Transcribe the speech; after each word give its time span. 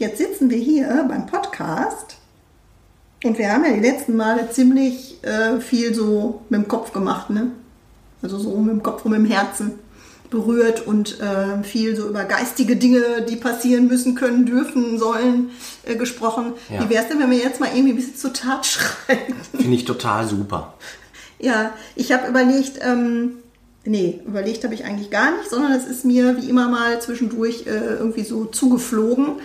Jetzt 0.00 0.18
sitzen 0.18 0.50
wir 0.50 0.56
hier 0.56 1.04
beim 1.08 1.26
Podcast 1.26 2.16
und 3.22 3.38
wir 3.38 3.52
haben 3.52 3.64
ja 3.64 3.72
die 3.72 3.80
letzten 3.80 4.16
Male 4.16 4.50
ziemlich 4.50 5.22
äh, 5.22 5.60
viel 5.60 5.94
so 5.94 6.40
mit 6.48 6.62
dem 6.62 6.68
Kopf 6.68 6.92
gemacht, 6.92 7.28
ne? 7.28 7.52
Also 8.22 8.38
so 8.38 8.56
mit 8.56 8.72
dem 8.72 8.82
Kopf 8.82 9.04
und 9.04 9.12
mit 9.12 9.20
dem 9.20 9.26
Herzen 9.26 9.72
berührt 10.30 10.86
und 10.86 11.20
äh, 11.20 11.62
viel 11.62 11.96
so 11.96 12.08
über 12.08 12.24
geistige 12.24 12.76
Dinge, 12.76 13.26
die 13.28 13.36
passieren 13.36 13.88
müssen, 13.88 14.14
können, 14.14 14.46
dürfen, 14.46 14.98
sollen, 14.98 15.50
äh, 15.84 15.96
gesprochen. 15.96 16.54
Ja. 16.70 16.82
Wie 16.82 16.88
wäre 16.88 17.02
es 17.02 17.08
denn, 17.08 17.18
wenn 17.18 17.30
wir 17.30 17.38
jetzt 17.38 17.60
mal 17.60 17.68
irgendwie 17.74 17.92
ein 17.92 17.96
bisschen 17.96 18.16
zur 18.16 18.32
Tat 18.32 18.64
schreiten? 18.66 19.34
Finde 19.54 19.74
ich 19.74 19.84
total 19.84 20.26
super. 20.26 20.74
Ja, 21.38 21.72
ich 21.94 22.12
habe 22.12 22.28
überlegt, 22.28 22.78
ähm, 22.80 23.38
nee, 23.84 24.20
überlegt 24.26 24.64
habe 24.64 24.74
ich 24.74 24.84
eigentlich 24.84 25.10
gar 25.10 25.36
nicht, 25.36 25.50
sondern 25.50 25.72
es 25.72 25.84
ist 25.84 26.06
mir 26.06 26.38
wie 26.38 26.48
immer 26.48 26.68
mal 26.68 27.02
zwischendurch 27.02 27.66
äh, 27.66 27.96
irgendwie 27.98 28.24
so 28.24 28.46
zugeflogen. 28.46 29.40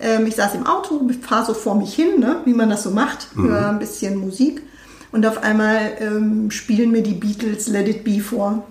Ähm, 0.00 0.26
ich 0.26 0.36
saß 0.36 0.54
im 0.54 0.66
Auto, 0.66 1.08
fahre 1.20 1.46
so 1.46 1.54
vor 1.54 1.74
mich 1.74 1.94
hin, 1.94 2.18
ne, 2.18 2.40
wie 2.44 2.54
man 2.54 2.70
das 2.70 2.82
so 2.82 2.90
macht, 2.90 3.28
höre 3.34 3.68
ein 3.68 3.78
bisschen 3.78 4.16
Musik 4.16 4.62
und 5.12 5.26
auf 5.26 5.42
einmal 5.42 5.92
ähm, 6.00 6.50
spielen 6.50 6.90
mir 6.90 7.02
die 7.02 7.14
Beatles 7.14 7.68
Let 7.68 7.88
It 7.88 8.04
Be 8.04 8.20
vor. 8.20 8.64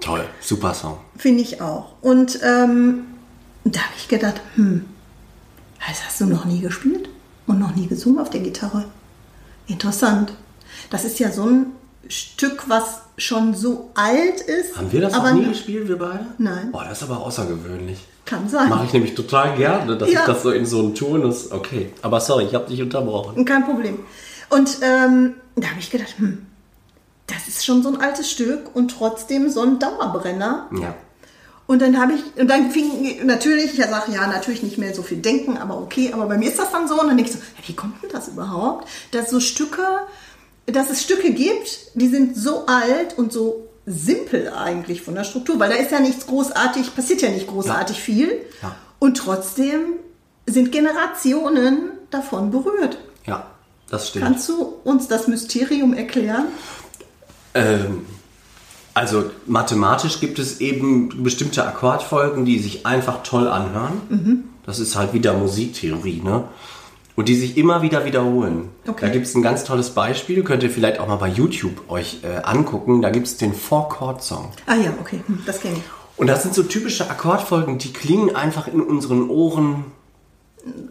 Toll, 0.00 0.24
super 0.40 0.74
Song. 0.74 0.98
Finde 1.16 1.42
ich 1.42 1.60
auch. 1.60 1.94
Und 2.00 2.40
ähm, 2.42 3.04
da 3.64 3.80
habe 3.80 3.94
ich 3.96 4.08
gedacht, 4.08 4.40
hm, 4.56 4.84
das 5.88 6.04
hast 6.04 6.20
du 6.20 6.26
noch 6.26 6.44
nie 6.44 6.60
gespielt 6.60 7.08
und 7.46 7.58
noch 7.58 7.74
nie 7.74 7.86
gesungen 7.86 8.18
auf 8.18 8.30
der 8.30 8.40
Gitarre. 8.40 8.84
Interessant. 9.66 10.32
Das 10.90 11.04
ist 11.04 11.18
ja 11.18 11.30
so 11.30 11.46
ein 11.46 11.66
Stück, 12.08 12.68
was 12.68 13.02
schon 13.16 13.54
so 13.54 13.90
alt 13.94 14.40
ist. 14.40 14.76
Haben 14.76 14.92
wir 14.92 15.00
das 15.00 15.14
aber 15.14 15.32
noch 15.32 15.40
nie 15.40 15.48
gespielt, 15.48 15.88
wir 15.88 15.98
beide? 15.98 16.26
Nein. 16.38 16.70
Oh, 16.72 16.80
das 16.84 16.98
ist 16.98 17.08
aber 17.08 17.20
außergewöhnlich. 17.20 18.04
Kann 18.24 18.48
sein. 18.48 18.68
Mache 18.68 18.86
ich 18.86 18.92
nämlich 18.92 19.14
total 19.14 19.56
gerne, 19.56 19.96
dass 19.96 20.10
Ja. 20.10 20.20
ich 20.20 20.26
das 20.26 20.42
so 20.42 20.50
in 20.50 20.64
so 20.64 20.78
einen 20.78 20.94
Turnus. 20.94 21.50
Okay, 21.50 21.92
aber 22.02 22.20
sorry, 22.20 22.44
ich 22.44 22.54
habe 22.54 22.66
dich 22.68 22.80
unterbrochen. 22.80 23.44
Kein 23.44 23.64
Problem. 23.64 23.98
Und 24.48 24.78
ähm, 24.82 25.34
da 25.56 25.68
habe 25.68 25.80
ich 25.80 25.90
gedacht, 25.90 26.14
hm, 26.18 26.46
das 27.26 27.48
ist 27.48 27.64
schon 27.64 27.82
so 27.82 27.88
ein 27.88 28.00
altes 28.00 28.30
Stück 28.30 28.74
und 28.74 28.90
trotzdem 28.96 29.50
so 29.50 29.62
ein 29.62 29.78
Dauerbrenner. 29.78 30.68
Ja. 30.80 30.94
Und 31.66 31.80
dann 31.80 31.98
habe 32.00 32.12
ich, 32.14 32.22
und 32.40 32.48
dann 32.48 32.70
fing 32.70 33.24
natürlich, 33.24 33.78
ich 33.78 33.84
sage 33.84 34.12
ja, 34.12 34.26
natürlich 34.26 34.62
nicht 34.62 34.78
mehr 34.78 34.94
so 34.94 35.02
viel 35.02 35.18
denken, 35.18 35.56
aber 35.56 35.78
okay, 35.80 36.10
aber 36.12 36.26
bei 36.26 36.36
mir 36.36 36.48
ist 36.48 36.58
das 36.58 36.70
dann 36.70 36.86
so. 36.86 37.00
Und 37.00 37.08
dann 37.08 37.16
denke 37.16 37.30
ich 37.30 37.36
so, 37.36 37.42
ja, 37.42 37.66
wie 37.66 37.74
kommt 37.74 38.02
denn 38.02 38.10
das 38.10 38.28
überhaupt? 38.28 38.88
Dass 39.12 39.30
so 39.30 39.40
Stücke, 39.40 39.82
dass 40.66 40.90
es 40.90 41.02
Stücke 41.02 41.32
gibt, 41.32 41.90
die 41.94 42.08
sind 42.08 42.36
so 42.36 42.66
alt 42.66 43.16
und 43.16 43.32
so 43.32 43.68
simpel 43.86 44.52
eigentlich 44.52 45.02
von 45.02 45.14
der 45.14 45.24
Struktur, 45.24 45.58
weil 45.58 45.70
da 45.70 45.76
ist 45.76 45.90
ja 45.90 46.00
nichts 46.00 46.26
großartig, 46.26 46.94
passiert 46.94 47.22
ja 47.22 47.30
nicht 47.30 47.48
großartig 47.48 48.00
viel. 48.00 48.32
Ja. 48.62 48.74
Und 48.98 49.16
trotzdem 49.16 49.80
sind 50.46 50.72
Generationen 50.72 51.90
davon 52.10 52.50
berührt. 52.50 52.98
Ja, 53.26 53.46
das 53.90 54.08
stimmt. 54.08 54.24
Kannst 54.24 54.48
du 54.48 54.74
uns 54.84 55.08
das 55.08 55.26
Mysterium 55.26 55.94
erklären? 55.94 56.46
Ähm, 57.54 58.06
also 58.94 59.30
mathematisch 59.46 60.20
gibt 60.20 60.38
es 60.38 60.60
eben 60.60 61.22
bestimmte 61.22 61.64
Akkordfolgen, 61.64 62.44
die 62.44 62.58
sich 62.58 62.86
einfach 62.86 63.22
toll 63.22 63.48
anhören. 63.48 64.00
Mhm. 64.08 64.44
Das 64.66 64.78
ist 64.78 64.96
halt 64.96 65.12
wieder 65.12 65.34
Musiktheorie, 65.34 66.22
ne? 66.22 66.44
Und 67.14 67.28
die 67.28 67.34
sich 67.34 67.58
immer 67.58 67.82
wieder 67.82 68.04
wiederholen. 68.06 68.70
Okay. 68.86 69.06
Da 69.06 69.12
gibt 69.12 69.26
es 69.26 69.34
ein 69.34 69.42
ganz 69.42 69.64
tolles 69.64 69.90
Beispiel, 69.90 70.42
könnt 70.42 70.62
ihr 70.62 70.70
vielleicht 70.70 70.98
auch 70.98 71.08
mal 71.08 71.16
bei 71.16 71.28
YouTube 71.28 71.90
euch 71.90 72.20
äh, 72.22 72.42
angucken. 72.42 73.02
Da 73.02 73.10
gibt 73.10 73.26
es 73.26 73.36
den 73.36 73.52
Four-Chord-Song. 73.52 74.50
Ah 74.66 74.76
ja, 74.76 74.94
okay, 74.98 75.20
hm, 75.26 75.42
das 75.44 75.60
kenne 75.60 75.76
ich. 75.76 75.82
Und 76.16 76.26
das 76.28 76.42
sind 76.42 76.54
so 76.54 76.62
typische 76.62 77.10
Akkordfolgen, 77.10 77.78
die 77.78 77.92
klingen 77.92 78.34
einfach 78.34 78.66
in 78.68 78.80
unseren 78.80 79.28
Ohren 79.28 79.86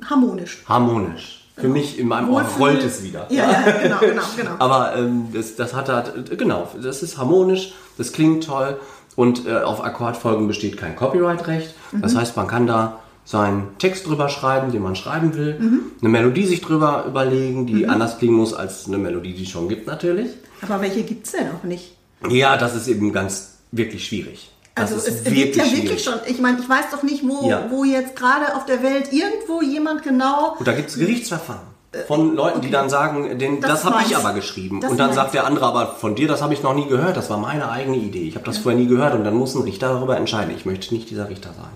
Harmonisch. 0.07 0.63
harmonisch. 0.67 1.37
Für 1.55 1.67
mich 1.67 1.99
in 1.99 2.07
meinem 2.07 2.29
Ohr 2.29 2.43
rollt 2.59 2.83
es 2.83 3.03
wieder. 3.03 3.27
Ja, 3.29 3.51
ja, 3.51 3.71
genau, 3.83 3.97
genau, 3.99 4.21
genau. 4.35 4.51
Aber 4.59 4.95
ähm, 4.95 5.27
das, 5.33 5.55
das 5.55 5.73
hat 5.73 5.89
halt, 5.89 6.37
genau, 6.37 6.67
das 6.81 7.03
ist 7.03 7.17
harmonisch, 7.17 7.73
das 7.97 8.13
klingt 8.13 8.45
toll 8.45 8.79
und 9.15 9.45
äh, 9.45 9.57
auf 9.57 9.83
Akkordfolgen 9.83 10.47
besteht 10.47 10.77
kein 10.77 10.95
Copyright-Recht. 10.95 11.75
Mhm. 11.91 12.01
Das 12.01 12.15
heißt, 12.15 12.35
man 12.35 12.47
kann 12.47 12.65
da 12.65 12.99
seinen 13.23 13.77
Text 13.77 14.07
drüber 14.07 14.29
schreiben, 14.29 14.71
den 14.71 14.81
man 14.81 14.95
schreiben 14.95 15.35
will, 15.35 15.57
Mhm. 15.59 15.79
eine 16.01 16.09
Melodie 16.09 16.45
sich 16.45 16.61
drüber 16.61 17.05
überlegen, 17.07 17.65
die 17.67 17.87
anders 17.87 18.17
klingen 18.17 18.35
muss 18.35 18.53
als 18.53 18.87
eine 18.87 18.97
Melodie, 18.97 19.33
die 19.33 19.43
es 19.43 19.49
schon 19.49 19.69
gibt 19.69 19.87
natürlich. 19.87 20.31
Aber 20.61 20.81
welche 20.81 21.03
gibt 21.03 21.25
es 21.25 21.31
denn 21.33 21.47
auch 21.57 21.63
nicht? 21.63 21.95
Ja, 22.29 22.57
das 22.57 22.75
ist 22.75 22.87
eben 22.87 23.13
ganz 23.13 23.57
wirklich 23.71 24.05
schwierig. 24.07 24.51
Das 24.75 24.91
Also 24.93 25.07
ist 25.07 25.25
es 25.27 25.33
gibt 25.33 25.55
ja 25.55 25.63
schwierig. 25.65 25.83
wirklich 25.83 26.03
schon, 26.03 26.13
ich 26.27 26.39
meine, 26.39 26.59
ich 26.59 26.67
weiß 26.69 26.85
doch 26.91 27.03
nicht, 27.03 27.23
wo, 27.27 27.47
Ja. 27.49 27.65
wo 27.69 27.83
jetzt 27.83 28.15
gerade 28.15 28.55
auf 28.55 28.65
der 28.65 28.81
Welt 28.83 29.11
irgendwo 29.11 29.61
jemand 29.61 30.03
genau. 30.03 30.55
Und 30.57 30.67
da 30.67 30.73
gibt 30.73 30.89
es 30.89 30.97
Gerichtsverfahren 30.97 31.61
von 32.07 32.35
Leuten, 32.35 32.61
die 32.61 32.67
okay. 32.67 32.73
dann 32.75 32.89
sagen, 32.89 33.37
den, 33.37 33.59
Das 33.59 33.83
das, 33.83 33.85
habe 33.85 34.03
ich 34.07 34.15
aber 34.15 34.33
geschrieben. 34.33 34.79
das 34.81 34.91
und 34.91 34.97
dann 34.97 35.13
sagt 35.13 35.33
der 35.33 35.45
andere, 35.45 35.65
aber 35.65 35.87
von 35.99 36.15
dir, 36.15 36.27
das 36.27 36.41
habe 36.41 36.53
ich 36.53 36.63
noch 36.63 36.73
nie 36.73 36.87
gehört. 36.87 37.17
Das 37.17 37.29
war 37.29 37.37
meine 37.37 37.69
eigene 37.69 37.97
Idee. 37.97 38.23
Ich 38.27 38.35
habe 38.35 38.45
das 38.45 38.59
vorher 38.59 38.79
nie 38.79 38.87
gehört. 38.87 39.13
Und 39.13 39.23
dann 39.25 39.35
muss 39.35 39.55
ein 39.55 39.63
Richter 39.63 39.89
darüber 39.93 40.15
entscheiden. 40.17 40.53
Ich 40.55 40.65
möchte 40.65 40.93
nicht 40.93 41.09
dieser 41.09 41.27
Richter 41.29 41.49
sein. 41.49 41.71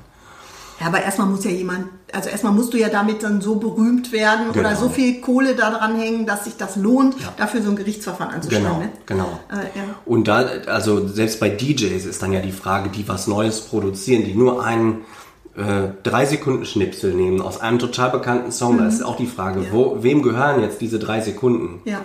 Ja, 0.79 0.87
aber 0.87 1.01
erstmal 1.01 1.27
muss 1.27 1.45
ja 1.45 1.51
jemand, 1.51 1.85
also 2.11 2.29
erstmal 2.29 2.51
musst 2.51 2.73
du 2.73 2.77
ja 2.77 2.89
damit 2.89 3.23
dann 3.23 3.39
so 3.39 3.55
berühmt 3.55 4.11
werden 4.11 4.49
oder 4.49 4.61
Genau. 4.63 4.75
so 4.75 4.89
viel 4.89 5.21
Kohle 5.21 5.55
da 5.55 5.69
dran 5.71 5.95
hängen, 5.97 6.25
dass 6.25 6.43
sich 6.43 6.57
das 6.57 6.75
lohnt, 6.75 7.19
Ja. 7.19 7.33
dafür 7.37 7.61
so 7.61 7.69
ein 7.69 7.75
Gerichtsverfahren 7.77 8.33
anzustellen. 8.35 8.63
Genau, 8.65 8.79
Ne? 8.79 8.89
genau. 9.05 9.39
Äh, 9.51 9.77
ja. 9.77 9.83
Und 10.05 10.27
da, 10.27 10.45
also 10.67 11.07
selbst 11.07 11.39
bei 11.39 11.49
DJs 11.49 12.05
ist 12.05 12.21
dann 12.21 12.33
ja 12.33 12.41
die 12.41 12.51
Frage, 12.51 12.89
die 12.89 13.07
was 13.07 13.27
Neues 13.27 13.61
produzieren, 13.61 14.25
die 14.25 14.33
nur 14.35 14.63
einen 14.65 15.05
äh, 15.57 15.87
drei 16.03 16.25
Sekunden 16.25 16.65
Schnipsel 16.65 17.13
nehmen 17.13 17.39
aus 17.39 17.61
einem 17.61 17.79
total 17.79 18.09
bekannten 18.09 18.51
Song. 18.51 18.77
Da 18.77 18.87
ist 18.87 19.01
auch 19.01 19.15
die 19.15 19.25
Frage, 19.27 19.59
Mhm. 19.61 19.65
Ja. 19.67 19.71
wo, 19.71 19.97
wem 20.03 20.21
gehören 20.21 20.59
jetzt 20.61 20.81
diese 20.81 20.99
drei 20.99 21.21
Sekunden? 21.21 21.79
Ja. 21.85 22.01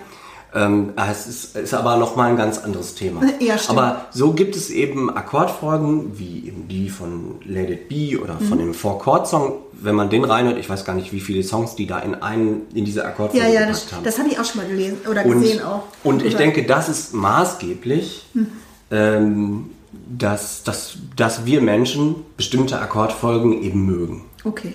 Ähm, 0.53 0.89
es 1.09 1.27
ist, 1.27 1.55
ist 1.55 1.73
aber 1.73 1.95
nochmal 1.95 2.29
ein 2.31 2.35
ganz 2.35 2.57
anderes 2.57 2.93
Thema. 2.95 3.21
Ja, 3.39 3.57
stimmt. 3.57 3.77
aber 3.79 4.05
so 4.11 4.33
gibt 4.33 4.55
es 4.57 4.69
eben 4.69 5.09
Akkordfolgen, 5.15 6.19
wie 6.19 6.45
eben 6.47 6.67
die 6.67 6.89
von 6.89 7.35
Let 7.45 7.69
It 7.69 7.87
Be 7.87 8.19
oder 8.21 8.37
von 8.37 8.57
Mhm. 8.57 8.63
dem 8.63 8.73
Four-Chord-Song. 8.73 9.53
Wenn 9.71 9.95
man 9.95 10.09
den 10.09 10.25
reinhört, 10.25 10.57
ich 10.57 10.69
weiß 10.69 10.83
gar 10.83 10.93
nicht, 10.93 11.13
wie 11.13 11.21
viele 11.21 11.41
Songs 11.43 11.75
die 11.75 11.87
da 11.87 11.99
in 11.99 12.15
einen, 12.15 12.63
in 12.73 12.83
diese 12.83 13.05
Akkordfolge 13.05 13.45
Ja, 13.47 13.51
ja, 13.51 13.59
gepackt 13.61 13.85
das, 13.85 13.93
haben. 13.93 14.03
das 14.03 14.19
habe 14.19 14.27
ich 14.29 14.39
auch 14.39 14.45
schon 14.45 14.61
mal 14.61 14.67
gelesen 14.67 14.97
oder 15.09 15.25
und, 15.25 15.41
gesehen 15.41 15.63
auch. 15.63 15.83
Und 16.03 16.21
ich 16.21 16.35
Oder- 16.35 16.43
denke, 16.43 16.63
das 16.65 16.89
ist 16.89 17.13
maßgeblich, 17.13 18.25
ähm, 18.91 19.69
dass, 20.17 20.63
dass, 20.63 20.97
dass 21.15 21.45
wir 21.45 21.61
Menschen 21.61 22.15
bestimmte 22.37 22.79
Akkordfolgen 22.79 23.61
eben 23.63 23.85
mögen. 23.85 24.25
Okay. 24.43 24.73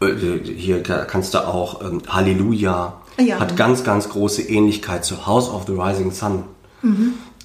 Äh, 0.00 0.14
Hier 0.44 0.82
ka- 0.82 1.04
kannst 1.04 1.34
du 1.34 1.46
auch 1.46 1.82
ähm, 1.82 2.02
Halleluja 2.08 3.00
Ja. 3.20 3.40
hat 3.40 3.56
ganz, 3.56 3.82
ganz 3.84 4.08
große 4.08 4.42
Ähnlichkeit 4.42 5.04
zu 5.04 5.26
House 5.26 5.48
of 5.50 5.64
the 5.66 5.72
Rising 5.72 6.12
Sun. 6.12 6.44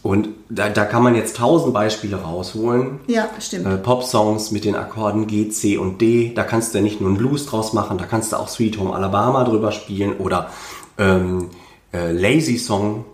Und 0.04 0.28
da, 0.50 0.70
da 0.70 0.86
kann 0.86 1.02
man 1.02 1.16
jetzt 1.16 1.38
tausend 1.38 1.74
Beispiele 1.74 2.18
rausholen. 2.18 3.00
Ja, 3.08 3.30
stimmt. 3.40 3.66
Äh, 3.66 3.78
Pop-Songs 3.78 4.52
mit 4.52 4.66
den 4.66 4.76
Akkorden 4.76 5.28
G, 5.28 5.50
C 5.50 5.78
und 5.78 6.02
D. 6.02 6.34
Da 6.36 6.44
kannst 6.44 6.74
du 6.74 6.78
ja 6.80 6.84
nicht 6.84 7.00
nur 7.02 7.10
einen 7.10 7.18
Blues 7.18 7.46
draus 7.46 7.74
machen, 7.74 7.98
da 7.98 8.06
kannst 8.06 8.32
du 8.34 8.36
auch 8.38 8.48
Sweet 8.50 8.78
Home 8.80 8.94
Alabama 8.94 9.44
drüber 9.46 9.72
spielen 9.72 10.18
oder 10.18 10.50
ähm, 10.98 11.50
äh, 11.94 12.12
Lazy 12.12 12.58
Song. 12.58 13.06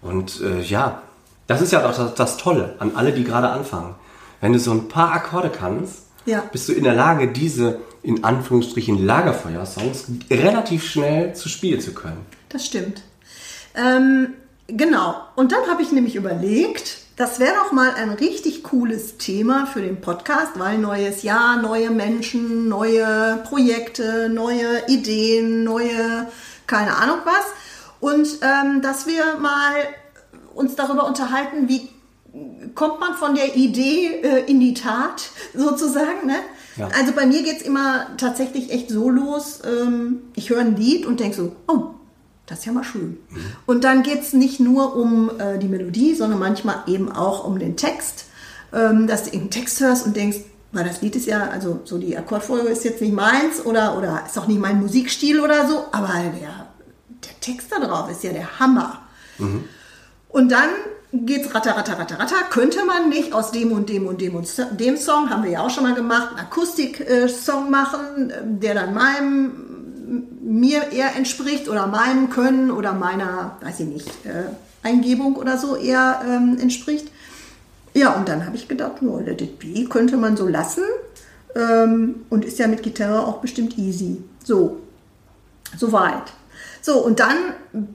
Und 0.00 0.40
äh, 0.40 0.62
ja, 0.62 1.02
das 1.48 1.60
ist 1.60 1.72
ja 1.72 1.82
doch 1.82 1.94
das, 1.96 2.14
das 2.14 2.36
Tolle 2.38 2.76
an 2.78 2.92
alle, 2.94 3.12
die 3.12 3.24
gerade 3.24 3.50
anfangen. 3.50 3.94
Wenn 4.40 4.52
du 4.52 4.58
so 4.58 4.70
ein 4.70 4.88
paar 4.88 5.12
Akkorde 5.12 5.50
kannst, 5.50 6.04
Ja. 6.24 6.44
bist 6.52 6.68
du 6.68 6.72
in 6.72 6.84
der 6.84 6.94
Lage, 6.94 7.28
diese 7.28 7.80
in 8.02 8.24
Anführungsstrichen 8.24 9.04
Lagerfeuer-Songs 9.04 10.06
relativ 10.30 10.84
schnell 10.88 11.34
zu 11.34 11.48
spielen 11.48 11.80
zu 11.80 11.92
können. 11.92 12.24
Das 12.48 12.64
stimmt. 12.64 13.02
Ähm, 13.74 14.34
genau. 14.66 15.16
Und 15.36 15.52
dann 15.52 15.66
habe 15.68 15.82
ich 15.82 15.92
nämlich 15.92 16.16
überlegt, 16.16 16.98
das 17.16 17.40
wäre 17.40 17.54
doch 17.54 17.72
mal 17.72 17.94
ein 17.94 18.10
richtig 18.10 18.62
cooles 18.62 19.18
Thema 19.18 19.66
für 19.66 19.82
den 19.82 20.00
Podcast, 20.00 20.52
weil 20.56 20.78
neues 20.78 21.24
Jahr, 21.24 21.60
neue 21.60 21.90
Menschen, 21.90 22.68
neue 22.68 23.40
Projekte, 23.44 24.28
neue 24.28 24.86
Ideen, 24.86 25.64
neue, 25.64 26.28
keine 26.66 26.96
Ahnung 26.96 27.18
was. 27.24 27.44
Und 28.00 28.38
ähm, 28.42 28.82
dass 28.82 29.08
wir 29.08 29.36
mal 29.40 29.74
uns 30.54 30.76
darüber 30.76 31.06
unterhalten, 31.06 31.68
wie 31.68 31.88
kommt 32.74 33.00
man 33.00 33.14
von 33.14 33.34
der 33.34 33.56
Idee 33.56 34.20
äh, 34.22 34.44
in 34.50 34.60
die 34.60 34.74
Tat 34.74 35.30
sozusagen. 35.54 36.26
Ne? 36.26 36.36
Ja. 36.76 36.88
Also 36.98 37.12
bei 37.12 37.26
mir 37.26 37.42
geht's 37.42 37.62
immer 37.62 38.06
tatsächlich 38.16 38.72
echt 38.72 38.90
so 38.90 39.10
los. 39.10 39.60
Ähm, 39.64 40.20
ich 40.34 40.50
höre 40.50 40.60
ein 40.60 40.76
Lied 40.76 41.06
und 41.06 41.20
denk 41.20 41.34
so, 41.34 41.56
oh, 41.66 41.94
das 42.46 42.60
ist 42.60 42.64
ja 42.64 42.72
mal 42.72 42.84
schön. 42.84 43.18
Und 43.66 43.84
dann 43.84 44.02
geht's 44.02 44.32
nicht 44.32 44.58
nur 44.58 44.96
um 44.96 45.30
äh, 45.38 45.58
die 45.58 45.68
Melodie, 45.68 46.14
sondern 46.14 46.38
manchmal 46.38 46.82
eben 46.86 47.12
auch 47.12 47.44
um 47.44 47.58
den 47.58 47.76
Text. 47.76 48.24
Ähm, 48.72 49.06
dass 49.06 49.24
du 49.24 49.30
irgendeinen 49.30 49.50
Text 49.50 49.80
hörst 49.80 50.06
und 50.06 50.14
denkst, 50.14 50.38
weil 50.72 50.84
das 50.84 51.00
Lied 51.00 51.16
ist 51.16 51.26
ja, 51.26 51.48
also 51.48 51.80
so 51.84 51.96
die 51.96 52.16
Akkordfolge 52.18 52.68
ist 52.68 52.84
jetzt 52.84 53.00
nicht 53.00 53.14
meins 53.14 53.64
oder, 53.64 53.96
oder 53.96 54.24
ist 54.26 54.38
auch 54.38 54.46
nicht 54.46 54.60
mein 54.60 54.80
Musikstil 54.80 55.40
oder 55.40 55.66
so, 55.66 55.86
aber 55.90 56.08
der, 56.38 56.66
der 57.08 57.40
Text 57.40 57.72
da 57.72 57.80
drauf 57.80 58.10
ist 58.10 58.22
ja 58.22 58.32
der 58.32 58.60
Hammer. 58.60 59.00
Und 60.28 60.52
dann 60.52 60.68
geht's 61.12 61.54
ratter, 61.54 61.72
ratter, 61.72 61.98
ratter, 61.98 62.18
ratter. 62.18 62.36
Könnte 62.50 62.84
man 62.84 63.08
nicht 63.08 63.32
aus 63.32 63.50
dem 63.50 63.72
und 63.72 63.88
dem 63.88 64.06
und 64.06 64.20
dem 64.20 64.34
und 64.34 64.48
dem 64.78 64.96
Song, 64.96 65.30
haben 65.30 65.44
wir 65.44 65.50
ja 65.50 65.60
auch 65.60 65.70
schon 65.70 65.84
mal 65.84 65.94
gemacht, 65.94 66.30
einen 66.30 66.40
Akustik-Song 66.40 67.70
machen, 67.70 68.32
der 68.60 68.74
dann 68.74 68.94
meinem, 68.94 69.52
mir 70.42 70.92
eher 70.92 71.16
entspricht 71.16 71.68
oder 71.68 71.86
meinem 71.86 72.30
Können 72.30 72.70
oder 72.70 72.92
meiner, 72.92 73.56
weiß 73.62 73.80
ich 73.80 73.86
nicht, 73.86 74.08
äh, 74.26 74.44
Eingebung 74.82 75.36
oder 75.36 75.58
so 75.58 75.76
eher 75.76 76.20
ähm, 76.26 76.58
entspricht. 76.60 77.10
Ja, 77.94 78.14
und 78.14 78.28
dann 78.28 78.46
habe 78.46 78.56
ich 78.56 78.68
gedacht, 78.68 79.02
no, 79.02 79.18
Let 79.18 79.40
It 79.42 79.58
Be 79.58 79.84
könnte 79.88 80.16
man 80.16 80.36
so 80.36 80.46
lassen 80.46 80.84
ähm, 81.56 82.26
und 82.28 82.44
ist 82.44 82.58
ja 82.58 82.68
mit 82.68 82.82
Gitarre 82.82 83.26
auch 83.26 83.38
bestimmt 83.38 83.76
easy. 83.76 84.22
So, 84.44 84.78
soweit. 85.76 86.32
So, 86.80 87.04
und 87.04 87.18
dann 87.18 87.36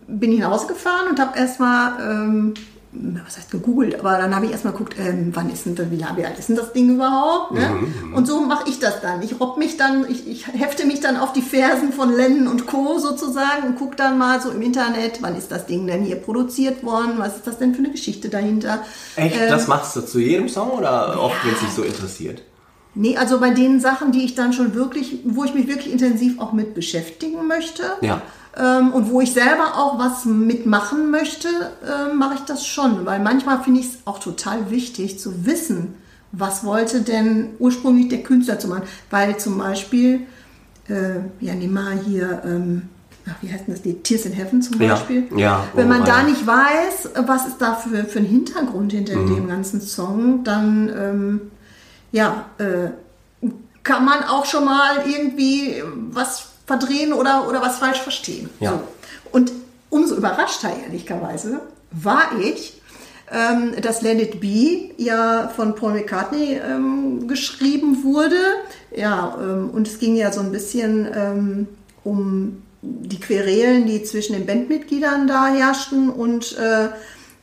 bin 0.07 0.31
ich 0.33 0.39
nach 0.39 0.51
Hause 0.51 0.67
gefahren 0.67 1.07
und 1.09 1.19
habe 1.19 1.37
erstmal, 1.37 1.99
ähm, 2.01 2.53
was 2.93 3.37
heißt 3.37 3.51
gegoogelt, 3.51 3.99
aber 3.99 4.17
dann 4.17 4.35
habe 4.35 4.45
ich 4.45 4.51
erstmal 4.51 4.73
geguckt, 4.73 4.95
ähm, 4.99 5.31
wann 5.33 5.49
ist 5.49 5.65
denn, 5.65 5.77
wie, 5.91 5.99
wie 5.99 6.25
alt 6.25 6.37
ist 6.37 6.49
denn 6.49 6.55
das 6.55 6.73
Ding 6.73 6.95
überhaupt? 6.95 7.51
Ne? 7.51 7.87
Und 8.13 8.27
so 8.27 8.41
mache 8.41 8.69
ich 8.69 8.79
das 8.79 9.01
dann. 9.01 9.21
Ich 9.21 9.39
robb 9.39 9.57
mich 9.57 9.77
dann, 9.77 10.05
ich, 10.09 10.27
ich 10.27 10.47
hefte 10.47 10.85
mich 10.85 10.99
dann 10.99 11.17
auf 11.17 11.33
die 11.33 11.41
Fersen 11.41 11.91
von 11.91 12.15
Lennon 12.15 12.47
und 12.47 12.67
Co. 12.67 12.99
sozusagen 12.99 13.67
und 13.67 13.75
gucke 13.77 13.95
dann 13.95 14.17
mal 14.17 14.41
so 14.41 14.51
im 14.51 14.61
Internet, 14.61 15.21
wann 15.21 15.35
ist 15.35 15.51
das 15.51 15.65
Ding 15.65 15.87
denn 15.87 16.03
hier 16.03 16.17
produziert 16.17 16.83
worden? 16.83 17.13
Was 17.17 17.35
ist 17.37 17.47
das 17.47 17.57
denn 17.57 17.73
für 17.73 17.79
eine 17.79 17.91
Geschichte 17.91 18.29
dahinter? 18.29 18.83
Echt? 19.15 19.35
Ähm, 19.35 19.49
das 19.49 19.67
machst 19.67 19.95
du 19.95 20.01
zu 20.01 20.19
jedem 20.19 20.47
Song 20.47 20.71
oder 20.71 21.19
oft, 21.19 21.43
wenn 21.43 21.53
es 21.53 21.59
dich 21.59 21.69
so 21.69 21.83
interessiert? 21.83 22.43
Nee, 22.95 23.17
also 23.17 23.39
bei 23.39 23.49
den 23.49 23.79
Sachen, 23.79 24.11
die 24.11 24.23
ich 24.23 24.35
dann 24.35 24.53
schon 24.53 24.75
wirklich, 24.75 25.19
wo 25.25 25.43
ich 25.43 25.53
mich 25.55 25.67
wirklich 25.67 25.91
intensiv 25.91 26.39
auch 26.39 26.53
mit 26.53 26.75
beschäftigen 26.75 27.47
möchte. 27.47 27.83
Ja. 28.01 28.21
Ähm, 28.55 28.91
und 28.93 29.09
wo 29.09 29.19
ich 29.21 29.33
selber 29.33 29.75
auch 29.77 29.97
was 29.97 30.25
mitmachen 30.25 31.09
möchte, 31.09 31.47
ähm, 31.83 32.17
mache 32.17 32.35
ich 32.35 32.41
das 32.41 32.65
schon. 32.67 33.05
Weil 33.05 33.19
manchmal 33.19 33.63
finde 33.63 33.79
ich 33.79 33.87
es 33.87 33.97
auch 34.05 34.19
total 34.19 34.69
wichtig 34.69 35.19
zu 35.19 35.45
wissen, 35.45 35.95
was 36.31 36.63
wollte 36.63 37.01
denn 37.01 37.49
ursprünglich 37.59 38.09
der 38.09 38.23
Künstler 38.23 38.59
zu 38.59 38.67
machen. 38.67 38.83
Weil 39.09 39.37
zum 39.37 39.57
Beispiel, 39.57 40.21
äh, 40.87 41.19
ja, 41.39 41.53
nimm 41.55 41.73
mal 41.73 41.97
hier, 42.05 42.41
ähm, 42.45 42.83
ach, 43.27 43.35
wie 43.41 43.51
heißt 43.51 43.63
das 43.67 43.83
Lied? 43.85 44.03
Tears 44.03 44.25
in 44.25 44.33
Heaven 44.33 44.61
zum 44.61 44.79
Ja, 44.81 44.89
Beispiel. 44.95 45.27
ja, 45.35 45.63
Wenn 45.73 45.87
man 45.89 46.01
oh, 46.03 46.05
da 46.05 46.19
ja. 46.19 46.23
nicht 46.23 46.45
weiß, 46.45 47.09
was 47.25 47.47
ist 47.47 47.57
da 47.59 47.73
für, 47.75 48.03
für 48.05 48.19
ein 48.19 48.25
Hintergrund 48.25 48.91
hinter 48.91 49.15
Mhm. 49.15 49.35
dem 49.35 49.47
ganzen 49.47 49.81
Song, 49.81 50.43
dann, 50.43 50.89
ähm, 50.89 51.41
ja, 52.11 52.45
äh, 52.59 52.89
kann 53.83 54.05
man 54.05 54.23
auch 54.23 54.45
schon 54.45 54.63
mal 54.65 55.03
irgendwie 55.05 55.83
was 56.11 56.49
verdrehen 56.65 57.13
oder, 57.13 57.47
oder 57.47 57.61
was 57.61 57.77
falsch 57.77 57.99
verstehen. 57.99 58.49
Ja. 58.59 58.71
So. 58.71 58.81
Und 59.31 59.51
umso 59.89 60.15
überraschter, 60.15 60.71
ehrlicherweise, 60.85 61.61
war 61.91 62.39
ich, 62.41 62.81
ähm, 63.31 63.73
dass 63.81 64.01
Let 64.01 64.21
It 64.21 64.39
Be 64.41 64.93
ja 64.97 65.49
von 65.55 65.75
Paul 65.75 65.93
McCartney 65.93 66.59
ähm, 66.63 67.27
geschrieben 67.27 68.03
wurde. 68.03 68.37
Ja, 68.95 69.37
ähm, 69.39 69.69
und 69.71 69.87
es 69.87 69.99
ging 69.99 70.15
ja 70.15 70.31
so 70.31 70.41
ein 70.41 70.51
bisschen 70.51 71.07
ähm, 71.15 71.67
um 72.03 72.63
die 72.81 73.19
Querelen, 73.19 73.85
die 73.85 74.03
zwischen 74.03 74.33
den 74.33 74.45
Bandmitgliedern 74.45 75.27
da 75.27 75.47
herrschten 75.47 76.09
und 76.09 76.57
äh, 76.57 76.89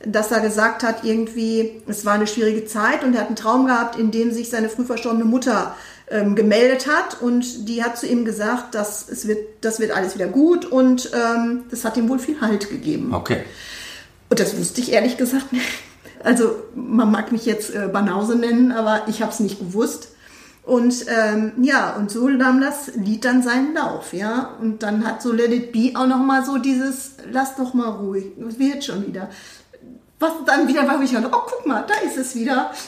dass 0.05 0.31
er 0.31 0.41
gesagt 0.41 0.83
hat, 0.83 1.03
irgendwie, 1.03 1.81
es 1.87 2.05
war 2.05 2.13
eine 2.13 2.27
schwierige 2.27 2.65
Zeit 2.65 3.03
und 3.03 3.13
er 3.13 3.21
hat 3.21 3.27
einen 3.27 3.35
Traum 3.35 3.65
gehabt, 3.65 3.97
in 3.97 4.11
dem 4.11 4.31
sich 4.31 4.49
seine 4.49 4.69
früh 4.69 4.83
verstorbene 4.83 5.25
Mutter 5.25 5.75
ähm, 6.11 6.35
gemeldet 6.35 6.87
hat 6.87 7.21
und 7.21 7.67
die 7.69 7.83
hat 7.83 7.97
zu 7.97 8.05
ihm 8.05 8.25
gesagt, 8.25 8.75
dass 8.75 9.07
es 9.09 9.27
wird, 9.27 9.39
das 9.61 9.79
wird 9.79 9.91
alles 9.91 10.15
wieder 10.15 10.27
gut 10.27 10.65
und 10.65 11.09
ähm, 11.13 11.63
das 11.69 11.85
hat 11.85 11.97
ihm 11.97 12.09
wohl 12.09 12.19
viel 12.19 12.41
Halt 12.41 12.69
gegeben. 12.69 13.13
Okay. 13.13 13.43
Und 14.29 14.39
das 14.39 14.57
wusste 14.57 14.81
ich 14.81 14.91
ehrlich 14.91 15.17
gesagt 15.17 15.53
nicht. 15.53 15.65
Also 16.23 16.55
man 16.75 17.09
mag 17.09 17.31
mich 17.31 17.47
jetzt 17.47 17.73
äh, 17.73 17.87
Banause 17.91 18.35
nennen, 18.35 18.71
aber 18.71 19.07
ich 19.07 19.23
habe 19.23 19.31
es 19.31 19.39
nicht 19.39 19.57
gewusst. 19.57 20.09
Und 20.61 21.07
ähm, 21.07 21.53
ja, 21.63 21.95
und 21.95 22.11
so 22.11 22.29
nahm 22.29 22.61
das 22.61 22.93
Lied 22.93 23.25
dann 23.25 23.41
seinen 23.41 23.73
Lauf, 23.73 24.13
ja. 24.13 24.55
Und 24.61 24.83
dann 24.83 25.03
hat 25.03 25.23
so 25.23 25.31
Let 25.31 25.51
It 25.51 25.71
Be 25.71 25.93
auch 25.95 26.05
noch 26.05 26.19
mal 26.19 26.45
so 26.45 26.59
dieses, 26.59 27.13
lass 27.31 27.55
doch 27.55 27.73
mal 27.73 27.89
ruhig, 27.89 28.25
es 28.47 28.59
wird 28.59 28.83
schon 28.83 29.07
wieder. 29.07 29.31
Was 30.21 30.33
dann 30.45 30.67
wieder 30.67 30.87
war, 30.87 30.99
wo 30.99 31.03
ich 31.03 31.11
dachte, 31.11 31.29
oh 31.31 31.41
guck 31.47 31.65
mal, 31.65 31.83
da 31.87 31.95
ist 32.07 32.15
es 32.17 32.35
wieder. 32.35 32.71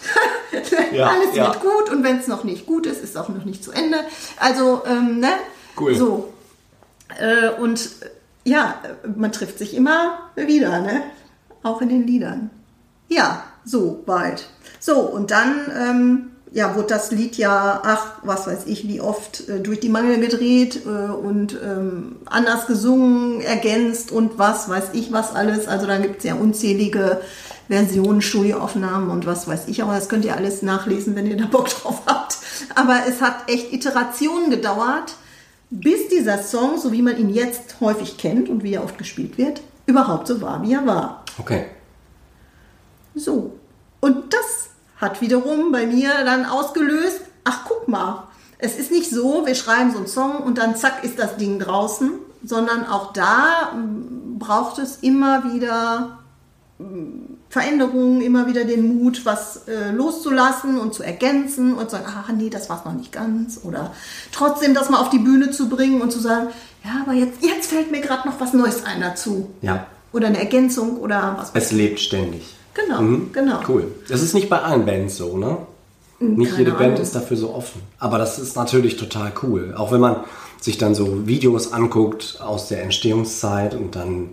Ja, 0.92 1.08
Alles 1.08 1.36
ja. 1.36 1.48
wird 1.48 1.62
gut 1.62 1.90
und 1.90 2.04
wenn 2.04 2.20
es 2.20 2.28
noch 2.28 2.44
nicht 2.44 2.68
gut 2.68 2.86
ist, 2.86 3.04
ist 3.04 3.16
es 3.16 3.18
auch 3.18 3.30
noch 3.30 3.44
nicht 3.44 3.64
zu 3.64 3.72
Ende. 3.72 3.98
Also, 4.40 4.84
ähm, 4.86 5.20
ne? 5.20 5.32
Cool. 5.76 5.96
So. 5.96 6.34
Äh, 7.20 7.50
und 7.60 7.80
äh, 8.02 8.50
ja, 8.50 8.76
man 9.16 9.32
trifft 9.32 9.58
sich 9.58 9.74
immer 9.74 10.30
wieder, 10.36 10.80
ne? 10.82 11.02
Auch 11.64 11.82
in 11.82 11.90
den 11.90 12.06
Liedern. 12.06 12.52
Ja, 13.08 13.44
so 13.66 14.04
bald. 14.06 14.48
So, 14.80 15.00
und 15.00 15.32
dann 15.32 15.72
ähm, 15.76 16.32
ja, 16.54 16.76
wurde 16.76 16.88
das 16.88 17.12
Lied 17.12 17.36
ja, 17.36 17.82
ach, 17.84 18.14
was 18.22 18.46
weiß 18.46 18.68
ich, 18.68 18.88
wie 18.88 19.02
oft 19.02 19.50
äh, 19.50 19.60
durch 19.60 19.80
die 19.80 19.90
Mangel 19.90 20.20
gedreht 20.20 20.82
äh, 20.86 21.12
und 21.12 21.58
ähm, 21.64 22.18
anders 22.26 22.68
gesungen, 22.68 23.42
ergänzt 23.42 24.12
und 24.12 24.38
was 24.38 24.70
weiß 24.70 24.90
ich 24.94 25.12
was 25.12 25.34
alles. 25.36 25.68
Also 25.68 25.88
da 25.88 25.98
gibt 25.98 26.20
es 26.20 26.26
ja 26.26 26.36
unzählige 26.36 27.22
Versionen, 27.70 28.22
Studioaufnahmen 28.22 29.10
und 29.10 29.26
was 29.26 29.48
weiß 29.48 29.64
ich. 29.68 29.82
Aber 29.82 29.96
das 29.96 30.10
könnt 30.10 30.26
ihr 30.26 30.36
alles 30.36 30.62
nachlesen, 30.62 31.16
wenn 31.16 31.26
ihr 31.26 31.38
da 31.38 31.48
Bock 31.48 31.70
drauf 31.82 32.04
habt. 32.06 32.38
Aber 32.76 33.00
es 33.08 33.20
hat 33.20 33.50
echt 33.50 33.74
Iterationen 33.74 34.52
gedauert, 34.52 35.16
bis 35.72 36.08
dieser 36.10 36.38
Song, 36.38 36.78
so 36.78 36.92
wie 36.92 37.02
man 37.02 37.18
ihn 37.18 37.30
jetzt 37.30 37.80
häufig 37.82 38.20
kennt 38.20 38.48
und 38.48 38.64
wie 38.64 38.76
er 38.76 38.84
oft 38.84 39.00
gespielt 39.00 39.40
wird, 39.40 39.62
überhaupt 39.88 40.28
so 40.28 40.40
war, 40.40 40.62
wie 40.62 40.74
er 40.74 40.86
war. 40.86 41.24
Okay. 41.40 41.66
So. 43.16 43.54
Und 44.02 44.32
das 44.32 44.70
hat 45.04 45.22
wiederum 45.22 45.72
bei 45.72 45.86
mir 45.86 46.12
dann 46.26 46.46
ausgelöst, 46.46 47.22
ach 47.44 47.66
guck 47.68 47.88
mal, 47.88 48.28
es 48.58 48.78
ist 48.78 48.92
nicht 48.92 49.10
so, 49.10 49.46
wir 49.46 49.56
schreiben 49.56 49.92
so 49.92 49.98
einen 49.98 50.08
Song 50.08 50.38
und 50.38 50.58
dann 50.58 50.76
zack 50.76 51.04
ist 51.04 51.20
das 51.20 51.36
Ding 51.38 51.60
draußen, 51.60 52.12
sondern 52.44 52.88
auch 52.88 53.14
da 53.14 53.74
mm, 53.76 54.40
braucht 54.40 54.80
es 54.80 54.98
immer 55.02 55.54
wieder 55.54 56.20
mm, 56.80 57.34
Veränderungen, 57.50 58.22
immer 58.22 58.48
wieder 58.48 58.64
den 58.64 58.98
Mut, 58.98 59.26
was 59.26 59.68
äh, 59.68 59.92
loszulassen 59.92 60.80
und 60.80 60.94
zu 60.94 61.04
ergänzen 61.04 61.74
und 61.74 61.90
zu 61.90 61.98
sagen, 61.98 62.06
ach 62.08 62.32
nee, 62.32 62.50
das 62.50 62.70
war's 62.70 62.86
noch 62.86 62.94
nicht 62.94 63.12
ganz. 63.12 63.60
Oder 63.64 63.94
trotzdem 64.32 64.74
das 64.74 64.90
mal 64.90 65.00
auf 65.00 65.10
die 65.10 65.20
Bühne 65.20 65.52
zu 65.52 65.70
bringen 65.70 66.02
und 66.02 66.12
zu 66.12 66.20
sagen, 66.20 66.48
ja, 66.84 67.02
aber 67.02 67.14
jetzt, 67.14 67.44
jetzt 67.44 67.70
fällt 67.70 67.92
mir 67.92 68.02
gerade 68.02 68.28
noch 68.28 68.40
was 68.40 68.54
Neues 68.54 68.86
ein 68.86 69.02
dazu. 69.02 69.52
Ja. 69.62 69.88
Oder 70.14 70.28
eine 70.28 70.40
Ergänzung 70.40 70.98
oder 70.98 71.36
was 71.38 71.52
Es 71.54 71.72
lebt 71.72 72.00
ständig. 72.00 72.56
Genau, 72.74 73.02
Mhm. 73.02 73.32
genau. 73.34 73.60
Cool. 73.68 73.92
Das 74.10 74.22
ist 74.22 74.34
nicht 74.34 74.50
bei 74.50 74.60
allen 74.62 74.86
Bands 74.86 75.18
so, 75.18 75.38
ne? 75.38 75.58
Nicht 76.20 76.52
keine 76.52 76.60
jede 76.64 76.72
Band 76.72 76.84
Ahnung. 76.94 77.02
ist 77.02 77.16
dafür 77.16 77.36
so 77.38 77.54
offen. 77.54 77.82
Aber 78.00 78.18
das 78.18 78.40
ist 78.40 78.56
natürlich 78.56 78.96
total 78.98 79.32
cool. 79.44 79.74
Auch 79.78 79.92
wenn 79.92 80.00
man 80.00 80.18
sich 80.62 80.78
dann 80.78 80.96
so 80.96 81.28
Videos 81.28 81.74
anguckt 81.74 82.40
aus 82.42 82.70
der 82.70 82.82
Entstehungszeit 82.84 83.76
und 83.76 83.96
dann, 83.96 84.30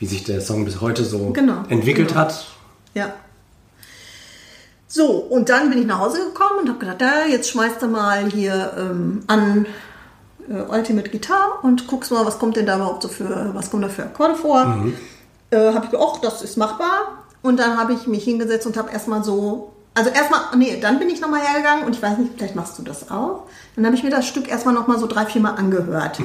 wie 0.00 0.06
sich 0.06 0.24
der 0.24 0.40
Song 0.40 0.64
bis 0.64 0.80
heute 0.80 1.04
so 1.04 1.30
Genau, 1.30 1.62
entwickelt 1.68 2.08
genau. 2.08 2.20
hat. 2.20 2.46
Ja. 2.94 3.12
So, 4.88 5.06
und 5.12 5.48
dann 5.48 5.70
bin 5.70 5.78
ich 5.80 5.86
nach 5.86 6.00
Hause 6.00 6.18
gekommen 6.18 6.60
und 6.62 6.68
habe 6.68 6.78
gedacht, 6.80 7.00
ja, 7.00 7.26
jetzt 7.30 7.48
schmeißt 7.50 7.80
du 7.80 7.86
mal 7.86 8.28
hier 8.28 8.72
ähm, 8.76 9.22
an 9.28 9.66
äh, 10.48 10.62
Ultimate 10.68 11.10
Guitar 11.10 11.60
und 11.62 11.86
guckst 11.86 12.10
mal, 12.10 12.26
was 12.26 12.40
kommt 12.40 12.56
denn 12.56 12.66
da 12.66 12.74
überhaupt 12.76 13.02
so 13.04 13.08
für, 13.08 13.50
was 13.54 13.70
kommt 13.70 13.84
da 13.84 13.88
für 13.88 14.02
Akkorde 14.02 14.34
vor. 14.34 14.84
Äh, 15.50 15.72
habe 15.72 15.84
ich 15.84 15.90
gedacht, 15.92 16.08
ach, 16.16 16.20
das 16.20 16.42
ist 16.42 16.56
machbar. 16.56 17.24
Und 17.42 17.58
dann 17.58 17.78
habe 17.78 17.92
ich 17.94 18.06
mich 18.06 18.24
hingesetzt 18.24 18.66
und 18.66 18.76
habe 18.76 18.90
erstmal 18.92 19.24
so, 19.24 19.72
also 19.94 20.10
erstmal, 20.10 20.40
nee, 20.56 20.78
dann 20.80 20.98
bin 20.98 21.08
ich 21.08 21.20
nochmal 21.20 21.40
hergegangen 21.40 21.84
und 21.84 21.94
ich 21.96 22.02
weiß 22.02 22.18
nicht, 22.18 22.32
vielleicht 22.36 22.54
machst 22.56 22.78
du 22.78 22.82
das 22.82 23.10
auch. 23.10 23.44
Dann 23.76 23.86
habe 23.86 23.96
ich 23.96 24.02
mir 24.02 24.10
das 24.10 24.26
Stück 24.26 24.48
erstmal 24.48 24.74
nochmal 24.74 24.98
so 24.98 25.06
drei, 25.06 25.24
vier 25.26 25.40
Mal 25.40 25.54
angehört. 25.54 26.20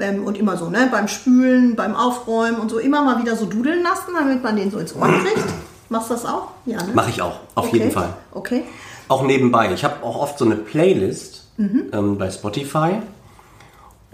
Ähm, 0.00 0.24
und 0.24 0.36
immer 0.36 0.56
so, 0.56 0.70
ne, 0.70 0.88
beim 0.90 1.06
Spülen, 1.08 1.76
beim 1.76 1.94
Aufräumen 1.94 2.56
und 2.58 2.68
so, 2.70 2.78
immer 2.78 3.02
mal 3.04 3.20
wieder 3.20 3.36
so 3.36 3.46
dudeln 3.46 3.82
lassen, 3.82 4.10
damit 4.18 4.42
man 4.42 4.56
den 4.56 4.70
so 4.70 4.78
ins 4.78 4.94
Ohr 4.94 5.06
kriegt. 5.06 5.44
Machst 5.88 6.10
du 6.10 6.14
das 6.14 6.24
auch? 6.26 6.48
Ja, 6.66 6.82
ne? 6.82 6.92
Mache 6.94 7.10
ich 7.10 7.22
auch, 7.22 7.36
auf 7.54 7.66
Okay. 7.68 7.78
jeden 7.78 7.90
Fall. 7.92 8.14
Okay. 8.32 8.64
Auch 9.06 9.22
nebenbei. 9.22 9.72
Ich 9.72 9.84
habe 9.84 10.02
auch 10.02 10.16
oft 10.20 10.38
so 10.38 10.44
eine 10.44 10.56
Playlist 10.56 11.42
Mhm. 11.56 11.84
ähm, 11.92 12.18
bei 12.18 12.28
Spotify. 12.32 13.00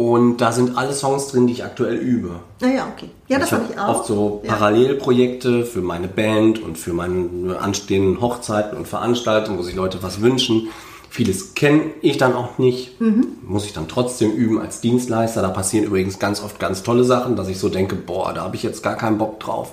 Und 0.01 0.39
da 0.39 0.51
sind 0.51 0.79
alle 0.79 0.95
Songs 0.95 1.27
drin, 1.29 1.47
die 1.47 1.53
ich 1.53 1.63
aktuell 1.63 1.97
übe. 1.97 2.37
Naja, 2.63 2.89
okay. 2.91 3.11
Ja, 3.29 3.39
das 3.39 3.53
habe 3.53 3.65
habe 3.65 3.73
ich 3.75 3.79
auch. 3.79 3.89
oft 3.99 4.07
so 4.07 4.41
Ja. 4.45 4.55
Parallelprojekte 4.55 5.67
für 5.67 5.83
meine 5.83 6.09
Band 6.09 6.59
und 6.63 6.79
für 6.79 6.95
meine 6.95 7.59
anstehenden 7.61 8.19
Hochzeiten 8.23 8.79
und 8.79 8.89
Veranstaltungen, 8.89 9.59
wo 9.59 9.63
sich 9.63 9.75
Leute 9.75 10.03
was 10.03 10.23
wünschen. 10.23 10.69
Vieles 11.11 11.53
kenne 11.55 11.83
ich 12.01 12.17
dann 12.17 12.35
auch 12.35 12.57
nicht, 12.57 12.99
Mhm. 12.99 13.27
muss 13.47 13.67
ich 13.67 13.75
dann 13.75 13.89
trotzdem 13.89 14.31
üben 14.33 14.59
als 14.59 14.81
Dienstleister. 14.81 15.43
Da 15.43 15.49
passieren 15.51 15.85
übrigens 15.85 16.19
ganz 16.19 16.43
oft 16.43 16.59
ganz 16.59 16.83
tolle 16.83 17.05
Sachen, 17.05 17.37
dass 17.37 17.49
ich 17.49 17.59
so 17.59 17.69
denke, 17.69 17.95
boah, 17.95 18.33
da 18.33 18.41
habe 18.45 18.57
ich 18.57 18.63
jetzt 18.63 18.83
gar 18.83 18.95
keinen 18.97 19.19
Bock 19.19 19.39
drauf, 19.39 19.73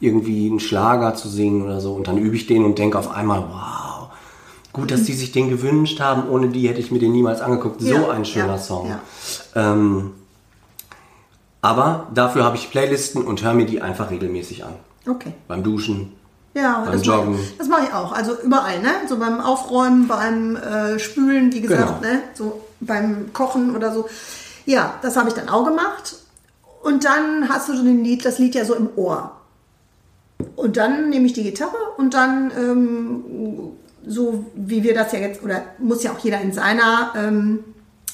irgendwie 0.00 0.48
einen 0.50 0.58
Schlager 0.58 1.14
zu 1.14 1.28
singen 1.28 1.62
oder 1.62 1.80
so. 1.80 1.92
Und 1.92 2.08
dann 2.08 2.18
übe 2.18 2.34
ich 2.34 2.48
den 2.48 2.64
und 2.64 2.76
denke 2.80 2.98
auf 2.98 3.08
einmal, 3.14 3.38
wow, 3.48 3.83
gut, 4.74 4.90
dass 4.90 5.04
die 5.04 5.14
sich 5.14 5.32
den 5.32 5.48
gewünscht 5.48 6.00
haben. 6.00 6.28
Ohne 6.28 6.48
die 6.48 6.68
hätte 6.68 6.80
ich 6.80 6.90
mir 6.90 6.98
den 6.98 7.12
niemals 7.12 7.40
angeguckt. 7.40 7.80
So 7.80 7.88
Ja, 7.88 8.10
ein 8.10 8.26
schöner 8.26 8.46
ja, 8.56 8.58
Song. 8.58 8.88
ja. 8.90 9.00
Ähm, 9.54 10.10
aber 11.62 12.08
dafür 12.12 12.44
habe 12.44 12.56
ich 12.56 12.70
Playlisten 12.70 13.22
und 13.24 13.42
höre 13.42 13.54
mir 13.54 13.64
die 13.64 13.80
einfach 13.80 14.10
regelmäßig 14.10 14.64
an. 14.64 14.74
Okay. 15.08 15.32
Beim 15.48 15.62
Duschen. 15.62 16.12
Ja, 16.52 16.82
Beim 16.84 16.92
das 16.92 17.06
mache 17.06 17.16
Joggen. 17.18 17.34
ich, 17.40 17.56
das 17.56 17.68
mache 17.68 17.84
ich 17.84 17.94
auch. 17.94 18.12
Also 18.12 18.38
überall, 18.42 18.80
ne? 18.80 18.90
So 19.08 19.18
beim 19.18 19.40
Aufräumen, 19.40 20.06
beim 20.06 20.56
äh, 20.56 20.98
Spülen, 20.98 21.52
wie 21.52 21.62
gesagt, 21.62 22.02
Genau. 22.02 22.12
ne? 22.14 22.20
So 22.34 22.60
beim 22.80 23.32
Kochen 23.32 23.74
oder 23.74 23.92
so. 23.94 24.08
Ja, 24.66 24.94
das 25.02 25.16
habe 25.16 25.28
ich 25.28 25.34
dann 25.34 25.48
auch 25.48 25.64
gemacht. 25.64 26.16
Und 26.82 27.04
dann 27.04 27.48
hast 27.48 27.68
du 27.70 27.76
so 27.76 27.82
ein 27.82 28.04
Lied, 28.04 28.24
das 28.24 28.38
Lied 28.38 28.54
ja 28.54 28.64
so 28.64 28.74
im 28.74 28.88
Ohr. 28.96 29.32
Und 30.56 30.76
dann 30.76 31.08
nehme 31.08 31.26
ich 31.26 31.32
die 31.32 31.42
Gitarre 31.44 31.76
und 31.96 32.12
dann, 32.14 32.50
ähm, 32.56 33.24
so 34.06 34.46
wie 34.54 34.82
wir 34.82 34.94
das 34.94 35.12
ja 35.12 35.18
jetzt, 35.18 35.42
oder 35.42 35.62
muss 35.78 36.02
ja 36.02 36.12
auch 36.12 36.18
jeder 36.18 36.40
in 36.40 36.52
seiner, 36.52 37.12
ähm, 37.16 37.64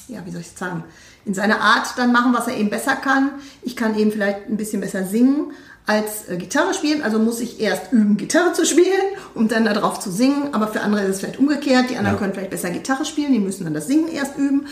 ja, 0.07 0.19
wie 0.25 0.31
soll 0.31 0.41
ich 0.41 0.51
sagen, 0.51 0.83
in 1.25 1.33
seiner 1.33 1.61
Art 1.61 1.93
dann 1.97 2.11
machen, 2.11 2.33
was 2.33 2.47
er 2.47 2.57
eben 2.57 2.69
besser 2.69 2.95
kann. 2.95 3.31
Ich 3.61 3.75
kann 3.75 3.97
eben 3.97 4.11
vielleicht 4.11 4.49
ein 4.49 4.57
bisschen 4.57 4.81
besser 4.81 5.05
singen 5.05 5.51
als 5.85 6.29
äh, 6.29 6.37
Gitarre 6.37 6.73
spielen, 6.73 7.01
also 7.03 7.19
muss 7.19 7.39
ich 7.39 7.59
erst 7.59 7.91
üben, 7.91 8.17
Gitarre 8.17 8.53
zu 8.53 8.65
spielen, 8.65 9.01
um 9.33 9.47
dann 9.47 9.65
darauf 9.65 9.99
zu 9.99 10.11
singen. 10.11 10.53
Aber 10.53 10.67
für 10.67 10.81
andere 10.81 11.03
ist 11.03 11.09
es 11.09 11.19
vielleicht 11.19 11.39
umgekehrt. 11.39 11.89
Die 11.89 11.97
anderen 11.97 12.15
Ja. 12.15 12.19
können 12.19 12.33
vielleicht 12.33 12.51
besser 12.51 12.69
Gitarre 12.69 13.05
spielen, 13.05 13.33
die 13.33 13.39
müssen 13.39 13.63
dann 13.63 13.73
das 13.73 13.87
Singen 13.87 14.07
erst 14.07 14.37
üben. 14.37 14.67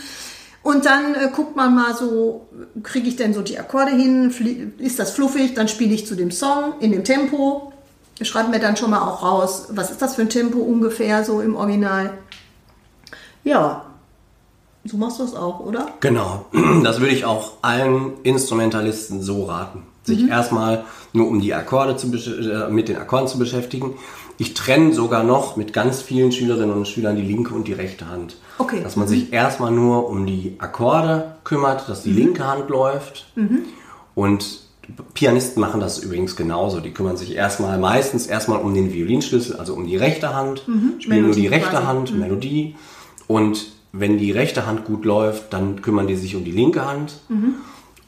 Und 0.62 0.84
dann 0.86 1.14
äh, 1.14 1.28
guckt 1.34 1.56
man 1.56 1.74
mal 1.74 1.96
so, 1.96 2.46
kriege 2.82 3.08
ich 3.08 3.16
denn 3.16 3.32
so 3.32 3.42
die 3.42 3.58
Akkorde 3.58 3.92
hin, 3.92 4.74
ist 4.78 4.98
das 4.98 5.10
fluffig, 5.12 5.54
dann 5.54 5.68
spiele 5.68 5.94
ich 5.94 6.06
zu 6.06 6.14
dem 6.16 6.30
Song 6.30 6.74
in 6.80 6.92
dem 6.92 7.02
Tempo. 7.02 7.72
Ich 8.20 8.28
schreibe 8.28 8.50
mir 8.50 8.60
dann 8.60 8.76
schon 8.76 8.90
mal 8.90 9.00
auch 9.00 9.22
raus, 9.22 9.68
was 9.70 9.90
ist 9.90 10.02
das 10.02 10.14
für 10.14 10.22
ein 10.22 10.28
Tempo 10.28 10.58
ungefähr 10.58 11.24
so 11.24 11.40
im 11.40 11.56
Original. 11.56 12.12
Ja, 13.44 13.86
so 14.84 14.96
machst 14.98 15.18
du 15.18 15.24
es 15.24 15.34
auch, 15.34 15.60
oder? 15.60 15.88
Genau. 16.00 16.44
Das 16.84 17.00
würde 17.00 17.14
ich 17.14 17.24
auch 17.24 17.52
allen 17.62 18.12
Instrumentalisten 18.22 19.22
so 19.22 19.44
raten. 19.46 19.82
Sich 20.04 20.22
Mhm. 20.22 20.28
erstmal 20.28 20.84
nur 21.12 21.28
um 21.28 21.40
die 21.40 21.52
Akkorde 21.54 21.96
zu, 21.96 22.08
äh, 22.14 22.70
mit 22.70 22.88
den 22.88 22.96
Akkorden 22.96 23.26
zu 23.26 23.38
beschäftigen. 23.38 23.94
Ich 24.38 24.54
trenne 24.54 24.92
sogar 24.94 25.22
noch 25.24 25.56
mit 25.56 25.72
ganz 25.72 26.00
vielen 26.02 26.32
Schülerinnen 26.32 26.74
und 26.74 26.88
Schülern 26.88 27.16
die 27.16 27.22
linke 27.22 27.54
und 27.54 27.68
die 27.68 27.74
rechte 27.74 28.08
Hand. 28.08 28.36
Okay. 28.58 28.82
Dass 28.82 28.96
man 28.96 29.06
sich 29.08 29.32
erstmal 29.32 29.70
nur 29.70 30.08
um 30.08 30.26
die 30.26 30.56
Akkorde 30.58 31.36
kümmert, 31.44 31.88
dass 31.88 32.04
Mhm. 32.04 32.08
die 32.10 32.16
linke 32.22 32.46
Hand 32.46 32.68
läuft. 32.70 33.26
Und 34.14 34.60
Pianisten 35.14 35.60
machen 35.60 35.80
das 35.80 35.98
übrigens 35.98 36.36
genauso. 36.36 36.80
Die 36.80 36.90
kümmern 36.92 37.16
sich 37.16 37.34
erstmal, 37.34 37.78
meistens 37.78 38.26
erstmal 38.26 38.60
um 38.60 38.74
den 38.74 38.92
Violinschlüssel, 38.92 39.56
also 39.56 39.74
um 39.74 39.86
die 39.86 39.96
rechte 39.96 40.34
Hand, 40.34 40.60
spielen 40.98 41.22
nur 41.22 41.34
Mhm. 41.34 41.36
Melodie 41.36 41.40
die 41.42 41.46
rechte 41.48 41.70
quasi. 41.70 41.82
Mhm. 41.82 41.86
Hand, 41.88 42.18
Melodie. 42.18 42.74
Und 43.26 43.72
wenn 43.92 44.18
die 44.18 44.32
rechte 44.32 44.66
Hand 44.66 44.84
gut 44.84 45.04
läuft, 45.04 45.52
dann 45.52 45.82
kümmern 45.82 46.06
die 46.06 46.16
sich 46.16 46.36
um 46.36 46.44
die 46.44 46.50
linke 46.52 46.84
Hand. 46.86 47.14
Mhm. 47.28 47.54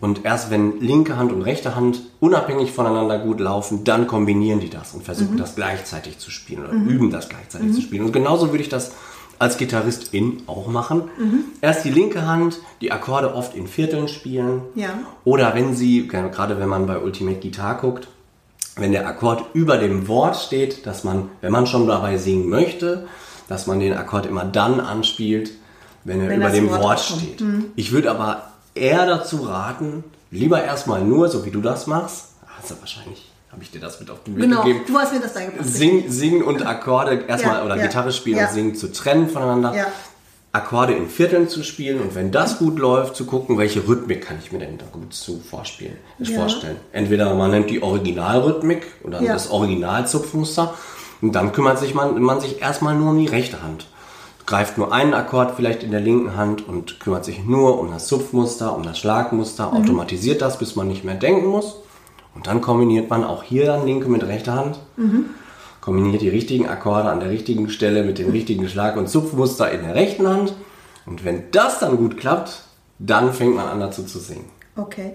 Und 0.00 0.24
erst 0.24 0.50
wenn 0.50 0.80
linke 0.80 1.16
Hand 1.16 1.32
und 1.32 1.42
rechte 1.42 1.76
Hand 1.76 2.00
unabhängig 2.18 2.72
voneinander 2.72 3.20
gut 3.20 3.38
laufen, 3.38 3.84
dann 3.84 4.08
kombinieren 4.08 4.58
die 4.58 4.68
das 4.70 4.92
und 4.94 5.00
Mhm. 5.00 5.04
versuchen 5.04 5.36
das 5.36 5.54
gleichzeitig 5.54 6.18
zu 6.18 6.30
spielen 6.30 6.64
oder 6.64 6.72
üben 6.72 7.10
das 7.10 7.28
gleichzeitig 7.28 7.72
zu 7.72 7.80
spielen. 7.82 8.04
Und 8.04 8.12
genauso 8.12 8.50
würde 8.50 8.62
ich 8.64 8.68
das 8.68 8.92
als 9.42 9.56
Gitarristin 9.58 10.44
auch 10.46 10.68
machen. 10.68 11.10
Mhm. 11.18 11.44
Erst 11.60 11.84
die 11.84 11.90
linke 11.90 12.26
Hand, 12.26 12.60
die 12.80 12.92
Akkorde 12.92 13.34
oft 13.34 13.56
in 13.56 13.66
Vierteln 13.66 14.06
spielen. 14.06 14.62
Ja. 14.76 14.90
Oder 15.24 15.54
wenn 15.56 15.74
sie, 15.74 16.06
gerade 16.06 16.60
wenn 16.60 16.68
man 16.68 16.86
bei 16.86 16.98
Ultimate 16.98 17.40
Guitar 17.40 17.76
guckt, 17.78 18.06
wenn 18.76 18.92
der 18.92 19.06
Akkord 19.06 19.46
über 19.52 19.78
dem 19.78 20.06
Wort 20.06 20.36
steht, 20.36 20.86
dass 20.86 21.02
man, 21.02 21.28
wenn 21.40 21.50
man 21.50 21.66
schon 21.66 21.88
dabei 21.88 22.18
singen 22.18 22.48
möchte, 22.48 23.08
dass 23.48 23.66
man 23.66 23.80
den 23.80 23.94
Akkord 23.94 24.26
immer 24.26 24.44
dann 24.44 24.78
anspielt, 24.78 25.50
wenn 26.04 26.20
er 26.20 26.28
Wenn 26.28 26.40
über 26.40 26.50
dem 26.50 26.70
Wort 26.70 26.82
Wort 26.82 27.00
steht. 27.00 27.42
Ich 27.74 27.90
würde 27.90 28.12
aber 28.12 28.52
eher 28.76 29.06
dazu 29.06 29.38
raten, 29.38 30.04
lieber 30.30 30.62
erstmal 30.62 31.02
nur, 31.02 31.28
so 31.28 31.44
wie 31.44 31.50
du 31.50 31.60
das 31.60 31.88
machst, 31.88 32.28
also 32.60 32.76
wahrscheinlich 32.78 33.31
habe 33.52 33.62
ich 33.62 33.70
dir 33.70 33.80
das 33.80 34.00
mit 34.00 34.10
auf 34.10 34.22
den 34.24 34.34
Weg 34.36 34.42
Genau, 34.44 34.62
gegeben, 34.62 34.80
du 34.86 34.98
hast 34.98 35.12
mir 35.12 35.20
das 35.20 35.34
beigebracht. 35.34 35.66
Sing, 35.68 36.10
singen 36.10 36.42
und 36.42 36.66
Akkorde 36.66 37.24
erstmal 37.28 37.56
Ja, 37.58 37.64
oder 37.64 37.76
ja, 37.76 37.82
Gitarre 37.86 38.12
spielen 38.12 38.38
ja. 38.38 38.46
und 38.48 38.52
singen 38.54 38.74
zu 38.74 38.90
trennen 38.92 39.28
voneinander. 39.28 39.74
Akkorde 40.54 40.92
in 40.92 41.08
Vierteln 41.08 41.48
zu 41.48 41.62
spielen 41.62 42.00
und 42.00 42.14
wenn 42.14 42.30
das 42.30 42.58
gut 42.58 42.78
läuft, 42.78 43.16
zu 43.16 43.24
gucken, 43.24 43.56
welche 43.56 43.86
Rhythmik 43.88 44.22
kann 44.26 44.36
ich 44.42 44.52
mir 44.52 44.58
denn 44.58 44.76
da 44.76 44.84
gut 44.92 45.14
zu 45.14 45.38
vorspielen, 45.40 45.96
Ja. 46.18 46.40
vorstellen. 46.40 46.76
Entweder 46.92 47.34
man 47.34 47.50
nimmt 47.50 47.70
die 47.70 47.82
Originalrhythmik 47.82 48.82
oder 49.02 49.20
das 49.22 49.50
Originalzupfmuster 49.50 50.74
und 51.22 51.32
dann 51.34 51.52
kümmert 51.52 51.78
sich 51.78 51.94
man, 51.94 52.20
man 52.20 52.40
sich 52.40 52.60
erstmal 52.60 52.94
nur 52.94 53.10
um 53.10 53.18
die 53.18 53.28
rechte 53.28 53.62
Hand. 53.62 53.86
Greift 54.44 54.76
nur 54.76 54.92
einen 54.92 55.14
Akkord 55.14 55.54
vielleicht 55.56 55.84
in 55.84 55.90
der 55.90 56.00
linken 56.00 56.36
Hand 56.36 56.66
und 56.68 57.00
kümmert 57.00 57.24
sich 57.24 57.44
nur 57.44 57.78
um 57.78 57.90
das 57.90 58.06
Zupfmuster, 58.08 58.76
um 58.76 58.82
das 58.82 58.98
Schlagmuster, 58.98 59.70
Mhm. 59.70 59.76
automatisiert 59.78 60.42
das, 60.42 60.58
bis 60.58 60.74
man 60.76 60.88
nicht 60.88 61.04
mehr 61.04 61.14
denken 61.14 61.46
muss. 61.46 61.76
Und 62.34 62.46
dann 62.46 62.60
kombiniert 62.60 63.10
man 63.10 63.24
auch 63.24 63.42
hier 63.42 63.66
dann 63.66 63.86
linke 63.86 64.08
mit 64.08 64.22
rechter 64.24 64.54
Hand 64.54 64.78
kombiniert 65.82 66.22
die 66.22 66.30
richtigen 66.30 66.68
Akkorde 66.68 67.10
an 67.10 67.20
der 67.20 67.28
richtigen 67.28 67.68
Stelle 67.68 68.04
mit 68.04 68.18
dem 68.18 68.30
richtigen 68.30 68.66
Schlag- 68.68 68.96
und 68.96 69.10
Zupfmuster 69.10 69.70
in 69.70 69.82
der 69.82 69.94
rechten 69.94 70.26
Hand. 70.26 70.54
Und 71.04 71.24
wenn 71.24 71.50
das 71.50 71.80
dann 71.80 71.98
gut 71.98 72.16
klappt, 72.16 72.62
dann 72.98 73.34
fängt 73.34 73.56
man 73.56 73.68
an 73.68 73.80
dazu 73.80 74.04
zu 74.04 74.20
singen. 74.20 74.48
Okay. 74.76 75.14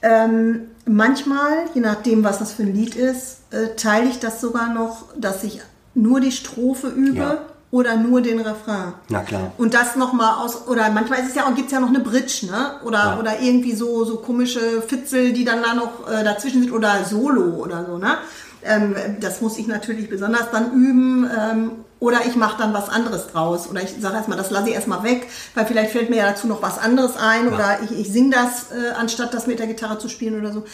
Ähm, 0.00 0.62
manchmal, 0.86 1.66
je 1.74 1.82
nachdem, 1.82 2.24
was 2.24 2.38
das 2.38 2.54
für 2.54 2.62
ein 2.62 2.74
Lied 2.74 2.96
ist, 2.96 3.42
äh, 3.50 3.76
teile 3.76 4.08
ich 4.08 4.18
das 4.18 4.40
sogar 4.40 4.72
noch, 4.72 5.04
dass 5.16 5.44
ich 5.44 5.60
nur 5.94 6.20
die 6.20 6.32
Strophe 6.32 6.88
übe 6.88 7.18
Ja. 7.18 7.38
Oder 7.70 7.96
nur 7.96 8.20
den 8.22 8.40
Refrain. 8.40 8.94
Na 9.08 9.20
klar. 9.20 9.52
Und 9.58 9.74
das 9.74 9.94
nochmal 9.96 10.42
aus, 10.44 10.66
oder 10.68 10.88
manchmal 10.90 11.20
ist 11.20 11.28
es 11.30 11.34
ja, 11.34 11.48
gibt 11.50 11.66
es 11.66 11.72
ja 11.72 11.80
noch 11.80 11.88
eine 11.88 12.00
Bridge, 12.00 12.46
ne? 12.46 12.72
Oder, 12.84 12.98
Ja. 12.98 13.18
oder 13.18 13.40
irgendwie 13.40 13.74
so, 13.74 14.04
so 14.04 14.16
komische 14.16 14.80
Fitzel, 14.86 15.32
die 15.32 15.44
dann 15.44 15.62
da 15.62 15.74
noch 15.74 16.08
äh, 16.10 16.24
dazwischen 16.24 16.62
sind 16.62 16.72
oder 16.72 17.04
Solo 17.04 17.56
oder 17.62 17.84
so, 17.86 17.98
ne? 17.98 18.16
Ähm, 18.64 18.94
das 19.20 19.40
muss 19.40 19.56
ich 19.58 19.66
natürlich 19.66 20.08
besonders 20.10 20.50
dann 20.50 20.72
üben. 20.72 21.28
Ähm, 21.38 21.70
oder 22.00 22.18
ich 22.26 22.36
mache 22.36 22.58
dann 22.58 22.72
was 22.74 22.88
anderes 22.88 23.26
draus. 23.28 23.68
Oder 23.68 23.82
ich 23.82 23.94
sage 24.00 24.16
erstmal, 24.16 24.38
das 24.38 24.50
lasse 24.50 24.68
ich 24.68 24.74
erstmal 24.74 25.02
weg, 25.02 25.28
weil 25.54 25.66
vielleicht 25.66 25.90
fällt 25.90 26.10
mir 26.10 26.16
ja 26.16 26.26
dazu 26.28 26.46
noch 26.46 26.62
was 26.62 26.78
anderes 26.78 27.16
ein. 27.16 27.48
Oder 27.52 27.78
ich, 27.84 27.90
ich 27.98 28.12
singe 28.12 28.30
das, 28.36 28.70
äh, 28.72 28.92
anstatt 28.98 29.34
das 29.34 29.46
mit 29.46 29.58
der 29.58 29.66
Gitarre 29.66 29.98
zu 29.98 30.08
spielen 30.08 30.38
oder 30.40 30.52
so. 30.52 30.64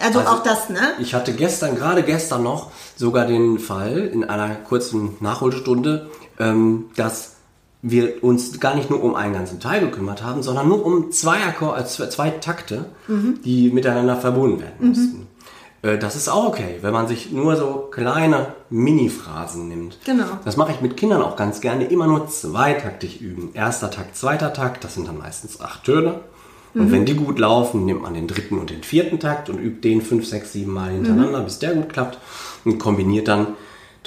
Also, 0.00 0.20
Also, 0.20 0.30
auch 0.30 0.42
das, 0.44 0.68
ne? 0.68 0.78
Ich 1.00 1.14
hatte 1.14 1.32
gestern, 1.32 1.74
gerade 1.76 2.02
gestern 2.04 2.42
noch, 2.44 2.70
sogar 2.96 3.26
den 3.26 3.58
Fall 3.58 3.98
in 4.12 4.24
einer 4.24 4.54
kurzen 4.54 5.16
Nachholstunde, 5.20 6.10
ähm, 6.38 6.86
dass 6.96 7.34
wir 7.82 8.24
uns 8.24 8.58
gar 8.58 8.74
nicht 8.74 8.90
nur 8.90 9.02
um 9.02 9.14
einen 9.14 9.34
ganzen 9.34 9.60
Teil 9.60 9.80
gekümmert 9.80 10.22
haben, 10.24 10.42
sondern 10.42 10.68
nur 10.68 10.84
um 10.84 11.12
zwei, 11.12 11.38
Akkor 11.46 11.78
äh, 11.78 11.84
zwei, 11.86 12.30
Takte, 12.30 12.86
Mhm. 13.06 13.40
die 13.44 13.70
miteinander 13.70 14.16
verbunden 14.16 14.60
werden 14.60 14.88
mussten. 14.88 15.26
Äh, 15.82 15.96
Das 15.96 16.16
ist 16.16 16.28
auch 16.28 16.48
okay, 16.48 16.78
wenn 16.80 16.92
man 16.92 17.06
sich 17.06 17.30
nur 17.30 17.54
so 17.56 17.88
kleine 17.90 18.48
Mini-Phrasen 18.70 19.68
nimmt. 19.68 19.98
Genau. 20.04 20.24
Das 20.44 20.56
mache 20.56 20.72
ich 20.72 20.80
mit 20.80 20.96
Kindern 20.96 21.22
auch 21.22 21.36
ganz 21.36 21.60
gerne, 21.60 21.84
immer 21.84 22.08
nur 22.08 22.26
zweitaktig 22.28 23.20
üben. 23.20 23.50
Erster 23.54 23.90
Takt, 23.90 24.16
zweiter 24.16 24.52
Takt, 24.52 24.82
das 24.82 24.94
sind 24.94 25.06
dann 25.06 25.18
meistens 25.18 25.60
acht 25.60 25.84
Töne. 25.84 26.20
Und 26.74 26.92
wenn 26.92 27.06
die 27.06 27.14
gut 27.14 27.38
laufen, 27.38 27.84
nimmt 27.86 28.02
man 28.02 28.14
den 28.14 28.28
dritten 28.28 28.58
und 28.58 28.70
den 28.70 28.82
vierten 28.82 29.18
Takt 29.18 29.48
und 29.48 29.58
übt 29.58 29.88
den 29.88 30.02
fünf, 30.02 30.26
sechs, 30.26 30.52
sieben 30.52 30.72
Mal 30.72 30.90
hintereinander, 30.90 31.40
bis 31.40 31.58
der 31.58 31.74
gut 31.74 31.88
klappt. 31.92 32.18
Und 32.64 32.78
kombiniert 32.78 33.26
dann 33.26 33.48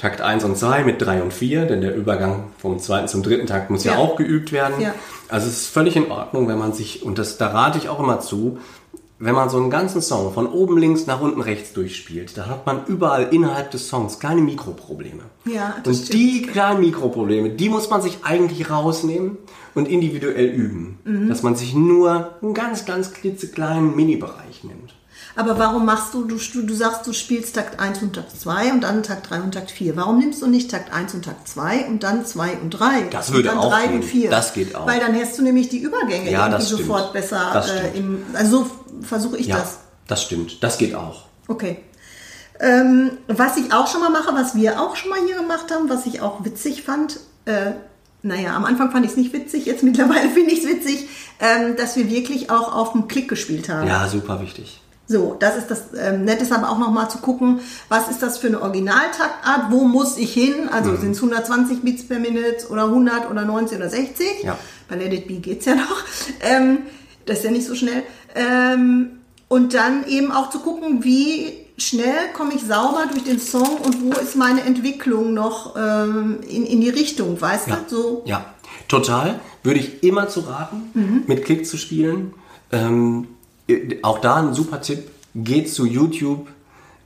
Takt 0.02 0.20
1 0.20 0.42
und 0.42 0.58
2 0.58 0.82
mit 0.82 1.00
3 1.00 1.22
und 1.22 1.32
4, 1.32 1.64
denn 1.66 1.80
der 1.80 1.94
Übergang 1.94 2.48
vom 2.58 2.80
zweiten 2.80 3.06
zum 3.06 3.22
dritten 3.22 3.46
Takt 3.46 3.70
muss 3.70 3.84
ja, 3.84 3.92
Ja. 3.92 3.98
auch 3.98 4.16
geübt 4.16 4.50
werden. 4.50 4.80
Ja. 4.80 4.94
Also 5.28 5.46
es 5.46 5.62
ist 5.62 5.66
völlig 5.68 5.94
in 5.96 6.10
Ordnung, 6.10 6.48
wenn 6.48 6.58
man 6.58 6.72
sich, 6.72 7.04
und 7.04 7.18
das, 7.18 7.38
da 7.38 7.46
rate 7.48 7.78
ich 7.78 7.88
auch 7.88 8.00
immer 8.00 8.18
zu, 8.18 8.58
wenn 9.20 9.36
man 9.36 9.48
so 9.48 9.58
einen 9.58 9.70
ganzen 9.70 10.02
Song 10.02 10.32
von 10.34 10.48
oben 10.48 10.76
links 10.76 11.06
nach 11.06 11.20
unten 11.20 11.40
rechts 11.40 11.72
durchspielt, 11.72 12.36
da 12.36 12.46
hat 12.48 12.66
man 12.66 12.84
überall 12.86 13.28
innerhalb 13.30 13.70
des 13.70 13.88
Songs 13.88 14.18
kleine 14.18 14.40
Mikroprobleme. 14.40 15.22
Ja, 15.44 15.76
das 15.84 15.98
Und 15.98 16.04
stimmt. 16.06 16.14
die 16.20 16.42
kleinen 16.42 16.80
Mikroprobleme, 16.80 17.50
die 17.50 17.68
muss 17.68 17.88
man 17.88 18.02
sich 18.02 18.18
eigentlich 18.24 18.68
rausnehmen 18.70 19.38
und 19.76 19.86
individuell 19.86 20.46
üben. 20.46 20.98
Mhm. 21.04 21.28
Dass 21.28 21.44
man 21.44 21.54
sich 21.54 21.74
nur 21.76 22.30
einen 22.42 22.54
ganz, 22.54 22.84
ganz 22.86 23.12
klitzekleinen 23.12 23.94
Mini-Bereich 23.94 24.64
nimmt. 24.64 24.94
Aber 25.34 25.58
warum 25.58 25.86
machst 25.86 26.12
du, 26.12 26.24
du, 26.24 26.36
du 26.36 26.74
sagst, 26.74 27.06
du 27.06 27.12
spielst 27.12 27.54
Takt 27.54 27.80
1 27.80 28.02
und 28.02 28.14
Takt 28.14 28.38
2 28.38 28.72
und 28.72 28.82
dann 28.82 29.02
Takt 29.02 29.30
3 29.30 29.40
und 29.40 29.54
Takt 29.54 29.70
4. 29.70 29.96
Warum 29.96 30.18
nimmst 30.18 30.42
du 30.42 30.46
nicht 30.46 30.70
Takt 30.70 30.92
1 30.92 31.14
und 31.14 31.24
Takt 31.24 31.48
2 31.48 31.86
und 31.86 32.02
dann 32.02 32.26
2 32.26 32.58
und 32.58 32.70
3? 32.70 33.02
Das 33.10 33.32
würde 33.32 33.50
und 33.50 33.56
dann 33.56 33.64
auch 33.64 33.72
3 33.72 33.86
gehen. 33.86 33.94
und 33.96 34.04
4? 34.04 34.30
Das 34.30 34.52
geht 34.52 34.74
auch. 34.74 34.86
Weil 34.86 35.00
dann 35.00 35.14
hast 35.14 35.38
du 35.38 35.42
nämlich 35.42 35.68
die 35.68 35.78
Übergänge 35.78 36.30
Ja, 36.30 36.46
irgendwie 36.46 36.64
sofort 36.64 37.12
besser 37.12 37.64
äh, 37.94 37.96
im, 37.98 38.24
also 38.34 38.64
so 38.64 38.70
versuche 39.02 39.38
ich 39.38 39.46
Ja, 39.46 39.56
das. 39.58 39.78
das 40.06 40.22
stimmt. 40.22 40.62
Das 40.62 40.76
geht 40.76 40.94
auch. 40.94 41.24
Okay. 41.48 41.78
Ähm, 42.60 43.12
was 43.26 43.56
ich 43.56 43.72
auch 43.72 43.86
schon 43.88 44.00
mal 44.00 44.10
mache, 44.10 44.34
was 44.34 44.54
wir 44.54 44.80
auch 44.80 44.96
schon 44.96 45.10
mal 45.10 45.18
hier 45.26 45.36
gemacht 45.36 45.72
haben, 45.72 45.88
was 45.88 46.06
ich 46.06 46.20
auch 46.20 46.44
witzig 46.44 46.82
fand, 46.82 47.18
äh, 47.46 47.72
naja, 48.22 48.54
am 48.54 48.64
Anfang 48.64 48.92
fand 48.92 49.04
ich 49.04 49.12
es 49.12 49.16
nicht 49.16 49.32
witzig, 49.32 49.66
jetzt 49.66 49.82
mittlerweile 49.82 50.28
finde 50.34 50.52
ich 50.52 50.60
es 50.62 50.68
witzig, 50.68 51.08
ähm, 51.40 51.74
dass 51.76 51.96
wir 51.96 52.10
wirklich 52.10 52.50
auch 52.50 52.74
auf 52.74 52.92
dem 52.92 53.08
Klick 53.08 53.28
gespielt 53.28 53.68
haben. 53.70 53.88
Ja, 53.88 54.06
super 54.06 54.40
wichtig. 54.42 54.81
So, 55.08 55.36
das 55.38 55.56
ist 55.56 55.70
das 55.70 55.82
ähm, 56.00 56.24
Nette, 56.24 56.42
ist 56.44 56.52
aber 56.52 56.70
auch 56.70 56.78
nochmal 56.78 57.10
zu 57.10 57.18
gucken, 57.18 57.60
was 57.88 58.08
ist 58.08 58.22
das 58.22 58.38
für 58.38 58.46
eine 58.46 58.62
Originaltaktart, 58.62 59.70
wo 59.70 59.84
muss 59.84 60.16
ich 60.16 60.32
hin? 60.32 60.68
Also 60.70 60.96
sind 60.96 61.10
es 61.12 61.18
120 61.18 61.82
Beats 61.82 62.06
per 62.06 62.18
Minute 62.18 62.68
oder 62.70 62.84
100 62.84 63.30
oder 63.30 63.44
90 63.44 63.78
oder 63.78 63.90
60? 63.90 64.26
Ja. 64.44 64.56
Bei 64.88 64.96
Let 64.96 65.12
It 65.12 65.26
Be 65.28 65.34
geht's 65.34 65.66
ja 65.66 65.74
noch. 65.74 65.96
Ähm, 66.40 66.78
das 67.26 67.38
ist 67.38 67.44
ja 67.44 67.50
nicht 67.50 67.66
so 67.66 67.74
schnell. 67.74 68.02
Ähm, 68.34 69.10
und 69.48 69.74
dann 69.74 70.06
eben 70.06 70.32
auch 70.32 70.50
zu 70.50 70.60
gucken, 70.60 71.04
wie 71.04 71.52
schnell 71.76 72.30
komme 72.34 72.54
ich 72.54 72.62
sauber 72.62 73.04
durch 73.10 73.24
den 73.24 73.38
Song 73.40 73.76
und 73.84 74.02
wo 74.02 74.18
ist 74.18 74.34
meine 74.36 74.62
Entwicklung 74.62 75.34
noch 75.34 75.76
ähm, 75.76 76.38
in, 76.48 76.64
in 76.64 76.80
die 76.80 76.88
Richtung, 76.90 77.38
weißt 77.40 77.68
Ja. 77.68 77.80
du? 77.88 77.94
So, 77.96 78.22
ja, 78.24 78.44
total. 78.88 79.40
Würde 79.62 79.78
ich 79.80 80.02
immer 80.02 80.28
zu 80.28 80.40
raten, 80.40 81.24
mit 81.26 81.44
Klick 81.44 81.66
zu 81.66 81.76
spielen. 81.76 82.34
Ähm, 82.72 83.28
auch 84.02 84.18
da 84.20 84.36
ein 84.36 84.54
super 84.54 84.80
Tipp. 84.80 85.08
Geh 85.34 85.64
zu 85.64 85.86
YouTube 85.86 86.48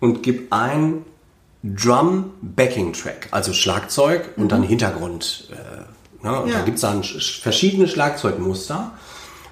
und 0.00 0.22
gib 0.22 0.52
ein 0.52 1.04
Drum 1.62 2.30
Backing 2.42 2.92
Track, 2.92 3.28
also 3.32 3.52
Schlagzeug 3.52 4.30
und 4.36 4.52
dann 4.52 4.62
Hintergrund. 4.62 5.48
Äh, 5.50 6.24
ne? 6.26 6.40
und 6.42 6.48
Ja. 6.50 6.58
Da 6.58 6.64
gibt 6.64 6.76
es 6.76 6.82
dann 6.82 7.02
sch- 7.02 7.40
verschiedene 7.42 7.88
Schlagzeugmuster. 7.88 8.92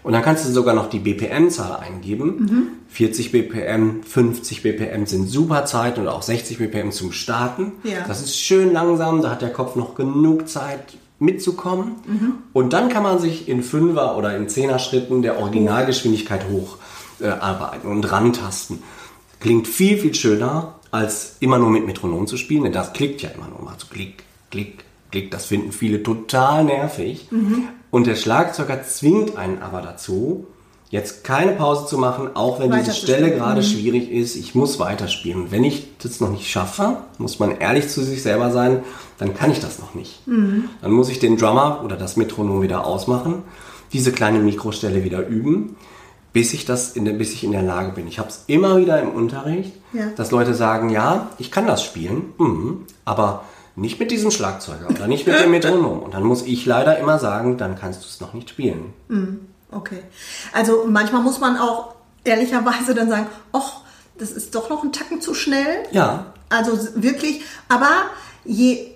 Und 0.05 0.13
dann 0.13 0.23
kannst 0.23 0.47
du 0.47 0.53
sogar 0.53 0.75
noch 0.75 0.91
die 0.91 0.99
BPM-Zahl 0.99 1.77
eingeben. 1.81 2.73
40 2.91 3.33
BPM, 3.33 4.03
50 4.03 4.63
BPM 4.63 5.07
sind 5.07 5.29
super 5.31 5.65
Zeiten 5.65 6.03
oder 6.03 6.15
auch 6.15 6.21
60 6.23 6.59
BPM 6.59 6.91
zum 6.91 7.11
Starten. 7.11 7.73
Ja. 7.85 8.07
Das 8.07 8.21
ist 8.21 8.37
schön 8.39 8.73
langsam, 8.75 9.23
da 9.23 9.31
hat 9.31 9.41
der 9.41 9.51
Kopf 9.53 9.77
noch 9.77 9.95
genug 9.95 10.47
Zeit 10.49 10.99
mitzukommen. 11.19 11.95
Und 12.53 12.75
dann 12.75 12.91
kann 12.91 13.03
man 13.03 13.19
sich 13.19 13.49
in 13.49 13.63
Fünfer- 13.63 14.17
oder 14.19 14.37
in 14.37 14.47
Zehner-Schritten 14.49 15.23
der 15.23 15.39
Originalgeschwindigkeit 15.39 16.49
hoch 16.51 16.77
äh, 17.25 17.29
arbeiten 17.29 17.89
und 17.89 18.11
rantasten. 18.13 18.83
Klingt 19.41 19.67
viel, 19.67 19.99
viel 19.99 20.15
schöner, 20.15 20.75
als 20.91 21.37
immer 21.41 21.59
nur 21.59 21.71
mit 21.71 21.87
Metronom 21.87 22.27
zu 22.27 22.37
spielen, 22.37 22.65
denn 22.65 22.73
das 22.73 22.93
klickt 22.93 23.21
ja 23.23 23.31
immer 23.31 23.49
nur 23.49 23.63
mal 23.63 23.75
so 23.79 23.87
klick, 23.91 24.23
klick, 24.51 24.85
klick. 25.11 25.31
Das 25.31 25.47
finden 25.47 25.73
viele 25.73 26.03
total 26.03 26.65
nervig. 26.65 27.29
Und 27.91 28.07
der 28.07 28.17
Schlagzeuger 28.17 28.83
zwingt 28.85 29.37
einen 29.37 29.61
aber 29.61 29.83
dazu, 29.83 30.47
jetzt 30.91 31.25
keine 31.25 31.53
Pause 31.53 31.87
zu 31.87 31.99
machen, 31.99 32.31
auch 32.35 32.61
wenn 32.61 32.71
diese. 32.71 32.93
Stelle 32.93 33.33
gerade 33.33 33.63
schwierig 33.65 34.11
ist. 34.11 34.37
Ich 34.37 34.55
muss 34.55 34.79
weiterspielen. 34.79 35.43
Und 35.43 35.51
wenn 35.51 35.65
ich 35.65 35.89
das 36.01 36.21
noch 36.21 36.31
nicht 36.31 36.49
schaffe, 36.49 36.99
muss 37.19 37.41
man 37.41 37.59
ehrlich 37.59 37.89
zu 37.89 38.03
sich 38.03 38.23
selber 38.23 38.53
sein, 38.53 38.85
dann 39.19 39.35
kann 39.35 39.51
ich 39.51 39.59
das 39.59 39.81
noch 39.81 39.95
nicht. 39.95 40.21
Dann 40.83 40.93
muss 40.93 41.09
ich 41.09 41.19
den 41.19 41.37
Drummer 41.37 41.83
oder 41.85 41.97
das 41.97 42.17
Metronom 42.17 42.63
wieder 42.63 42.87
ausmachen, 42.87 43.43
diese 43.93 44.13
kleine 44.13 44.39
Mikrostelle 44.39 45.03
wieder 45.03 45.27
üben, 45.27 45.77
bis 46.35 46.53
ich, 46.53 46.67
das 46.67 46.93
in 46.93 47.07
der, 47.07 47.15
bis 47.15 47.33
ich 47.33 47.43
in 47.45 47.53
der 47.53 47.63
Lage 47.63 47.93
bin. 47.93 48.07
Ich 48.07 48.19
habe 48.19 48.29
es 48.29 48.43
immer 48.49 48.77
wieder 48.77 49.01
im 49.01 49.11
Unterricht, 49.13 49.73
Ja. 49.95 50.09
dass 50.17 50.31
Leute 50.31 50.53
sagen, 50.53 50.91
ja, 50.91 51.31
ich 51.39 51.51
kann 51.51 51.67
das 51.67 51.83
spielen, 51.83 52.35
mhm, 52.37 52.85
aber 53.07 53.45
nicht 53.77 53.99
mit 54.01 54.11
diesem 54.11 54.31
Schlagzeuger 54.31 54.89
oder 54.91 55.07
nicht 55.07 55.27
mit 55.27 55.39
dem 55.41 55.51
Metronom. 55.53 56.01
Und 56.03 56.13
dann 56.13 56.25
muss 56.25 56.43
ich 56.43 56.67
leider 56.67 56.99
immer 56.99 57.19
sagen, 57.19 57.57
dann 57.57 57.77
kannst 57.77 58.03
du 58.03 58.07
es 58.09 58.21
noch 58.21 58.35
nicht 58.35 58.51
spielen. 58.51 58.93
Okay. 59.73 60.03
Also 60.53 60.85
manchmal 60.89 61.23
muss 61.23 61.41
man 61.41 61.57
auch 61.57 61.95
ehrlicherweise 62.25 62.95
dann 62.95 63.09
sagen, 63.09 63.27
ach, 63.53 63.81
das 64.19 64.31
ist 64.31 64.55
doch 64.55 64.69
noch 64.71 64.85
ein 64.85 64.93
Tacken 64.93 65.21
zu 65.21 65.35
schnell. 65.35 65.85
Ja, 65.93 66.27
Also 66.51 66.73
wirklich, 66.97 67.43
aber 67.69 67.91
je 68.45 68.91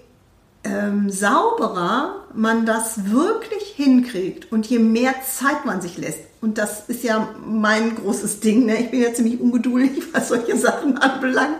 ähm, 0.64 1.08
sauberer 1.10 2.16
man 2.34 2.66
das 2.66 3.10
wirklich 3.10 3.62
hinkriegt 3.76 4.52
und 4.52 4.66
je 4.66 4.78
mehr 4.78 5.14
Zeit 5.24 5.64
man 5.64 5.80
sich 5.80 5.96
lässt, 5.98 6.20
und 6.40 6.58
das 6.58 6.88
ist 6.88 7.02
ja 7.04 7.34
mein 7.44 7.94
großes 7.96 8.40
Ding, 8.40 8.66
ne? 8.66 8.78
ich 8.78 8.90
bin 8.90 9.02
ja 9.02 9.12
ziemlich 9.12 9.40
ungeduldig, 9.40 10.02
was 10.12 10.28
solche 10.28 10.56
Sachen 10.56 10.98
anbelangt, 10.98 11.56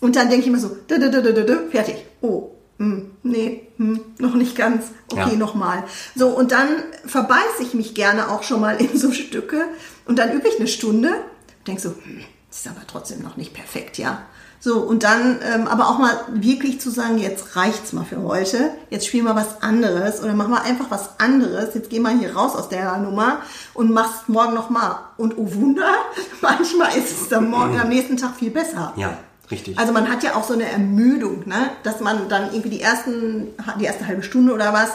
und 0.00 0.16
dann 0.16 0.28
denke 0.30 0.42
ich 0.42 0.48
immer 0.48 0.58
so, 0.58 0.76
dö, 0.88 0.98
dö, 0.98 1.10
dö, 1.10 1.70
fertig, 1.70 1.96
oh, 2.22 2.50
hm, 2.78 3.10
nee, 3.22 3.68
hm, 3.76 4.00
noch 4.18 4.34
nicht 4.34 4.56
ganz, 4.56 4.86
okay, 5.12 5.32
Ja. 5.32 5.36
nochmal. 5.36 5.84
So, 6.16 6.28
und 6.28 6.50
dann 6.52 6.68
verbeiße 7.04 7.62
ich 7.62 7.74
mich 7.74 7.94
gerne 7.94 8.30
auch 8.30 8.42
schon 8.42 8.60
mal 8.60 8.80
in 8.80 8.96
so 8.96 9.12
Stücke 9.12 9.64
und 10.06 10.18
dann 10.18 10.32
übe 10.32 10.48
ich 10.48 10.58
eine 10.58 10.68
Stunde, 10.68 11.10
denke 11.66 11.82
so, 11.82 11.90
hm, 11.90 12.22
das 12.48 12.60
ist 12.60 12.68
aber 12.68 12.86
trotzdem 12.86 13.22
noch 13.22 13.36
nicht 13.36 13.52
perfekt, 13.52 13.98
ja. 13.98 14.22
So, 14.62 14.80
und 14.80 15.04
dann 15.04 15.38
ähm, 15.42 15.66
aber 15.66 15.88
auch 15.88 15.98
mal 15.98 16.20
wirklich 16.28 16.82
zu 16.82 16.90
sagen, 16.90 17.16
jetzt 17.16 17.56
reicht's 17.56 17.94
mal 17.94 18.04
für 18.04 18.22
heute, 18.22 18.70
jetzt 18.90 19.06
spiel 19.06 19.22
mal 19.22 19.34
was 19.34 19.62
anderes 19.62 20.22
oder 20.22 20.34
mach 20.34 20.48
mal 20.48 20.60
einfach 20.60 20.90
was 20.90 21.18
anderes, 21.18 21.74
jetzt 21.74 21.88
geh 21.88 21.98
mal 21.98 22.18
hier 22.18 22.36
raus 22.36 22.54
aus 22.54 22.68
der 22.68 22.98
Nummer 22.98 23.38
und 23.72 23.90
mach's 23.90 24.28
morgen 24.28 24.52
nochmal. 24.52 24.96
Und 25.16 25.38
oh 25.38 25.54
Wunder, 25.54 25.90
manchmal 26.42 26.94
ist 26.94 27.22
es 27.22 27.28
dann 27.30 27.48
morgen 27.48 27.80
am 27.80 27.88
nächsten 27.88 28.18
Tag 28.18 28.36
viel 28.36 28.50
besser. 28.50 28.92
ja, 28.96 29.16
richtig. 29.50 29.78
Also 29.78 29.94
man 29.94 30.10
hat 30.10 30.22
ja 30.22 30.34
auch 30.34 30.44
so 30.44 30.52
eine 30.52 30.70
Ermüdung, 30.70 31.48
ne? 31.48 31.70
dass 31.82 32.00
man 32.00 32.28
dann 32.28 32.52
irgendwie 32.52 32.70
die, 32.70 32.82
ersten, 32.82 33.48
die 33.80 33.84
erste 33.84 34.06
halbe 34.06 34.22
Stunde 34.22 34.52
oder 34.52 34.74
was, 34.74 34.90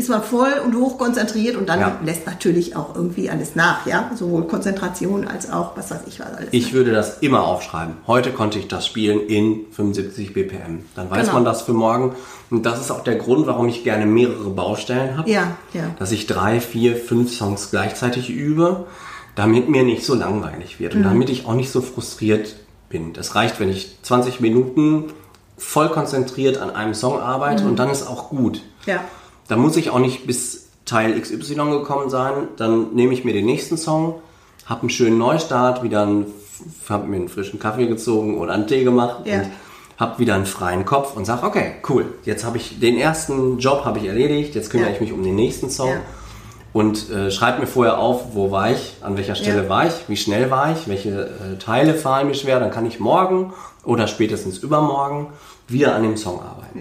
ist 0.00 0.08
man 0.08 0.22
voll 0.22 0.52
und 0.64 0.74
hoch 0.76 0.98
konzentriert 0.98 1.56
und 1.56 1.68
dann 1.68 1.78
Ja. 1.80 1.96
lässt 2.04 2.26
natürlich 2.26 2.74
auch 2.74 2.94
irgendwie 2.96 3.30
alles 3.30 3.54
nach, 3.54 3.86
ja, 3.86 4.10
sowohl 4.16 4.44
Konzentration 4.48 5.28
als 5.28 5.50
auch 5.52 5.76
was 5.76 5.90
weiß 5.90 6.00
ich 6.08 6.18
was 6.20 6.26
alles. 6.34 6.48
Ich 6.52 6.72
würde 6.72 6.90
das 6.92 7.18
immer 7.20 7.44
aufschreiben. 7.44 7.94
Heute 8.06 8.32
konnte 8.32 8.58
ich 8.58 8.66
das 8.68 8.86
spielen 8.86 9.20
in 9.26 9.66
75 9.72 10.32
BPM. 10.32 10.84
Dann 10.96 11.10
weiß 11.10 11.20
Genau. 11.26 11.32
man 11.34 11.44
das 11.44 11.62
für 11.62 11.72
morgen. 11.72 12.14
Und 12.50 12.66
das 12.66 12.80
ist 12.80 12.90
auch 12.90 13.04
der 13.04 13.16
Grund, 13.16 13.46
warum 13.46 13.68
ich 13.68 13.84
gerne 13.84 14.06
mehrere 14.06 14.50
Baustellen 14.50 15.16
habe. 15.16 15.30
Ja, 15.30 15.56
ja. 15.72 15.82
Dass 15.98 16.10
ich 16.10 16.26
drei, 16.26 16.60
vier, 16.60 16.96
fünf 16.96 17.32
Songs 17.32 17.70
gleichzeitig 17.70 18.28
übe, 18.30 18.86
damit 19.36 19.68
mir 19.68 19.84
nicht 19.84 20.04
so 20.04 20.14
langweilig 20.14 20.80
wird 20.80 20.94
Mhm. 20.94 21.00
und 21.00 21.04
damit 21.06 21.30
ich 21.30 21.46
auch 21.46 21.54
nicht 21.54 21.70
so 21.70 21.80
frustriert 21.80 22.56
bin. 22.88 23.12
Das 23.12 23.34
reicht, 23.36 23.60
wenn 23.60 23.68
ich 23.70 23.96
20 24.02 24.40
Minuten 24.40 25.04
voll 25.56 25.90
konzentriert 25.90 26.58
an 26.58 26.70
einem 26.70 26.94
Song 26.94 27.20
arbeite 27.20 27.62
Mhm. 27.64 27.70
und 27.70 27.78
dann 27.78 27.90
ist 27.90 28.06
auch 28.08 28.30
gut. 28.30 28.62
ja. 28.86 29.00
Da 29.50 29.56
muss 29.56 29.76
ich 29.76 29.90
auch 29.90 29.98
nicht 29.98 30.28
bis 30.28 30.68
Teil 30.84 31.20
XY 31.20 31.54
gekommen 31.70 32.08
sein. 32.08 32.34
Dann 32.56 32.94
nehme 32.94 33.12
ich 33.12 33.24
mir 33.24 33.32
den 33.32 33.46
nächsten 33.46 33.76
Song, 33.76 34.20
habe 34.64 34.82
einen 34.82 34.90
schönen 34.90 35.18
Neustart, 35.18 35.82
wieder 35.82 36.02
einen, 36.02 36.26
habe 36.88 37.08
mir 37.08 37.16
einen 37.16 37.28
frischen 37.28 37.58
Kaffee 37.58 37.88
gezogen 37.88 38.38
oder 38.38 38.52
einen 38.54 38.68
Tee 38.68 38.84
gemacht 38.84 39.26
Ja. 39.26 39.40
und 39.40 39.50
habe 39.98 40.18
wieder 40.20 40.36
einen 40.36 40.46
freien 40.46 40.84
Kopf 40.84 41.16
und 41.16 41.24
sage, 41.24 41.44
okay, 41.44 41.72
cool, 41.88 42.06
jetzt 42.24 42.44
habe 42.44 42.58
ich 42.58 42.78
den 42.78 42.96
ersten 42.96 43.58
Job 43.58 43.84
habe 43.84 43.98
ich 43.98 44.04
erledigt, 44.06 44.54
jetzt 44.54 44.70
kümmere 44.70 44.90
Ja. 44.90 44.94
ich 44.94 45.00
mich 45.00 45.12
um 45.12 45.24
den 45.24 45.34
nächsten 45.34 45.68
Song 45.68 45.88
Ja. 45.88 45.96
und 46.72 47.10
äh, 47.10 47.32
schreibe 47.32 47.58
mir 47.60 47.66
vorher 47.66 47.98
auf, 47.98 48.34
wo 48.34 48.52
war 48.52 48.70
ich, 48.70 48.98
an 49.00 49.16
welcher 49.16 49.34
Stelle 49.34 49.68
war 49.68 49.86
ich, 49.88 49.92
wie 50.06 50.16
schnell 50.16 50.48
war 50.52 50.70
ich, 50.72 50.86
welche 50.86 51.24
äh, 51.26 51.58
Teile 51.58 51.94
fallen 51.94 52.28
mir 52.28 52.34
schwer, 52.34 52.60
dann 52.60 52.70
kann 52.70 52.86
ich 52.86 53.00
morgen 53.00 53.52
oder 53.84 54.06
spätestens 54.06 54.58
übermorgen 54.58 55.26
wieder 55.66 55.96
an 55.96 56.04
dem 56.04 56.16
Song 56.16 56.40
arbeiten. 56.40 56.78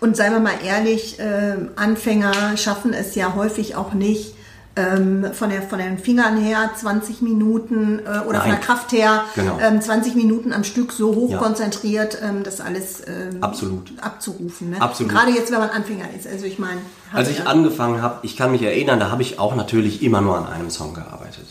Und 0.00 0.16
seien 0.16 0.32
wir 0.32 0.40
mal 0.40 0.54
ehrlich, 0.64 1.16
ähm, 1.20 1.70
Anfänger 1.76 2.56
schaffen 2.56 2.92
es 2.92 3.14
ja 3.14 3.34
häufig 3.34 3.76
auch 3.76 3.92
nicht, 3.92 4.34
ähm, 4.76 5.26
von, 5.32 5.50
der, 5.50 5.62
von 5.62 5.80
den 5.80 5.98
Fingern 5.98 6.36
her 6.36 6.70
20 6.78 7.20
Minuten 7.20 7.98
äh, 7.98 8.02
oder 8.20 8.20
von 8.20 8.32
Nein. 8.32 8.50
der 8.50 8.58
Kraft 8.60 8.92
her 8.92 9.24
Genau. 9.34 9.58
ähm, 9.60 9.80
20 9.82 10.14
Minuten 10.14 10.52
am 10.52 10.62
Stück 10.62 10.92
so 10.92 11.14
hoch 11.16 11.30
Ja. 11.32 11.38
konzentriert, 11.38 12.18
ähm, 12.22 12.44
das 12.44 12.60
alles 12.60 13.02
ähm, 13.08 13.42
Absolut. 13.42 13.92
abzurufen. 14.00 14.70
Ne? 14.70 14.80
Absolut. 14.80 15.10
Gerade 15.12 15.32
jetzt, 15.32 15.50
wenn 15.50 15.58
man 15.58 15.70
Anfänger 15.70 16.04
ist. 16.16 16.28
Also 16.28 16.44
ich 16.46 16.60
meine, 16.60 16.80
Als 17.12 17.28
ich 17.28 17.38
ja- 17.40 17.46
angefangen 17.46 18.02
habe, 18.02 18.20
ich 18.22 18.36
kann 18.36 18.52
mich 18.52 18.62
erinnern, 18.62 19.00
da 19.00 19.10
habe 19.10 19.22
ich 19.22 19.40
auch 19.40 19.56
natürlich 19.56 20.00
immer 20.02 20.20
nur 20.20 20.38
an 20.38 20.46
einem 20.46 20.70
Song 20.70 20.94
gearbeitet. 20.94 21.46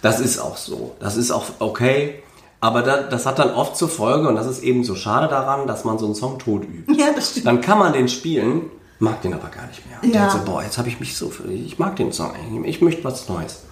Das 0.00 0.18
ist 0.18 0.38
auch 0.38 0.56
so. 0.56 0.96
Das 0.98 1.16
ist 1.18 1.30
auch 1.30 1.44
okay. 1.58 2.22
Aber 2.62 2.82
da, 2.82 3.02
das 3.02 3.26
hat 3.26 3.40
dann 3.40 3.50
oft 3.50 3.76
zur 3.76 3.88
Folge, 3.88 4.28
und 4.28 4.36
das 4.36 4.46
ist 4.46 4.62
eben 4.62 4.84
so 4.84 4.94
schade 4.94 5.26
daran, 5.26 5.66
dass 5.66 5.84
man 5.84 5.98
so 5.98 6.06
einen 6.06 6.14
Song 6.14 6.38
tot 6.38 6.62
übt. 6.62 6.94
Ja, 6.94 7.06
das 7.12 7.32
stimmt. 7.32 7.46
Dann 7.46 7.60
kann 7.60 7.76
man 7.76 7.92
den 7.92 8.08
spielen, 8.08 8.70
mag 9.00 9.20
den 9.20 9.34
aber 9.34 9.48
gar 9.48 9.66
nicht 9.66 9.82
mehr. 9.84 9.98
Und 10.00 10.14
Ja. 10.14 10.26
ja. 10.26 10.30
so, 10.30 10.38
boah, 10.44 10.62
jetzt 10.62 10.78
habe 10.78 10.86
ich 10.88 11.00
mich 11.00 11.16
so, 11.16 11.32
ich 11.50 11.80
mag 11.80 11.96
den 11.96 12.12
Song 12.12 12.30
eigentlich. 12.32 12.76
Ich 12.76 12.80
möchte 12.80 13.02
was 13.02 13.28
Neues. 13.28 13.64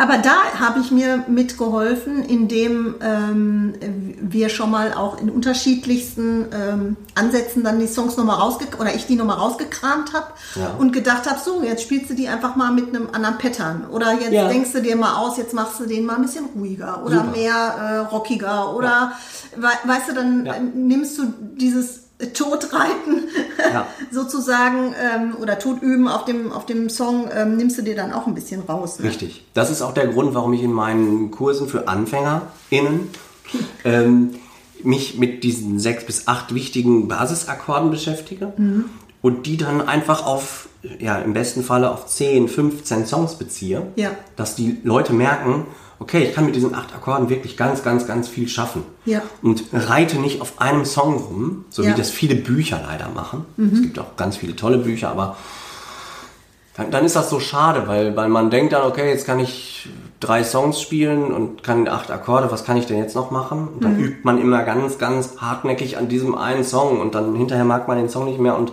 Aber 0.00 0.18
da 0.18 0.34
habe 0.60 0.80
ich 0.80 0.90
mir 0.90 1.24
mitgeholfen, 1.28 2.22
indem 2.24 2.94
ähm, 3.00 3.74
wir 4.20 4.48
schon 4.48 4.70
mal 4.70 4.92
auch 4.94 5.20
in 5.20 5.30
unterschiedlichsten 5.30 6.46
ähm, 6.52 6.96
Ansätzen 7.14 7.64
dann 7.64 7.78
die 7.78 7.86
Songs 7.86 8.16
nochmal 8.16 8.36
rausge 8.36 8.66
oder 8.78 8.94
ich 8.94 9.06
die 9.06 9.16
nochmal 9.16 9.36
rausgekramt 9.38 10.12
habe 10.12 10.26
Ja. 10.54 10.74
und 10.78 10.92
gedacht 10.92 11.28
habe, 11.28 11.38
so, 11.44 11.62
jetzt 11.62 11.82
spielst 11.82 12.10
du 12.10 12.14
die 12.14 12.28
einfach 12.28 12.56
mal 12.56 12.72
mit 12.72 12.88
einem 12.88 13.08
anderen 13.12 13.38
Pattern. 13.38 13.86
Oder 13.90 14.12
jetzt 14.14 14.32
Ja. 14.32 14.48
denkst 14.48 14.72
du 14.72 14.82
dir 14.82 14.96
mal 14.96 15.16
aus, 15.16 15.36
jetzt 15.36 15.54
machst 15.54 15.80
du 15.80 15.86
den 15.86 16.04
mal 16.06 16.16
ein 16.16 16.22
bisschen 16.22 16.46
ruhiger 16.56 17.02
oder 17.04 17.16
Super. 17.24 17.30
mehr 17.36 17.54
äh, 17.54 17.96
rockiger. 17.98 18.74
Oder 18.74 19.12
we 19.56 19.68
weißt 19.84 20.08
du, 20.08 20.14
dann 20.14 20.46
Ja. 20.46 20.54
nimmst 20.58 21.18
du 21.18 21.24
dieses 21.56 22.01
Todreiten 22.32 23.28
Ja. 23.72 23.86
sozusagen 24.10 24.94
ähm, 24.98 25.36
oder 25.40 25.58
Todüben 25.58 26.08
auf 26.08 26.24
dem, 26.24 26.52
auf 26.52 26.66
dem 26.66 26.88
Song 26.88 27.28
ähm, 27.34 27.56
nimmst 27.56 27.78
du 27.78 27.82
dir 27.82 27.96
dann 27.96 28.12
auch 28.12 28.26
ein 28.26 28.34
bisschen 28.34 28.62
raus. 28.62 28.98
Ne? 28.98 29.08
Richtig. 29.08 29.44
Das 29.54 29.70
ist 29.70 29.82
auch 29.82 29.94
der 29.94 30.08
Grund, 30.08 30.34
warum 30.34 30.52
ich 30.52 30.62
in 30.62 30.72
meinen 30.72 31.30
Kursen 31.30 31.68
für 31.68 31.88
AnfängerInnen 31.88 33.10
ähm, 33.84 34.34
mich 34.82 35.18
mit 35.18 35.44
diesen 35.44 35.78
sechs 35.78 36.04
bis 36.04 36.26
acht 36.26 36.54
wichtigen 36.54 37.08
Basisakkorden 37.08 37.90
beschäftige 37.90 38.52
und 39.22 39.46
die 39.46 39.56
dann 39.56 39.80
einfach 39.80 40.26
auf, 40.26 40.68
ja, 40.98 41.18
im 41.18 41.32
besten 41.32 41.62
Falle 41.62 41.90
auf 41.90 42.06
10, 42.06 42.48
15 42.48 43.06
Songs 43.06 43.36
beziehe. 43.36 43.86
Ja. 43.94 44.10
Dass 44.34 44.56
die 44.56 44.80
Leute 44.82 45.12
merken, 45.12 45.66
okay, 46.02 46.24
ich 46.24 46.34
kann 46.34 46.44
mit 46.44 46.54
diesen 46.54 46.74
acht 46.74 46.94
Akkorden 46.94 47.28
wirklich 47.30 47.56
ganz, 47.56 47.82
ganz, 47.82 48.06
ganz 48.06 48.28
viel 48.28 48.48
schaffen. 48.48 48.82
Ja. 49.06 49.22
Und 49.40 49.64
reite 49.72 50.18
nicht 50.18 50.40
auf 50.40 50.60
einem 50.60 50.84
Song 50.84 51.16
rum, 51.16 51.64
so 51.70 51.82
Ja. 51.82 51.90
wie 51.90 51.94
das 51.94 52.10
viele 52.10 52.34
Bücher 52.34 52.80
leider 52.86 53.08
machen. 53.08 53.44
Es 53.72 53.80
gibt 53.82 53.98
auch 53.98 54.16
ganz 54.16 54.36
viele 54.36 54.54
tolle 54.56 54.78
Bücher, 54.78 55.10
aber 55.10 55.36
dann, 56.76 56.90
dann 56.90 57.04
ist 57.04 57.16
das 57.16 57.28
so 57.30 57.38
schade, 57.38 57.86
weil, 57.86 58.16
weil 58.16 58.28
man 58.28 58.50
denkt 58.50 58.72
dann, 58.72 58.82
okay, 58.82 59.10
jetzt 59.10 59.26
kann 59.26 59.38
ich 59.38 59.88
drei 60.20 60.42
Songs 60.44 60.80
spielen 60.80 61.32
und 61.32 61.62
kann 61.62 61.86
acht 61.88 62.10
Akkorde, 62.10 62.50
was 62.50 62.64
kann 62.64 62.76
ich 62.76 62.86
denn 62.86 62.98
jetzt 62.98 63.14
noch 63.14 63.30
machen? 63.30 63.68
Und 63.74 63.84
dann 63.84 63.98
übt 63.98 64.20
man 64.22 64.40
immer 64.40 64.62
ganz, 64.62 64.98
ganz 64.98 65.36
hartnäckig 65.38 65.98
an 65.98 66.08
diesem 66.08 66.34
einen 66.34 66.64
Song 66.64 67.00
und 67.00 67.14
dann 67.14 67.34
hinterher 67.34 67.64
mag 67.64 67.88
man 67.88 67.98
den 67.98 68.08
Song 68.08 68.24
nicht 68.24 68.38
mehr 68.40 68.56
und 68.56 68.72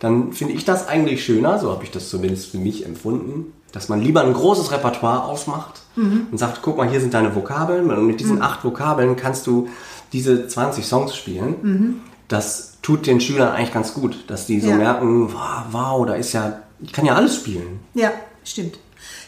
dann 0.00 0.32
finde 0.32 0.54
ich 0.54 0.64
das 0.64 0.86
eigentlich 0.86 1.24
schöner, 1.24 1.58
so 1.58 1.72
habe 1.72 1.82
ich 1.84 1.90
das 1.90 2.08
zumindest 2.08 2.50
für 2.50 2.58
mich 2.58 2.84
empfunden, 2.86 3.52
dass 3.72 3.88
man 3.88 4.00
lieber 4.00 4.22
ein 4.22 4.32
großes 4.32 4.70
Repertoire 4.72 5.24
ausmacht 5.24 5.82
und 5.96 6.38
sagt, 6.38 6.60
guck 6.62 6.76
mal, 6.76 6.88
hier 6.88 7.00
sind 7.00 7.12
deine 7.12 7.34
Vokabeln 7.34 7.90
und 7.90 8.06
mit 8.06 8.20
diesen 8.20 8.40
acht 8.40 8.64
Vokabeln 8.64 9.16
kannst 9.16 9.46
du 9.48 9.68
diese 10.12 10.46
20 10.46 10.86
Songs 10.86 11.14
spielen. 11.16 12.00
Das 12.28 12.78
tut 12.82 13.06
den 13.06 13.20
Schülern 13.20 13.52
eigentlich 13.52 13.72
ganz 13.74 13.94
gut, 13.94 14.24
dass 14.28 14.46
die 14.46 14.60
so 14.60 14.68
Ja. 14.68 14.76
merken, 14.76 15.32
wow, 15.32 15.64
wow, 15.72 16.06
da 16.06 16.14
ist 16.14 16.32
ja, 16.34 16.60
ich 16.80 16.92
kann 16.92 17.04
ja 17.04 17.14
alles 17.16 17.34
spielen. 17.36 17.80
Ja, 17.94 18.12
stimmt. 18.44 18.78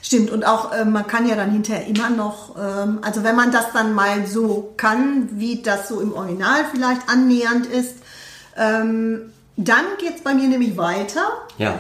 Stimmt. 0.03 0.31
Und 0.31 0.45
auch 0.47 0.73
äh, 0.73 0.85
man 0.85 1.07
kann 1.07 1.29
ja 1.29 1.35
dann 1.37 1.51
hinterher 1.51 1.87
immer 1.87 2.09
noch, 2.11 2.57
ähm, 2.57 2.99
also 3.03 3.23
wenn 3.25 3.37
man 3.37 3.51
das 3.53 3.67
dann 3.73 3.93
mal 3.93 4.27
so 4.27 4.73
kann, 4.77 5.29
wie 5.33 5.63
das 5.63 5.89
so 5.89 6.01
im 6.01 6.13
Original 6.13 6.65
vielleicht 6.73 7.03
annähernd 7.09 7.67
ist, 7.67 7.97
ähm, 8.57 9.33
dann 9.57 9.85
geht 9.99 10.17
es 10.17 10.23
bei 10.23 10.35
mir 10.35 10.49
nämlich 10.49 10.77
weiter. 10.77 11.23
Ja, 11.59 11.75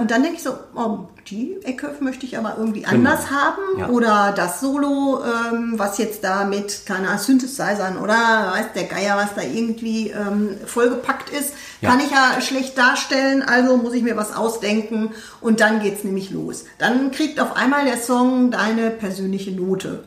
und 0.00 0.10
dann 0.12 0.22
denke 0.22 0.36
ich 0.38 0.44
so, 0.44 0.52
oh, 0.76 1.08
die 1.28 1.56
Ecke 1.64 1.92
möchte 1.98 2.24
ich 2.24 2.38
aber 2.38 2.54
irgendwie 2.56 2.86
anders 2.86 3.30
haben. 3.32 3.62
Ja. 3.78 3.88
Oder 3.88 4.32
das 4.36 4.60
Solo, 4.60 5.24
ähm, 5.24 5.74
was 5.76 5.98
jetzt 5.98 6.22
da 6.22 6.44
mit, 6.44 6.86
keine 6.86 7.08
Ahnung, 7.08 7.18
Synthesizern 7.20 7.96
oder 7.98 8.14
weiß 8.52 8.66
der 8.76 8.84
Geier, 8.84 9.16
was 9.16 9.34
da 9.34 9.42
irgendwie 9.42 10.10
ähm, 10.10 10.56
vollgepackt 10.66 11.30
ist, 11.30 11.52
Ja. 11.80 11.90
kann 11.90 11.98
ich 12.00 12.12
ja 12.12 12.40
schlecht 12.40 12.78
darstellen. 12.78 13.42
Also 13.42 13.76
muss 13.76 13.92
ich 13.94 14.04
mir 14.04 14.16
was 14.16 14.32
ausdenken 14.36 15.10
und 15.40 15.58
dann 15.60 15.80
geht's 15.82 16.04
nämlich 16.04 16.30
los. 16.30 16.64
Dann 16.78 17.10
kriegt 17.10 17.40
auf 17.40 17.56
einmal 17.56 17.84
der 17.86 17.98
Song 17.98 18.52
deine 18.52 18.90
persönliche 18.90 19.50
Note. 19.50 20.04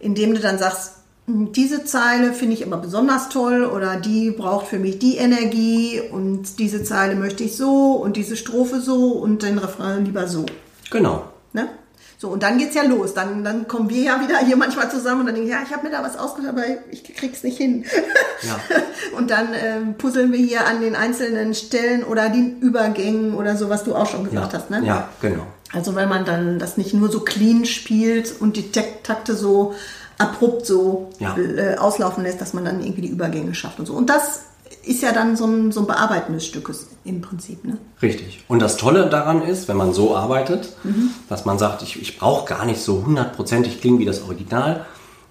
Indem 0.00 0.34
du 0.34 0.40
dann 0.40 0.58
sagst, 0.58 0.94
"Hm, 0.96 1.01
diese 1.52 1.84
Zeile 1.84 2.32
finde 2.32 2.54
ich 2.54 2.66
aber 2.66 2.76
besonders 2.78 3.28
toll 3.28 3.64
oder 3.64 3.96
die 3.96 4.30
braucht 4.30 4.66
für 4.66 4.78
mich 4.78 4.98
die 4.98 5.16
Energie 5.16 6.00
und 6.00 6.58
diese 6.58 6.84
Zeile 6.84 7.14
möchte 7.14 7.44
ich 7.44 7.56
so 7.56 7.92
und 7.92 8.16
diese 8.16 8.36
Strophe 8.36 8.80
so 8.80 9.12
und 9.12 9.42
den 9.42 9.58
Refrain 9.58 10.04
lieber 10.04 10.26
so. 10.28 10.46
genau. 10.90 11.24
Ne? 11.52 11.68
So, 12.22 12.28
und 12.28 12.44
dann 12.44 12.56
geht's 12.56 12.76
ja 12.76 12.84
los. 12.84 13.14
Dann, 13.14 13.42
dann 13.42 13.66
kommen 13.66 13.90
wir 13.90 14.00
ja 14.00 14.20
wieder 14.20 14.38
hier 14.38 14.56
manchmal 14.56 14.88
zusammen 14.88 15.22
und 15.22 15.26
dann 15.26 15.34
denke 15.34 15.50
ich, 15.50 15.54
ja, 15.56 15.62
ich 15.66 15.72
habe 15.74 15.88
mir 15.88 15.92
da 15.92 16.04
was 16.04 16.16
ausgedacht, 16.16 16.52
aber 16.52 16.62
ich 16.92 17.02
krieg's 17.02 17.42
nicht 17.42 17.58
hin. 17.58 17.84
Ja. 18.42 18.60
und 19.18 19.30
dann 19.30 19.48
ähm, 19.54 19.94
puzzeln 19.98 20.30
wir 20.30 20.38
hier 20.38 20.66
an 20.66 20.80
den 20.80 20.94
einzelnen 20.94 21.52
Stellen 21.52 22.04
oder 22.04 22.28
den 22.28 22.60
Übergängen 22.60 23.34
oder 23.34 23.56
so, 23.56 23.68
was 23.68 23.82
du 23.82 23.96
auch 23.96 24.06
schon 24.06 24.22
gesagt 24.22 24.54
hast. 24.54 24.70
Ne? 24.70 24.82
Ja, 24.84 25.08
genau. 25.20 25.48
Also 25.72 25.96
wenn 25.96 26.08
man 26.08 26.24
dann 26.24 26.60
das 26.60 26.76
nicht 26.76 26.94
nur 26.94 27.10
so 27.10 27.20
clean 27.20 27.64
spielt 27.64 28.40
und 28.40 28.56
die 28.56 28.70
Takte 28.70 29.34
so 29.34 29.74
abrupt 30.18 30.66
so 30.66 31.10
Ja. 31.18 31.36
äh, 31.36 31.76
auslaufen 31.76 32.22
lässt, 32.24 32.40
dass 32.40 32.52
man 32.54 32.64
dann 32.64 32.80
irgendwie 32.82 33.02
die 33.02 33.08
Übergänge 33.08 33.54
schafft 33.54 33.78
und 33.78 33.86
so. 33.86 33.94
Und 33.94 34.08
das 34.10 34.42
ist 34.84 35.02
ja 35.02 35.12
dann 35.12 35.36
so 35.36 35.44
ein, 35.46 35.70
so 35.70 35.80
ein 35.80 35.86
Bearbeiten 35.86 36.32
des 36.32 36.46
Stückes 36.46 36.88
im 37.04 37.20
Prinzip. 37.20 37.64
Ne? 37.64 37.78
Richtig. 38.00 38.44
Und 38.48 38.60
das 38.60 38.76
Tolle 38.76 39.08
daran 39.08 39.42
ist, 39.42 39.68
wenn 39.68 39.76
man 39.76 39.92
so 39.92 40.16
arbeitet, 40.16 40.76
Mhm. 40.82 41.10
dass 41.28 41.44
man 41.44 41.58
sagt, 41.58 41.82
ich, 41.82 42.00
ich 42.00 42.18
brauche 42.18 42.46
gar 42.48 42.64
nicht 42.64 42.80
so 42.80 43.04
hundertprozentig 43.04 43.80
klingen 43.80 43.98
wie 43.98 44.04
das 44.06 44.22
Original, 44.22 44.84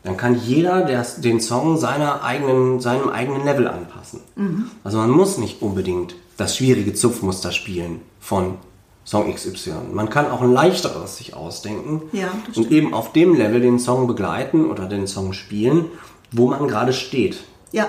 dann 0.04 0.18
kann 0.18 0.36
jeder 0.36 0.84
der, 0.86 1.06
den 1.18 1.40
Song 1.42 1.78
seiner 1.78 2.24
eigenen, 2.24 2.80
seinem 2.80 3.10
eigenen 3.10 3.44
Level 3.46 3.68
anpassen. 3.68 4.22
Mhm. 4.36 4.66
Also 4.84 4.98
man 4.98 5.10
muss 5.12 5.38
nicht 5.38 5.62
unbedingt 5.62 6.16
das 6.38 6.56
schwierige 6.58 6.94
Zupfmuster 6.94 7.52
spielen 7.52 8.02
von 8.20 8.56
Song 9.04 9.34
XY. 9.34 9.74
Man 9.92 10.10
kann 10.10 10.30
auch 10.30 10.42
ein 10.42 10.54
leichteres 10.54 11.18
sich 11.18 11.34
ausdenken 11.34 12.04
Ja, 12.12 12.30
und 12.56 12.72
eben 12.72 12.94
auf 12.94 13.14
dem 13.14 13.36
Level 13.36 13.62
den 13.62 13.80
Song 13.80 14.08
begleiten 14.08 14.70
oder 14.70 14.86
den 14.86 15.08
Song 15.08 15.34
spielen, 15.34 15.86
wo 16.32 16.48
man 16.48 16.68
gerade 16.68 16.94
steht. 16.94 17.40
Ja. 17.72 17.88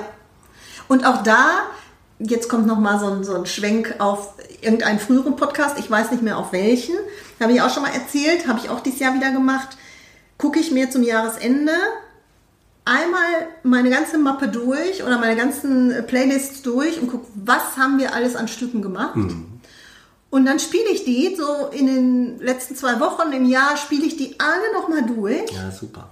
Und 0.88 1.06
auch 1.06 1.22
da, 1.22 1.48
jetzt 2.18 2.48
kommt 2.48 2.66
noch 2.66 2.78
mal 2.78 2.98
so 2.98 3.06
ein, 3.06 3.24
so 3.24 3.34
ein 3.34 3.46
Schwenk 3.46 3.96
auf 3.98 4.34
irgendeinen 4.60 4.98
früheren 4.98 5.36
Podcast, 5.36 5.78
ich 5.78 5.90
weiß 5.90 6.10
nicht 6.12 6.22
mehr 6.22 6.38
auf 6.38 6.52
welchen, 6.52 6.94
habe 7.40 7.52
ich 7.52 7.60
auch 7.60 7.70
schon 7.70 7.82
mal 7.82 7.92
erzählt, 7.92 8.46
habe 8.48 8.60
ich 8.62 8.70
auch 8.70 8.80
dieses 8.80 9.00
Jahr 9.00 9.14
wieder 9.14 9.32
gemacht, 9.32 9.76
gucke 10.38 10.60
ich 10.60 10.70
mir 10.70 10.90
zum 10.90 11.02
Jahresende 11.02 11.72
einmal 12.84 13.48
meine 13.62 13.90
ganze 13.90 14.18
Mappe 14.18 14.48
durch 14.48 15.02
oder 15.02 15.18
meine 15.18 15.36
ganzen 15.36 16.04
Playlists 16.06 16.62
durch 16.62 17.00
und 17.00 17.08
gucke, 17.08 17.26
was 17.34 17.76
haben 17.76 17.98
wir 17.98 18.14
alles 18.14 18.34
an 18.34 18.48
Stücken 18.48 18.82
gemacht. 18.82 19.14
Und 20.32 20.46
dann 20.46 20.58
spiele 20.58 20.88
ich 20.90 21.04
die, 21.04 21.36
so 21.36 21.66
in 21.72 21.86
den 21.86 22.40
letzten 22.40 22.74
zwei 22.74 22.98
Wochen 23.00 23.32
im 23.32 23.44
Jahr, 23.44 23.76
spiele 23.76 24.06
ich 24.06 24.16
die 24.16 24.40
alle 24.40 24.72
nochmal 24.72 25.02
durch. 25.02 25.52
Ja, 25.52 25.70
super. 25.70 26.08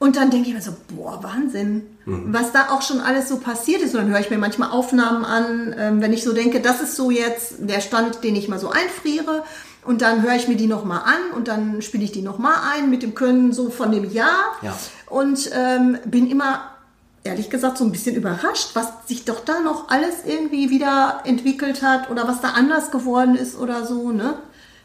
Und 0.00 0.16
dann 0.16 0.30
denke 0.30 0.48
ich 0.48 0.54
mir 0.54 0.60
so, 0.60 0.72
boah, 0.88 1.22
Wahnsinn, 1.22 1.86
was 2.04 2.50
da 2.50 2.70
auch 2.70 2.82
schon 2.82 3.00
alles 3.00 3.28
so 3.28 3.36
passiert 3.36 3.80
ist. 3.82 3.94
Und 3.94 4.00
dann 4.00 4.10
höre 4.10 4.18
ich 4.18 4.28
mir 4.28 4.38
manchmal 4.38 4.72
Aufnahmen 4.72 5.24
an, 5.24 5.72
ähm, 5.78 6.00
wenn 6.00 6.12
ich 6.12 6.24
so 6.24 6.32
denke, 6.32 6.60
das 6.60 6.80
ist 6.80 6.96
so 6.96 7.12
jetzt 7.12 7.58
der 7.60 7.80
Stand, 7.80 8.24
den 8.24 8.34
ich 8.34 8.48
mal 8.48 8.58
so 8.58 8.70
einfriere. 8.70 9.44
Und 9.84 10.02
dann 10.02 10.22
höre 10.22 10.34
ich 10.34 10.48
mir 10.48 10.56
die 10.56 10.66
nochmal 10.66 11.02
an 11.04 11.36
und 11.36 11.46
dann 11.46 11.80
spiele 11.80 12.02
ich 12.02 12.10
die 12.10 12.22
nochmal 12.22 12.56
ein 12.72 12.90
mit 12.90 13.04
dem 13.04 13.14
Können 13.14 13.52
so 13.52 13.70
von 13.70 13.92
dem 13.92 14.10
Jahr. 14.10 14.56
Ja. 14.62 14.76
Und 15.06 15.48
ähm, 15.54 15.96
bin 16.06 16.28
immer, 16.28 16.72
ehrlich 17.24 17.50
gesagt, 17.50 17.78
so 17.78 17.84
ein 17.84 17.92
bisschen 17.92 18.16
überrascht, 18.16 18.70
was 18.74 18.88
sich 19.06 19.24
doch 19.24 19.40
da 19.44 19.60
noch 19.60 19.88
alles 19.90 20.24
irgendwie 20.26 20.70
wieder 20.70 21.20
entwickelt 21.24 21.82
hat 21.82 22.10
oder 22.10 22.26
was 22.26 22.40
da 22.40 22.50
anders 22.50 22.90
geworden 22.90 23.34
ist 23.34 23.58
oder 23.58 23.86
so. 23.86 24.10
Ne? 24.10 24.34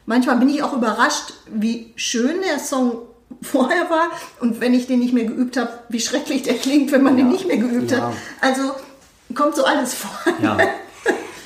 Manchmal 0.05 0.37
bin 0.37 0.49
ich 0.49 0.61
auch 0.63 0.73
überrascht, 0.73 1.33
wie 1.49 1.93
schön 1.95 2.41
der 2.47 2.59
Song 2.59 2.99
vorher 3.41 3.89
war 3.89 4.07
und 4.41 4.59
wenn 4.61 4.73
ich 4.73 4.87
den 4.87 4.99
nicht 4.99 5.13
mehr 5.13 5.25
geübt 5.25 5.57
habe, 5.57 5.69
wie 5.89 5.99
schrecklich 5.99 6.43
der 6.43 6.55
klingt, 6.55 6.91
wenn 6.91 7.03
man 7.03 7.17
den 7.17 7.29
nicht 7.29 7.47
mehr 7.47 7.57
geübt 7.57 7.91
Ja. 7.91 8.07
hat. 8.09 8.13
Also 8.41 8.71
kommt 9.33 9.55
so 9.55 9.65
alles 9.65 9.93
vor. 9.93 10.11
Ja. 10.41 10.57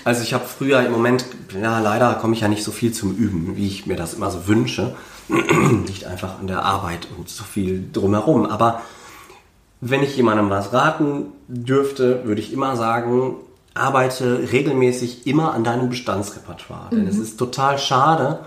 Also 0.06 0.24
ich 0.24 0.34
habe 0.34 0.46
früher 0.46 0.80
im 0.84 0.94
Moment, 0.94 1.26
ja 1.62 1.80
leider 1.82 2.16
komme 2.16 2.34
ich 2.34 2.40
ja 2.42 2.48
nicht 2.48 2.64
so 2.64 2.72
viel 2.72 2.94
zum 2.94 3.16
Üben, 3.16 3.58
wie 3.58 3.68
ich 3.68 3.86
mir 3.86 3.98
das 3.98 4.14
immer 4.14 4.32
so 4.32 4.48
wünsche. 4.48 4.96
nicht 5.28 6.06
einfach 6.06 6.40
an 6.40 6.48
der 6.48 6.64
Arbeit 6.64 7.08
und 7.18 7.30
so 7.30 7.44
viel 7.44 7.88
drumherum. 7.92 8.46
Aber 8.46 8.82
wenn 9.82 10.04
ich 10.04 10.16
jemandem 10.18 10.50
was 10.50 10.74
raten 10.74 11.28
dürfte, 11.48 12.26
würde 12.26 12.42
ich 12.42 12.52
immer 12.52 12.76
sagen, 12.76 13.36
arbeite 13.74 14.52
regelmäßig 14.52 15.26
immer 15.26 15.54
an 15.54 15.64
deinem 15.64 15.90
Bestandsrepertoire. 15.90 16.90
Denn 16.92 17.08
es 17.08 17.18
ist 17.18 17.38
total 17.38 17.78
schade, 17.78 18.40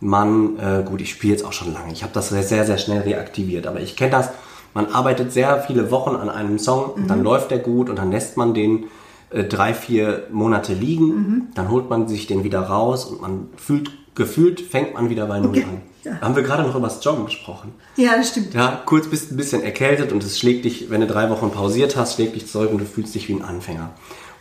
man, 0.00 0.58
äh, 0.58 0.82
gut, 0.84 1.00
ich 1.00 1.10
spiele 1.10 1.32
jetzt 1.32 1.44
auch 1.44 1.52
schon 1.52 1.72
lange, 1.72 1.92
ich 1.92 2.02
habe 2.02 2.12
das 2.12 2.28
sehr, 2.28 2.42
sehr, 2.42 2.78
schnell 2.78 3.02
reaktiviert, 3.02 3.66
aber 3.66 3.80
ich 3.80 3.96
kenne 3.96 4.10
das, 4.10 4.30
man 4.74 4.86
arbeitet 4.86 5.32
sehr 5.32 5.60
viele 5.60 5.90
Wochen 5.90 6.16
an 6.16 6.28
einem 6.28 6.58
Song 6.58 6.90
und 6.90 7.08
dann 7.08 7.22
läuft 7.22 7.52
der 7.52 7.60
gut 7.60 7.88
und 7.88 7.96
dann 7.96 8.10
lässt 8.10 8.36
man 8.36 8.54
den 8.54 8.86
äh, 9.30 9.44
drei, 9.44 9.72
vier 9.72 10.24
Monate 10.32 10.74
liegen, 10.74 11.48
dann 11.54 11.70
holt 11.70 11.88
man 11.88 12.08
sich 12.08 12.26
den 12.26 12.42
wieder 12.42 12.60
raus 12.60 13.04
und 13.04 13.22
man 13.22 13.48
fühlt, 13.56 13.92
gefühlt 14.14 14.60
fängt 14.60 14.94
man 14.94 15.08
wieder 15.08 15.26
bei 15.26 15.38
Null 15.38 15.58
an. 15.58 15.82
Ja. 16.04 16.20
Haben 16.20 16.36
wir 16.36 16.42
gerade 16.42 16.62
noch 16.62 16.74
über 16.74 16.86
das 16.88 17.02
Joggen 17.04 17.24
gesprochen. 17.24 17.72
Ja, 17.96 18.16
das 18.16 18.28
stimmt. 18.28 18.54
Ja, 18.54 18.82
kurz 18.84 19.08
bist 19.08 19.30
du 19.30 19.34
ein 19.34 19.36
bisschen 19.36 19.62
erkältet 19.62 20.12
und 20.12 20.22
es 20.22 20.38
schlägt 20.38 20.64
dich, 20.64 20.90
wenn 20.90 21.00
du 21.00 21.06
drei 21.06 21.30
Wochen 21.30 21.50
pausiert 21.50 21.96
hast, 21.96 22.14
schlägt 22.14 22.34
dich 22.34 22.46
zurück 22.46 22.70
und 22.72 22.78
du 22.78 22.84
fühlst 22.84 23.14
dich 23.14 23.28
wie 23.28 23.34
ein 23.34 23.42
Anfänger. 23.42 23.90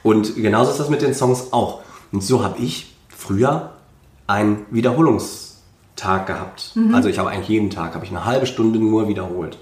Und 0.04 0.36
genauso 0.36 0.72
ist 0.72 0.80
das 0.80 0.90
mit 0.90 1.02
den 1.02 1.14
Songs 1.14 1.54
auch. 1.54 1.82
Und 2.12 2.22
so 2.22 2.44
habe 2.44 2.60
ich 2.60 2.94
früher 3.08 3.72
einen 4.28 4.66
Wiederholungstag 4.72 6.28
gehabt. 6.28 6.74
Also 6.94 7.08
ich 7.10 7.20
habe 7.20 7.30
eigentlich 7.30 7.50
jeden 7.50 7.70
Tag, 7.70 7.96
habe 7.96 8.04
ich 8.06 8.12
eine 8.12 8.26
halbe 8.26 8.46
Stunde 8.46 8.80
nur 8.80 9.08
wiederholt. 9.08 9.58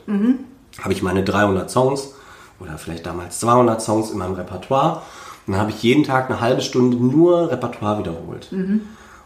Habe 0.81 0.93
ich 0.93 1.03
meine 1.03 1.23
300 1.23 1.69
Songs 1.69 2.13
oder 2.59 2.77
vielleicht 2.77 3.05
damals 3.05 3.39
200 3.39 3.81
Songs 3.81 4.09
in 4.11 4.17
meinem 4.17 4.33
Repertoire. 4.33 5.03
Und 5.45 5.53
dann 5.53 5.61
habe 5.61 5.71
ich 5.71 5.81
jeden 5.83 6.03
Tag 6.03 6.29
eine 6.29 6.39
halbe 6.39 6.61
Stunde 6.61 6.97
nur 6.97 7.51
Repertoire 7.51 7.99
wiederholt. 7.99 8.51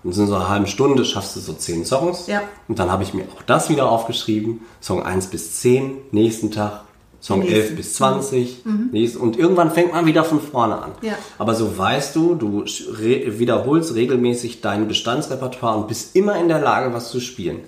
Und 0.05 0.15
in 0.15 0.27
so 0.27 0.35
einer 0.35 0.47
halben 0.47 0.67
Stunde 0.67 1.03
schaffst 1.03 1.35
du 1.35 1.39
so 1.41 1.51
10 1.53 1.83
Songs. 1.85 2.27
Ja. 2.27 2.43
Und 2.67 2.79
dann 2.79 2.91
habe 2.91 3.03
ich 3.03 3.13
mir 3.13 3.23
auch 3.35 3.41
das 3.41 3.69
wieder 3.69 3.89
aufgeschrieben. 3.89 4.61
Song 4.79 5.03
1 5.03 5.27
bis 5.27 5.59
10, 5.61 5.97
nächsten 6.11 6.51
Tag. 6.51 6.83
Song 7.19 7.41
Den 7.41 7.47
11 7.49 7.57
nächsten. 7.57 7.75
bis 7.75 7.93
20. 7.95 8.57
nächst- 8.91 9.17
Und 9.17 9.35
irgendwann 9.37 9.71
fängt 9.71 9.93
man 9.93 10.05
wieder 10.05 10.23
von 10.23 10.39
vorne 10.39 10.77
an. 10.81 10.91
Ja. 11.01 11.13
Aber 11.39 11.55
so 11.55 11.75
weißt 11.77 12.15
du, 12.15 12.35
du 12.35 12.59
re 12.91 13.39
wiederholst 13.39 13.95
regelmäßig 13.95 14.61
dein 14.61 14.87
Bestandsrepertoire 14.87 15.77
und 15.79 15.87
bist 15.87 16.15
immer 16.15 16.37
in 16.39 16.47
der 16.49 16.59
Lage, 16.61 16.93
was 16.93 17.09
zu 17.09 17.19
spielen. 17.19 17.61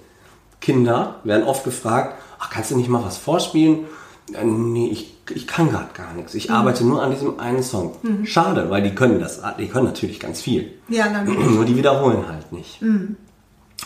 Kinder 0.62 1.16
werden 1.24 1.48
oft 1.48 1.64
gefragt, 1.64 2.16
ach, 2.40 2.52
kannst 2.52 2.70
du 2.72 2.78
nicht 2.78 2.90
mal 2.90 3.04
was 3.04 3.18
vorspielen? 3.18 3.86
Äh, 4.34 4.44
nee, 4.46 4.90
ich, 4.92 5.17
ich 5.34 5.48
kann 5.48 5.70
gerade 5.70 5.90
gar 5.94 6.14
nichts. 6.14 6.34
Ich 6.36 6.52
arbeite 6.52 6.86
nur 6.86 7.02
an 7.04 7.12
diesem 7.12 7.40
einen 7.40 7.64
Song. 7.64 7.96
Schade, 8.26 8.70
weil 8.70 8.84
die 8.84 8.96
können 8.96 9.20
das, 9.20 9.42
die 9.60 9.68
können 9.68 9.86
natürlich 9.86 10.20
ganz 10.20 10.42
viel. 10.42 10.72
Ja, 10.90 11.08
dann 11.10 11.26
Nur 11.54 11.66
die 11.66 11.76
wiederholen 11.76 12.28
halt 12.28 12.52
nicht. 12.52 12.82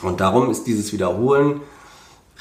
Und 0.02 0.22
darum 0.22 0.50
ist 0.50 0.66
dieses 0.68 0.92
Wiederholen 0.94 1.62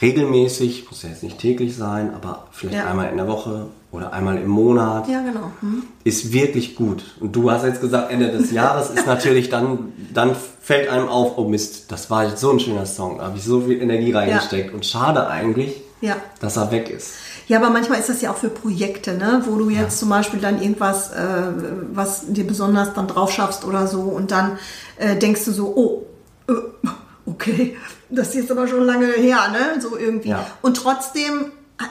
regelmäßig, 0.01 0.87
muss 0.89 1.03
ja 1.03 1.11
jetzt 1.11 1.23
nicht 1.23 1.39
täglich 1.39 1.77
sein, 1.77 2.15
aber 2.15 2.47
vielleicht 2.53 2.77
Ja. 2.79 2.87
einmal 2.91 3.11
in 3.11 3.17
der 3.19 3.29
Woche 3.29 3.67
oder 3.93 4.13
einmal 4.13 4.39
im 4.39 4.49
Monat, 4.49 5.09
Ja, 5.09 5.21
genau. 5.23 5.51
Hm. 5.61 5.83
ist 6.05 6.33
wirklich 6.33 6.75
gut. 6.77 7.03
Und 7.21 7.35
du 7.37 7.51
hast 7.51 7.65
jetzt 7.65 7.81
gesagt, 7.81 8.11
Ende 8.11 8.31
des 8.31 8.51
Jahres 8.53 8.89
ist 8.91 9.07
natürlich 9.07 9.51
dann, 9.51 9.93
dann 10.15 10.35
fällt 10.63 10.89
einem 10.89 11.09
auf, 11.09 11.37
oh 11.37 11.49
Mist, 11.49 11.91
das 11.93 12.09
war 12.11 12.25
jetzt 12.25 12.41
so 12.41 12.51
ein 12.51 12.61
schöner 12.61 12.87
Song, 12.87 13.19
da 13.19 13.25
habe 13.25 13.37
ich 13.37 13.45
so 13.45 13.61
viel 13.63 13.83
Energie 13.83 14.13
reingesteckt 14.13 14.73
und 14.73 14.87
schade 14.87 15.27
eigentlich, 15.29 15.83
Ja. 16.01 16.17
dass 16.41 16.57
er 16.57 16.71
weg 16.71 16.89
ist. 16.89 17.13
Ja, 17.51 17.59
aber 17.59 17.71
manchmal 17.71 17.99
ist 17.99 18.09
das 18.09 18.23
ja 18.23 18.31
auch 18.31 18.37
für 18.37 18.49
Projekte, 18.49 19.15
ne? 19.15 19.43
wo 19.45 19.57
du 19.57 19.71
jetzt 19.71 19.99
zum 19.99 20.09
Beispiel 20.09 20.39
dann 20.39 20.63
irgendwas, 20.63 21.11
äh, 21.11 21.43
was 21.93 22.27
dir 22.29 22.47
besonders 22.47 22.95
dann 22.95 23.09
drauf 23.09 23.33
schaffst 23.33 23.65
oder 23.65 23.89
so 23.89 24.03
und 24.03 24.31
dann 24.31 24.57
äh, 24.99 25.17
denkst 25.17 25.47
du 25.47 25.51
so, 25.51 25.75
oh, 25.75 26.07
äh, 26.49 26.89
okay, 27.27 27.77
das 28.09 28.29
ist 28.29 28.35
jetzt 28.35 28.53
aber 28.53 28.69
schon 28.69 28.85
lange 28.85 29.07
her, 29.07 29.49
ne? 29.51 29.81
So 29.81 29.97
irgendwie. 29.97 30.29
Ja. 30.29 30.47
Und 30.63 30.77
trotzdem 30.77 31.47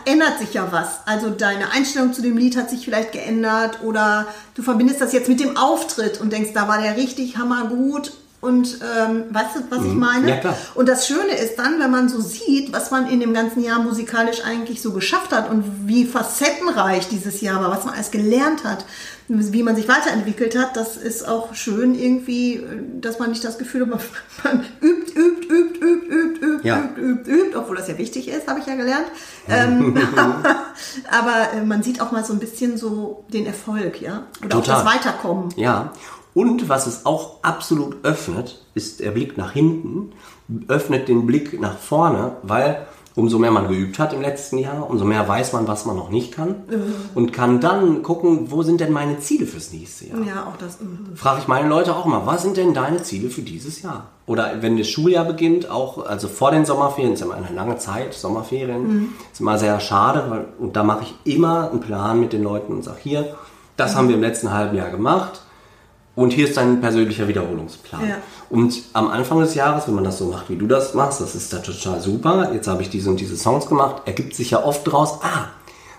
ändert 0.06 0.40
sich 0.40 0.54
ja 0.54 0.72
was. 0.72 1.06
Also 1.06 1.30
deine 1.30 1.74
Einstellung 1.74 2.14
zu 2.14 2.22
dem 2.22 2.38
Lied 2.38 2.56
hat 2.56 2.70
sich 2.70 2.86
vielleicht 2.86 3.12
geändert 3.12 3.80
oder 3.84 4.28
du 4.56 4.62
verbindest 4.62 5.02
das 5.02 5.12
jetzt 5.12 5.28
mit 5.28 5.42
dem 5.42 5.58
Auftritt 5.58 6.22
und 6.22 6.32
denkst, 6.32 6.52
da 6.54 6.70
war 6.70 6.82
der 6.82 6.96
richtig 6.96 7.36
hammergut. 7.36 8.14
Und 8.42 8.80
ähm, 8.98 9.26
weißt 9.32 9.56
du, 9.56 9.60
was 9.70 9.84
ich 9.86 9.94
meine? 9.94 10.22
Mhm. 10.22 10.28
Ja, 10.30 10.38
klar. 10.38 10.58
Und 10.76 10.88
das 10.88 11.08
Schöne 11.08 11.34
ist 11.38 11.58
dann, 11.60 11.78
wenn 11.80 11.92
man 11.92 12.08
so 12.08 12.22
sieht, 12.22 12.72
was 12.72 12.90
man 12.90 13.08
in 13.10 13.20
dem 13.20 13.34
ganzen 13.34 13.62
Jahr 13.62 13.80
musikalisch 13.80 14.46
eigentlich 14.46 14.82
so 14.82 14.94
geschafft 14.94 15.34
hat 15.34 15.50
und 15.50 15.66
wie 15.88 16.06
facettenreich 16.06 17.10
dieses 17.10 17.42
Jahr 17.42 17.62
war, 17.62 17.70
was 17.70 17.84
man 17.84 17.96
alles 17.96 18.12
gelernt 18.12 18.64
hat, 18.64 18.86
wie 19.28 19.62
man 19.62 19.76
sich 19.76 19.88
weiterentwickelt 19.90 20.58
hat, 20.58 20.76
das 20.78 20.96
ist 20.96 21.28
auch 21.28 21.54
schön 21.54 21.94
irgendwie, 21.94 22.64
dass 23.02 23.20
man 23.20 23.30
nicht 23.30 23.44
das 23.44 23.58
Gefühl 23.58 23.82
hat, 23.82 23.90
man, 23.90 24.00
man 24.44 24.66
übt, 24.82 25.12
übt, 25.20 25.48
übt, 25.54 25.80
übt, 25.86 26.08
übt, 26.16 26.46
übt, 26.46 26.68
Ja. 26.68 26.80
übt, 26.80 27.02
übt, 27.02 27.30
übt, 27.32 27.58
obwohl 27.58 27.76
das 27.76 27.90
ja 27.90 27.98
wichtig 27.98 28.30
ist, 28.30 28.48
habe 28.48 28.62
ich 28.62 28.66
ja 28.68 28.76
gelernt. 28.76 29.08
Ähm, 29.52 29.98
aber 31.10 31.54
äh, 31.56 31.66
man 31.66 31.82
sieht 31.82 32.02
auch 32.02 32.12
mal 32.12 32.24
so 32.24 32.34
ein 32.34 32.40
bisschen 32.40 32.78
so 32.78 33.26
den 33.34 33.48
Erfolg, 33.48 34.00
ja? 34.00 34.28
Oder 34.46 34.58
auch 34.58 34.64
Total. 34.64 34.84
das 34.84 34.94
Weiterkommen. 34.94 35.52
Ja, 35.56 35.92
und 36.40 36.70
was 36.70 36.88
es 36.88 37.06
auch 37.06 37.44
absolut 37.44 37.98
öffnet, 38.04 38.64
ist 38.74 39.02
der 39.02 39.12
Blick 39.12 39.38
nach 39.38 39.52
hinten, 39.52 40.14
öffnet 40.70 41.10
den 41.10 41.28
Blick 41.28 41.60
nach 41.60 41.78
vorne, 41.78 42.38
weil 42.44 42.88
umso 43.16 43.40
mehr 43.40 43.52
man 43.52 43.68
geübt 43.68 44.00
hat 44.00 44.14
im 44.14 44.22
letzten 44.22 44.58
Jahr, 44.58 44.90
umso 44.90 45.04
mehr 45.04 45.28
weiß 45.28 45.52
man, 45.52 45.68
was 45.68 45.86
man 45.86 45.98
noch 45.98 46.12
nicht 46.12 46.32
kann 46.34 46.56
und 47.14 47.34
kann 47.34 47.60
dann 47.60 48.04
gucken, 48.04 48.52
wo 48.52 48.64
sind 48.64 48.80
denn 48.80 48.94
meine 48.94 49.20
Ziele 49.20 49.48
fürs 49.48 49.74
nächste 49.74 50.08
Jahr. 50.08 50.20
Ja, 50.26 50.48
auch 50.48 50.56
das. 50.56 50.80
mhm. 50.80 51.14
Frage 51.14 51.42
ich 51.42 51.50
meine 51.50 51.68
Leute 51.68 51.94
auch 51.94 52.06
mal, 52.06 52.26
was 52.26 52.44
sind 52.44 52.56
denn 52.56 52.74
deine 52.74 53.04
Ziele 53.04 53.30
für 53.30 53.42
dieses 53.42 53.82
Jahr? 53.82 54.08
Oder 54.26 54.62
wenn 54.62 54.78
das 54.78 54.88
Schuljahr 54.88 55.26
beginnt, 55.26 55.70
auch 55.70 56.06
also 56.06 56.30
vor 56.30 56.52
den 56.52 56.64
Sommerferien, 56.64 57.16
ist 57.16 57.22
immer 57.22 57.36
eine 57.36 57.54
lange 57.54 57.76
Zeit, 57.76 58.14
Sommerferien, 58.14 59.10
ist 59.34 59.42
immer 59.42 59.58
sehr 59.58 59.78
schade, 59.82 60.24
weil, 60.30 60.46
und 60.58 60.78
da 60.78 60.84
mache 60.84 61.04
ich 61.04 61.34
immer 61.34 61.70
einen 61.70 61.82
Plan 61.82 62.18
mit 62.18 62.32
den 62.32 62.44
Leuten 62.44 62.72
und 62.72 62.86
sage, 62.86 63.00
hier, 63.04 63.36
das 63.76 63.98
haben 63.98 64.08
wir 64.08 64.16
im 64.16 64.22
letzten 64.22 64.54
halben 64.54 64.78
Jahr 64.78 64.90
gemacht 64.90 65.42
und 66.20 66.34
hier 66.34 66.48
ist 66.50 66.58
dein 66.58 66.82
persönlicher 66.82 67.30
Wiederholungsplan. 67.30 68.10
Ja. 68.10 68.16
Und 68.50 68.82
am 68.92 69.08
Anfang 69.08 69.40
des 69.40 69.56
Jahres, 69.56 69.88
wenn 69.88 69.96
man 69.96 70.04
das 70.04 70.18
so 70.18 70.26
macht, 70.26 70.50
wie 70.50 70.58
du 70.58 70.68
das 70.68 70.94
machst, 70.94 71.22
das 71.22 71.34
ist 71.34 71.54
da 71.54 71.60
total 71.60 72.02
super. 72.02 72.52
Jetzt 72.54 72.68
habe 72.68 72.82
ich 72.82 72.90
diese 72.90 73.10
und 73.10 73.22
diese 73.22 73.38
Songs 73.38 73.68
gemacht, 73.68 74.02
ergibt 74.06 74.36
sich 74.36 74.52
ja 74.52 74.62
oft 74.62 74.86
draus, 74.86 75.20
ah, 75.22 75.46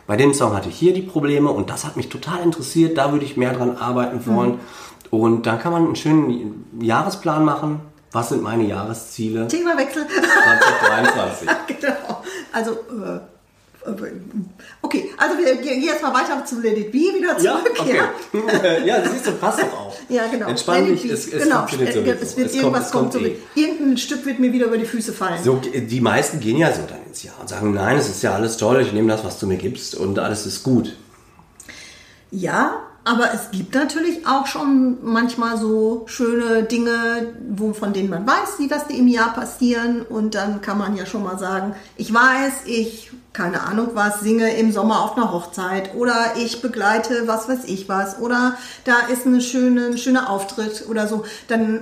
bei 0.06 0.16
dem 0.16 0.34
Song 0.34 0.54
hatte 0.54 0.68
ich 0.68 0.76
hier 0.76 0.92
die 0.92 1.00
Probleme 1.00 1.48
und 1.48 1.70
das 1.70 1.86
hat 1.86 1.96
mich 1.96 2.10
total 2.10 2.42
interessiert, 2.42 2.98
da 2.98 3.12
würde 3.12 3.24
ich 3.24 3.38
mehr 3.38 3.54
dran 3.54 3.78
arbeiten 3.78 4.26
wollen. 4.26 4.60
Und 5.08 5.46
dann 5.46 5.58
kann 5.58 5.72
man 5.72 5.86
einen 5.86 5.96
schönen 5.96 6.66
Jahresplan 6.80 7.42
machen. 7.42 7.80
Was 8.12 8.28
sind 8.28 8.42
meine 8.42 8.64
Jahresziele 8.64 9.48
Themawechsel. 9.48 10.06
2023? 10.06 11.48
genau. 11.80 12.22
Also, 12.52 12.72
äh, 12.72 13.20
okay, 14.82 15.10
also 15.16 15.38
wir 15.38 15.56
gehen 15.56 15.82
jetzt 15.82 16.02
mal 16.02 16.12
weiter 16.12 16.44
zu 16.44 16.60
Let 16.60 16.76
It 16.76 16.92
Be, 16.92 16.98
wieder 16.98 17.38
Ja, 17.40 17.58
zurück. 17.58 17.76
okay. 17.80 18.86
ja, 18.86 19.08
siehst 19.10 19.26
du, 19.26 19.32
passt 19.32 19.60
doch 19.62 19.72
auch. 19.72 19.96
Ja, 20.08 20.26
genau. 20.26 20.48
Entspann 20.48 20.86
dich, 20.86 21.04
es, 21.06 21.32
es 21.32 21.44
genau. 21.44 21.58
funktioniert 21.58 21.90
Äh, 21.90 21.98
sowieso. 22.00 22.16
Es 22.22 22.36
wird 22.36 22.46
Es 22.48 22.54
irgendwas 22.56 22.90
kommt, 22.90 23.12
so 23.12 23.20
eh. 23.20 23.36
Irgendein 23.54 23.96
Stück 23.96 24.26
wird 24.26 24.38
mir 24.38 24.52
wieder 24.52 24.66
über 24.66 24.78
die 24.78 24.84
Füße 24.84 25.12
fallen. 25.12 25.42
So, 25.42 25.60
die 25.74 26.00
meisten 26.00 26.40
gehen 26.40 26.58
ja 26.58 26.72
so 26.72 26.82
dann 26.88 27.02
ins 27.06 27.22
Jahr 27.22 27.34
und 27.40 27.48
sagen, 27.48 27.72
nein, 27.72 27.96
es 27.96 28.08
ist 28.08 28.22
ja 28.22 28.34
alles 28.34 28.56
toll, 28.56 28.80
ich 28.82 28.92
nehme 28.92 29.08
das, 29.08 29.24
was 29.24 29.38
du 29.38 29.46
mir 29.46 29.56
gibst 29.56 29.94
und 29.94 30.18
alles 30.18 30.46
ist 30.46 30.62
gut. 30.62 30.96
Ja, 32.30 32.82
aber 33.04 33.32
es 33.32 33.50
gibt 33.50 33.74
natürlich 33.74 34.26
auch 34.26 34.46
schon 34.46 34.98
manchmal 35.02 35.56
so 35.56 36.04
schöne 36.06 36.64
Dinge, 36.64 37.32
wo, 37.48 37.72
von 37.72 37.92
denen 37.92 38.10
man 38.10 38.26
weiß, 38.26 38.58
die 38.58 38.68
dass 38.68 38.86
die 38.88 38.98
im 38.98 39.08
Jahr 39.08 39.32
passieren. 39.32 40.02
Und 40.02 40.34
dann 40.34 40.60
kann 40.60 40.76
man 40.76 40.96
ja 40.96 41.06
schon 41.06 41.24
mal 41.24 41.38
sagen, 41.38 41.74
ich 41.96 42.12
weiß, 42.12 42.66
ich, 42.66 43.10
keine 43.32 43.62
Ahnung 43.62 43.90
was, 43.94 44.20
singe 44.20 44.54
im 44.56 44.70
Sommer 44.70 45.02
auf 45.02 45.16
einer 45.16 45.32
Hochzeit 45.32 45.94
oder 45.94 46.34
ich 46.36 46.60
begleite 46.60 47.26
was 47.26 47.48
weiß 47.48 47.64
ich 47.66 47.88
was 47.88 48.18
oder 48.18 48.56
da 48.84 49.06
ist 49.10 49.26
eine 49.26 49.40
schöne, 49.40 49.86
ein 49.86 49.98
schöner 49.98 50.28
Auftritt 50.28 50.84
oder 50.88 51.08
so. 51.08 51.24
Dann 51.48 51.80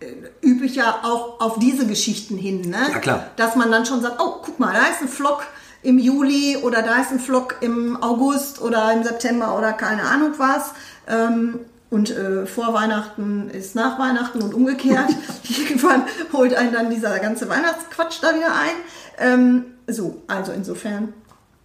äh, 0.00 0.06
übe 0.42 0.66
ich 0.66 0.74
ja 0.74 1.00
auch 1.04 1.40
auf 1.40 1.58
diese 1.58 1.86
Geschichten 1.86 2.36
hin, 2.36 2.60
ne? 2.62 2.86
Ja, 2.92 2.98
klar. 2.98 3.26
Dass 3.36 3.56
man 3.56 3.72
dann 3.72 3.86
schon 3.86 4.02
sagt, 4.02 4.20
oh, 4.20 4.42
guck 4.44 4.58
mal, 4.58 4.74
da 4.74 4.88
ist 4.88 5.00
ein 5.00 5.08
Vlog 5.08 5.42
im 5.82 5.98
Juli 5.98 6.56
oder 6.62 6.82
da 6.82 7.00
ist 7.00 7.12
ein 7.12 7.20
Vlog 7.20 7.56
im 7.60 8.02
August 8.02 8.60
oder 8.60 8.92
im 8.92 9.04
September 9.04 9.56
oder 9.56 9.72
keine 9.72 10.02
Ahnung 10.02 10.32
was. 10.38 10.72
Ähm, 11.08 11.60
und 11.90 12.10
äh, 12.10 12.44
vor 12.44 12.74
Weihnachten 12.74 13.48
ist 13.50 13.74
nach 13.74 13.98
Weihnachten 13.98 14.42
und 14.42 14.52
umgekehrt. 14.54 15.08
Irgendwann 15.48 16.02
holt 16.32 16.54
einen 16.54 16.72
dann 16.72 16.90
dieser 16.90 17.18
ganze 17.18 17.48
Weihnachtsquatsch 17.48 18.18
da 18.20 18.34
wieder 18.34 18.52
ein. 18.54 18.74
Ähm, 19.18 19.64
so, 19.86 20.22
also 20.26 20.52
insofern. 20.52 21.12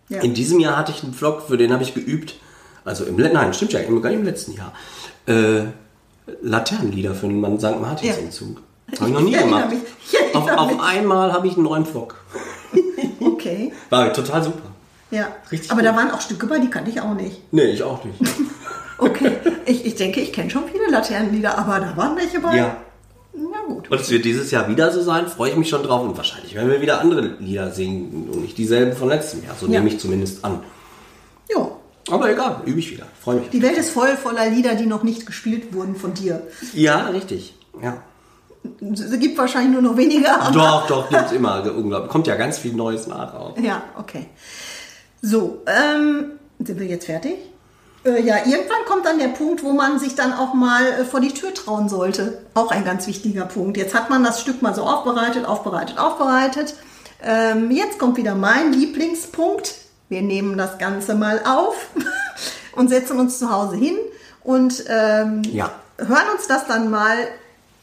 Ja. 0.10 0.21
In 0.21 0.34
diesem 0.34 0.60
Jahr 0.60 0.78
hatte 0.78 0.91
ich 0.91 1.04
einen 1.04 1.13
Vlog, 1.13 1.43
für 1.47 1.58
den 1.58 1.73
habe 1.73 1.84
ich 1.84 1.93
geübt, 1.93 2.36
also 2.86 3.04
im, 3.06 3.17
Le- 3.17 3.34
nein, 3.34 3.54
stimmt 3.54 3.73
ja, 3.73 3.82
gar 3.82 3.89
nicht 4.10 4.19
im 4.19 4.26
letzten 4.26 4.54
Jahr, 4.54 4.73
äh, 5.28 5.63
Laternenlieder 6.41 7.13
für 7.15 7.28
den 7.28 7.60
St. 7.60 7.80
Martinsumzug. 7.82 8.62
Habe 8.99 9.10
ich 9.10 9.13
noch 9.13 9.21
nie 9.21 9.32
Ich 9.36 9.39
gemacht. 9.41 9.69
mich. 9.69 9.80
Ich 10.12 10.36
Auf, 10.36 10.49
auf 10.49 10.80
einmal 10.82 11.34
habe 11.34 11.47
ich 11.47 11.56
einen 11.56 11.63
neuen 11.63 11.86
Vlog. 11.86 12.15
Okay, 13.54 13.74
War 13.89 14.12
total 14.13 14.44
super. 14.44 14.70
ja. 15.12 15.28
Richtig 15.52 15.72
Aber 15.72 15.82
gut. 15.82 15.89
da 15.89 15.96
waren 15.96 16.12
auch 16.12 16.22
Stücke 16.22 16.46
bei, 16.48 16.60
die 16.60 16.70
kannte 16.70 16.89
ich 16.92 17.00
auch 17.02 17.13
nicht. 17.13 17.42
Nee, 17.52 17.66
ich 17.66 17.84
auch 17.84 18.04
nicht. 18.04 18.20
Okay, 19.00 19.32
ich, 19.66 19.86
ich 19.86 19.96
denke, 19.96 20.22
ich 20.22 20.32
kenne 20.32 20.50
schon 20.50 20.63
viele 20.72 20.89
Laternenlieder, 20.89 21.58
aber 21.58 21.80
da 21.80 21.98
waren 21.98 22.16
welche 22.16 22.39
bei. 22.39 22.56
ja. 22.56 22.78
Na 23.36 23.58
gut. 23.68 23.89
Und 23.89 24.00
es 24.00 24.10
wird 24.12 24.24
dieses 24.24 24.52
Jahr 24.52 24.70
wieder 24.70 24.92
so 24.92 25.02
sein, 25.02 25.28
freue 25.28 25.50
ich 25.50 25.58
mich 25.58 25.68
schon 25.68 25.82
drauf. 25.84 26.04
Und 26.04 26.16
wahrscheinlich 26.16 26.54
werden 26.54 26.70
wir 26.70 26.80
wieder 26.80 27.02
andere 27.02 27.22
Lieder 27.39 27.72
singen 27.72 28.30
und 28.32 28.44
nicht 28.44 28.58
dieselben 28.58 28.96
von 28.96 29.10
letztem 29.10 29.44
Jahr. 29.44 29.56
So 29.60 29.66
Ja. 29.66 29.72
nehme 29.80 29.88
ich 29.89 30.00
zumindest 30.00 30.46
an. 30.46 30.60
Ja. 31.50 31.70
Aber 32.12 32.30
egal, 32.32 32.62
übe 32.66 32.80
ich 32.80 32.92
wieder. 32.92 33.06
Freue 33.22 33.38
mich. 33.38 33.50
Die 33.50 33.62
Welt 33.63 33.78
ist 33.78 33.89
voll 33.89 34.16
voller 34.16 34.48
Lieder, 34.50 34.76
die 34.76 34.86
noch 34.86 35.02
nicht 35.04 35.26
gespielt 35.26 35.74
wurden 35.74 35.96
von 35.96 36.13
dir. 36.13 36.44
Ja, 36.74 37.08
richtig. 37.08 37.56
Ja. 37.82 37.98
Es 38.91 39.19
gibt 39.19 39.38
wahrscheinlich 39.38 39.73
nur 39.73 39.82
noch 39.82 39.97
weniger. 39.97 40.39
Doch, 40.54 40.88
doch, 40.88 41.10
gibt's 41.10 41.32
immer. 41.32 41.63
Unglaublich. 41.76 42.10
Kommt 42.12 42.28
ja 42.28 42.36
ganz 42.36 42.58
viel 42.58 42.73
Neues 42.73 43.08
nach 43.08 43.34
auch. 43.34 43.58
Ja, 43.58 43.84
okay. 43.97 44.28
So, 45.21 45.62
ähm, 45.67 46.32
sind 46.60 46.80
wir 46.80 46.88
jetzt 46.88 47.06
fertig? 47.06 47.36
Äh, 48.06 48.21
ja, 48.21 48.38
irgendwann 48.45 48.86
kommt 48.88 49.06
dann 49.06 49.19
der 49.19 49.30
Punkt, 49.30 49.63
wo 49.63 49.71
man 49.73 49.99
sich 49.99 50.15
dann 50.15 50.34
auch 50.34 50.54
mal 50.54 50.86
äh, 50.86 51.06
vor 51.06 51.19
die 51.19 51.34
Tür 51.34 51.54
trauen 51.54 51.88
sollte. 51.89 52.41
Auch 52.54 52.71
ein 52.71 52.84
ganz 52.86 53.08
wichtiger 53.08 53.45
Punkt. 53.45 53.78
Jetzt 53.78 53.93
hat 53.95 54.10
man 54.10 54.23
das 54.23 54.41
Stück 54.41 54.62
mal 54.62 54.73
so 54.76 54.84
aufbereitet, 54.84 55.45
aufbereitet, 55.45 55.97
aufbereitet. 55.97 56.76
Ähm, 57.21 57.71
jetzt 57.71 57.99
kommt 57.99 58.17
wieder 58.17 58.36
mein 58.36 58.73
Lieblingspunkt. 58.73 59.76
Wir 60.10 60.21
nehmen 60.21 60.58
das 60.58 60.78
Ganze 60.78 61.15
mal 61.15 61.41
auf 61.45 61.88
und 62.76 62.89
setzen 62.89 63.19
uns 63.19 63.39
zu 63.39 63.49
Hause 63.49 63.76
hin 63.78 63.95
und 64.43 64.84
ähm, 64.89 65.41
Ja. 65.52 65.71
hören 65.97 66.28
uns 66.36 66.47
das 66.47 66.67
dann 66.67 66.89
mal 66.91 67.15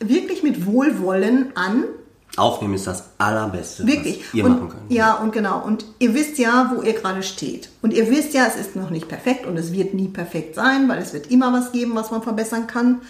wirklich 0.01 0.43
mit 0.43 0.67
Wohlwollen 0.67 1.53
an. 1.57 1.85
Aufnehmen 2.37 2.75
ist 2.75 2.87
das 2.87 3.05
Allerbeste, 3.19 3.87
Wirklich. 3.87 4.25
was 4.27 4.35
ihr 4.35 4.45
und, 4.45 4.51
machen 4.53 4.69
könnt. 4.69 4.93
Ja, 4.93 5.15
und 5.15 5.33
genau. 5.33 5.63
Und 5.65 5.85
ihr 5.99 6.15
wisst 6.15 6.39
ja, 6.39 6.73
wo 6.75 6.83
ihr 6.83 6.93
gerade 6.93 7.23
steht. 7.23 7.71
Und 7.83 7.93
ihr 7.93 8.09
wisst 8.09 8.35
ja, 8.35 8.47
es 8.47 8.57
ist 8.57 8.77
noch 8.77 8.91
nicht 8.91 9.09
perfekt 9.09 9.47
und 9.47 9.57
es 9.57 9.73
wird 9.73 9.95
nie 9.95 10.09
perfekt 10.09 10.55
sein, 10.55 10.89
weil 10.89 11.03
es 11.03 11.13
wird 11.13 11.31
immer 11.31 11.53
was 11.53 11.73
geben, 11.73 11.95
was 11.95 12.11
man 12.11 12.23
verbessern 12.23 12.67
kann. 12.67 13.01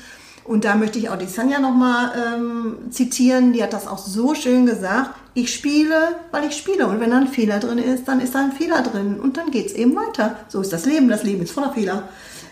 Und 0.45 0.65
da 0.65 0.75
möchte 0.75 0.99
ich 0.99 1.11
auch 1.11 1.19
die 1.19 1.27
Sanja 1.27 1.61
nochmal 1.61 2.13
ähm, 2.17 2.77
zitieren. 2.91 3.53
Die 3.53 3.63
hat 3.63 3.73
das 3.73 3.87
auch 3.87 3.99
so 3.99 4.35
schön 4.35 4.67
gesagt. 4.67 5.11
Ich 5.35 5.55
spiele, 5.55 6.17
weil 6.33 6.45
ich 6.49 6.57
spiele. 6.57 6.87
Und 6.87 6.99
wenn 6.99 7.11
da 7.11 7.19
ein 7.19 7.29
Fehler 7.29 7.61
drin 7.61 7.79
ist, 7.79 8.09
dann 8.09 8.21
ist 8.21 8.35
da 8.35 8.41
ein 8.41 8.53
Fehler 8.53 8.83
drin. 8.83 9.21
Und 9.21 9.37
dann 9.37 9.51
geht 9.51 9.67
es 9.67 9.73
eben 9.75 9.95
weiter. 9.95 10.37
So 10.49 10.61
ist 10.61 10.73
das 10.73 10.87
Leben. 10.87 11.09
Das 11.09 11.23
Leben 11.23 11.43
ist 11.43 11.53
voller 11.53 11.73
Fehler. 11.73 12.09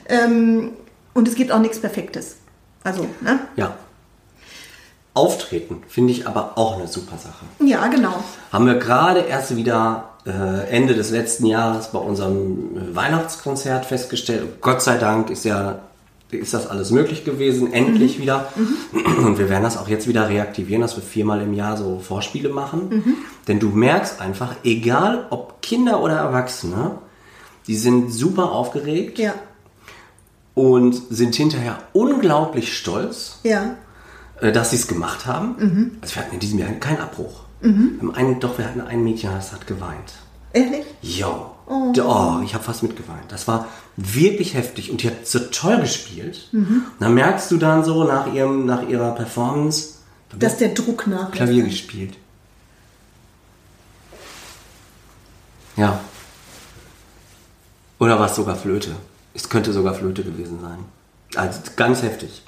Ähm, 0.07 0.73
und 1.15 1.27
es 1.27 1.35
gibt 1.35 1.51
auch 1.51 1.59
nichts 1.59 1.81
Perfektes. 1.81 2.37
Also, 2.85 3.07
ne? 3.21 3.41
Ja. 3.57 3.75
Auftreten 5.19 5.83
finde 5.89 6.13
ich 6.13 6.27
aber 6.27 6.53
auch 6.57 6.79
eine 6.79 6.87
super 6.87 7.17
Sache. 7.19 7.45
Ja, 7.67 7.87
genau. 7.89 8.15
Haben 8.53 8.67
wir 8.67 8.75
gerade 8.77 9.21
erst 9.21 9.57
wieder 9.57 10.11
äh, 10.27 10.69
Ende 10.71 10.95
des 10.95 11.11
letzten 11.11 11.47
Jahres 11.47 11.89
bei 11.89 11.99
unserem 11.99 12.77
äh, 12.77 12.97
Weihnachtskonzert 12.97 13.85
festgestellt. 13.85 14.61
Gott 14.61 14.81
sei 14.83 14.97
Dank 14.97 15.31
ist 15.31 15.45
ja 15.45 15.81
ist 16.31 16.53
das 16.53 16.67
alles 16.67 16.91
möglich 16.91 17.25
gewesen, 17.25 17.73
endlich 17.73 18.21
wieder. 18.21 18.49
Und 18.93 19.39
wir 19.39 19.49
werden 19.49 19.63
das 19.63 19.79
auch 19.79 19.89
jetzt 19.89 20.07
wieder 20.07 20.29
reaktivieren, 20.29 20.83
dass 20.83 20.95
wir 20.95 21.03
viermal 21.03 21.41
im 21.41 21.55
Jahr 21.55 21.79
so 21.79 22.01
Vorspiele 22.01 22.51
machen. 22.51 23.17
Denn 23.49 23.59
du 23.59 23.71
merkst 23.71 24.21
einfach, 24.21 24.55
egal 24.63 25.25
ob 25.31 25.63
Kinder 25.63 26.03
oder 26.03 26.17
Erwachsene, 26.17 26.99
die 27.67 27.77
sind 27.77 28.13
super 28.13 28.53
aufgeregt 28.53 29.19
Ja. 29.19 29.33
und 30.55 31.01
sind 31.11 31.35
hinterher 31.35 31.79
unglaublich 31.95 32.77
stolz, 32.77 33.39
Ja. 33.43 33.77
Äh, 34.41 34.53
dass 34.53 34.71
sie 34.71 34.77
es 34.77 34.87
gemacht 34.87 35.27
haben. 35.27 35.99
Also 36.01 36.15
wir 36.17 36.23
hatten 36.23 36.35
in 36.35 36.41
diesem 36.41 36.59
Jahr 36.59 36.71
keinen 36.73 37.01
Abbruch. 37.01 37.45
Haben 37.63 38.15
einen, 38.15 38.41
doch, 38.41 38.59
wir 38.59 38.67
hatten 38.67 38.81
ein 38.81 39.03
Mädchen, 39.03 39.31
das 39.33 39.53
hat 39.53 39.67
geweint. 39.67 40.13
Ehrlich? 40.53 40.87
Jo. 41.03 41.51
Oh, 41.67 42.41
ich 42.45 42.55
habe 42.55 42.65
fast 42.65 42.83
mitgeweint. 42.83 43.31
Das 43.31 43.47
war 43.49 43.67
wirklich 43.97 44.55
heftig 44.55 44.91
und 44.91 45.03
die 45.03 45.09
hat 45.09 45.27
so 45.27 45.39
toll 45.39 45.81
gespielt. 45.81 46.49
Und 46.53 46.95
dann 47.01 47.15
merkst 47.15 47.51
du 47.51 47.59
dann 47.59 47.85
so 47.85 48.05
nach, 48.05 48.33
ihrem, 48.33 48.65
nach 48.65 48.89
ihrer 48.89 49.15
Performance, 49.15 49.95
da 50.31 50.37
Dass 50.39 50.57
der 50.57 50.69
Druck 50.69 51.07
nach. 51.07 51.31
Klavier 51.33 51.65
gespielt. 51.65 52.17
Ja. 55.77 56.01
Oder 57.99 58.19
war 58.19 58.27
es 58.27 58.37
sogar 58.37 58.57
Flöte? 58.57 58.97
Es 59.35 59.49
könnte 59.49 59.73
sogar 59.73 59.95
Flöte 59.95 60.23
gewesen 60.23 60.61
sein. 60.61 60.79
Also 61.35 61.61
ganz 61.77 62.03
heftig. 62.03 62.43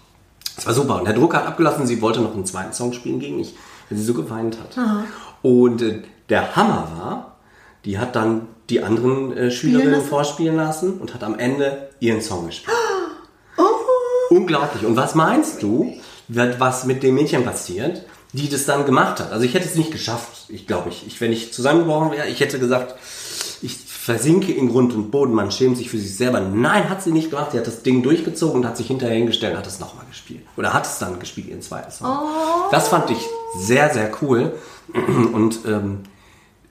Es 0.61 0.67
war 0.67 0.75
super. 0.75 0.99
Und 0.99 1.07
der 1.07 1.15
Druck 1.15 1.35
hat 1.35 1.47
abgelassen. 1.47 1.87
Sie 1.87 2.01
wollte 2.01 2.21
noch 2.21 2.35
einen 2.35 2.47
zweiten 2.47 2.73
Song 2.73 2.93
spielen 2.93 3.19
gegen 3.19 3.37
mich, 3.39 3.55
weil 3.89 3.99
sie 3.99 4.05
so 4.05 4.15
geweint 4.15 4.57
hat. 4.61 4.77
Und 5.43 5.83
äh, 5.83 6.03
der 6.29 6.55
Hammer 6.55 6.89
war, 6.97 7.37
die 7.85 7.99
hat 7.99 8.15
dann 8.15 8.47
die 8.69 8.83
anderen 8.83 9.37
äh, 9.37 9.51
Schülerinnen 9.51 10.03
vorspielen 10.03 10.57
lassen 10.57 11.01
und 11.01 11.13
hat 11.15 11.25
am 11.25 11.39
Ende 11.39 11.89
ihren 11.99 12.21
Song 12.21 12.47
gespielt. 12.47 12.77
Unglaublich. 14.31 14.85
Und 14.85 14.97
was 14.97 15.15
meinst 15.15 15.63
du, 15.63 15.93
wird- 16.29 16.61
was 16.61 16.85
mit 16.85 17.03
dem 17.03 17.15
Mädchen 17.17 17.45
passiert, 17.45 18.03
die 18.33 18.49
das 18.49 18.65
dann 18.65 18.87
gemacht 18.87 19.19
hat? 19.19 19.33
Also 19.33 19.45
ich 19.45 19.55
hätte 19.55 19.67
es 19.67 19.75
nicht 19.75 19.91
geschafft, 19.91 20.45
ich 20.49 20.67
glaube 20.69 20.91
ich. 20.91 21.05
ich. 21.07 21.21
Wenn 21.21 21.33
ich 21.33 21.53
zusammengebrochen 21.53 22.13
wäre, 22.13 22.29
ich 22.29 22.39
hätte 22.41 22.59
gesagt, 22.61 22.95
versinke 24.01 24.51
in 24.51 24.71
Grund 24.71 24.95
und 24.95 25.11
Boden, 25.11 25.35
man 25.35 25.51
schämt 25.51 25.77
sich 25.77 25.91
für 25.91 25.99
sich 25.99 26.17
selber. 26.17 26.41
Nein, 26.41 26.89
hat 26.89 27.03
sie 27.03 27.13
nicht 27.13 27.29
gemacht. 27.29 27.53
Sie 27.53 27.59
hat 27.59 27.67
das 27.67 27.83
Ding 27.83 28.03
durchgezogen 28.03 28.63
und 28.63 28.67
hat 28.67 28.79
sich 28.79 28.87
hinterher 28.87 29.15
hingestellt 29.15 29.53
und 29.53 29.59
hat 29.59 29.67
es 29.67 29.79
nochmal 29.79 30.07
gespielt. 30.09 30.41
Oder 30.57 30.73
hat 30.73 30.87
es 30.87 30.99
dann 30.99 31.21
gespielt, 31.21 31.49
ihren 31.49 31.61
zweiten 31.61 31.91
Song. 31.91 32.09
Das 32.71 32.89
fand 32.89 33.11
ich 33.11 33.19
sehr, 33.59 33.93
sehr 33.93 34.11
cool. 34.23 34.55
Und 35.35 35.61
ähm, 35.67 35.99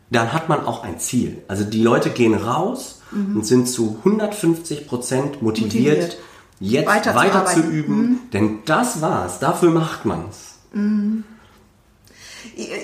dann 0.10 0.34
hat 0.34 0.50
man 0.50 0.66
auch 0.66 0.84
ein 0.84 1.00
Ziel. 1.00 1.44
Also 1.48 1.66
die 1.66 1.84
Leute 1.84 2.10
gehen 2.10 2.34
raus 2.34 3.02
und 3.12 3.46
sind 3.46 3.70
zu 3.70 3.98
150 4.04 4.88
Prozent 4.88 5.44
motiviert, 5.44 6.02
Motiviert. 6.02 6.18
jetzt 6.60 6.88
Weiter 6.88 7.14
weiter, 7.14 7.46
zu 7.46 7.54
zu, 7.54 7.60
arbeiten. 7.60 7.68
Mhm. 7.68 7.80
üben. 7.80 8.20
Denn 8.34 8.60
das 8.66 9.02
war's. 9.02 9.38
Dafür 9.38 9.70
macht 9.70 10.04
man's. 10.04 10.56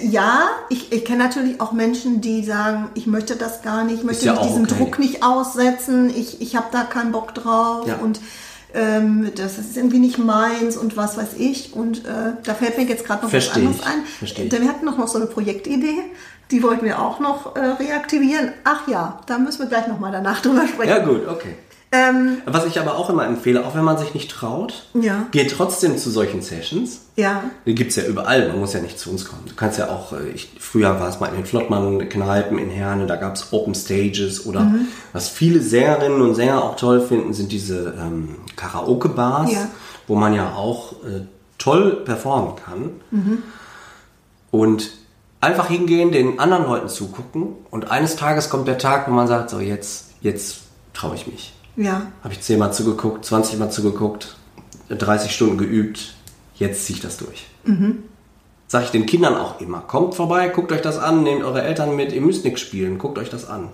Ja, 0.04 0.48
ich, 0.70 0.92
ich 0.92 1.04
kenne 1.06 1.24
natürlich 1.24 1.60
auch 1.60 1.72
Menschen, 1.72 2.22
die 2.22 2.44
sagen, 2.44 2.90
ich 2.94 3.08
möchte 3.08 3.36
das 3.36 3.62
gar 3.62 3.84
nicht, 3.84 3.98
ich 4.00 4.04
möchte 4.04 4.26
ja 4.26 4.34
mich 4.34 4.44
diesem 4.48 4.64
okay. 4.64 4.76
Druck 4.78 5.00
nicht 5.00 5.24
aussetzen, 5.24 6.10
ich, 6.10 6.42
ich 6.42 6.56
habe 6.56 6.68
da 6.72 6.84
keinen 6.84 7.12
Bock 7.12 7.34
drauf 7.34 7.88
Ja. 7.88 7.96
und 7.98 8.20
ähm, 8.74 9.32
das 9.36 9.58
ist 9.58 9.76
irgendwie 9.78 10.00
nicht 10.00 10.18
meins 10.18 10.76
und 10.78 10.98
was 10.98 11.18
weiß 11.18 11.36
ich. 11.38 11.74
Und 11.74 12.06
äh, 12.06 12.34
da 12.44 12.54
fällt 12.54 12.78
mir 12.78 12.84
jetzt 12.86 13.06
gerade 13.06 13.24
noch 13.24 13.30
Versteh 13.30 13.52
was 13.52 13.58
anderes 13.58 13.80
ich, 13.80 13.86
ein. 13.86 14.06
versteh. 14.06 14.50
Denn 14.50 14.62
wir 14.64 14.70
hatten 14.70 14.86
noch, 14.86 14.98
noch 14.98 15.08
so 15.08 15.18
eine 15.18 15.28
Projektidee, 15.28 15.98
die 16.52 16.62
wollten 16.62 16.86
wir 16.86 17.02
auch 17.02 17.20
noch 17.20 17.56
äh, 17.56 17.60
reaktivieren. 17.60 18.52
Ach 18.66 18.88
ja, 18.88 19.20
da 19.28 19.38
müssen 19.38 19.60
wir 19.60 19.68
gleich 19.68 19.88
nochmal 19.88 20.12
danach 20.12 20.42
drüber 20.44 20.68
sprechen. 20.68 20.90
Ja 20.90 21.00
gut, 21.00 21.28
okay. 21.28 21.56
Ähm, 21.96 22.42
Was 22.46 22.66
ich 22.66 22.80
aber 22.80 22.96
auch 22.98 23.10
immer 23.10 23.26
empfehle, 23.26 23.66
auch 23.66 23.76
wenn 23.76 23.84
man 23.84 23.98
sich 23.98 24.14
nicht 24.14 24.30
traut, 24.32 24.84
Ja. 24.94 25.28
geht 25.32 25.52
trotzdem 25.52 25.98
zu 25.98 26.10
solchen 26.10 26.42
Sessions. 26.42 27.02
ja, 27.16 27.44
Die 27.66 27.76
gibt's 27.76 27.96
ja 27.96 28.04
überall, 28.04 28.50
man 28.50 28.60
muss 28.60 28.74
ja 28.74 28.82
nicht 28.82 29.00
zu 29.00 29.10
uns 29.12 29.24
kommen. 29.26 29.44
Du 29.48 29.56
kannst 29.56 29.78
ja 29.80 29.88
auch, 29.90 30.12
äh, 30.14 30.30
ich, 30.34 30.50
früher 30.60 31.00
war 31.00 31.08
es 31.08 31.20
mal 31.20 31.28
in 31.28 31.36
den 31.36 31.46
Flottmann-Kneipen 31.46 32.58
in 32.60 32.70
Herne, 32.70 33.06
da 33.08 33.16
gab's 33.16 33.48
Open 33.52 33.74
Stages 33.76 34.46
oder 34.46 34.62
Mhm. 34.62 34.88
was 35.14 35.30
viele 35.30 35.62
Sängerinnen 35.62 36.22
und 36.22 36.36
Sänger 36.36 36.64
auch 36.64 36.76
toll 36.76 37.00
finden, 37.02 37.34
sind 37.34 37.52
diese 37.52 37.94
ähm, 38.00 38.36
Karaoke-Bars, 38.56 39.52
Ja. 39.54 39.68
wo 40.08 40.16
man 40.16 40.34
ja 40.34 40.54
auch 40.56 40.94
äh, 41.04 41.22
toll 41.58 42.02
performen 42.04 42.56
kann. 42.58 42.90
Mhm. 43.12 43.44
Und 44.52 44.92
einfach 45.42 45.68
hingehen, 45.68 46.12
den 46.12 46.40
anderen 46.40 46.66
Leuten 46.66 46.88
zugucken 46.90 47.50
und 47.72 47.92
eines 47.92 48.16
Tages 48.16 48.50
kommt 48.50 48.68
der 48.68 48.78
Tag, 48.78 49.08
wo 49.08 49.12
man 49.12 49.28
sagt, 49.28 49.50
so 49.50 49.60
jetzt, 49.60 50.12
jetzt 50.22 50.58
traue 50.94 51.16
ich 51.16 51.28
mich. 51.28 51.54
Ja, 51.76 52.08
Habe 52.24 52.34
ich 52.34 52.42
10 52.42 52.60
Mal 52.60 52.72
zugeguckt, 52.72 53.26
20 53.26 53.60
Mal 53.60 53.70
zugeguckt, 53.70 54.36
30 54.90 55.32
Stunden 55.34 55.58
geübt, 55.58 56.14
jetzt 56.56 56.86
ziehe 56.86 56.98
ich 56.98 57.02
das 57.02 57.18
durch. 57.18 57.48
Sage 58.68 58.86
ich 58.86 58.92
den 58.92 59.06
Kindern 59.06 59.36
auch 59.36 59.60
immer, 59.60 59.80
kommt 59.82 60.16
vorbei, 60.16 60.48
guckt 60.50 60.72
euch 60.72 60.82
das 60.82 60.98
an, 60.98 61.24
nehmt 61.24 61.44
eure 61.44 61.64
Eltern 61.64 61.96
mit, 61.96 62.14
ihr 62.14 62.22
müsst 62.22 62.46
nichts 62.46 62.62
spielen, 62.62 62.98
guckt 62.98 63.18
euch 63.18 63.30
das 63.30 63.48
an. 63.48 63.70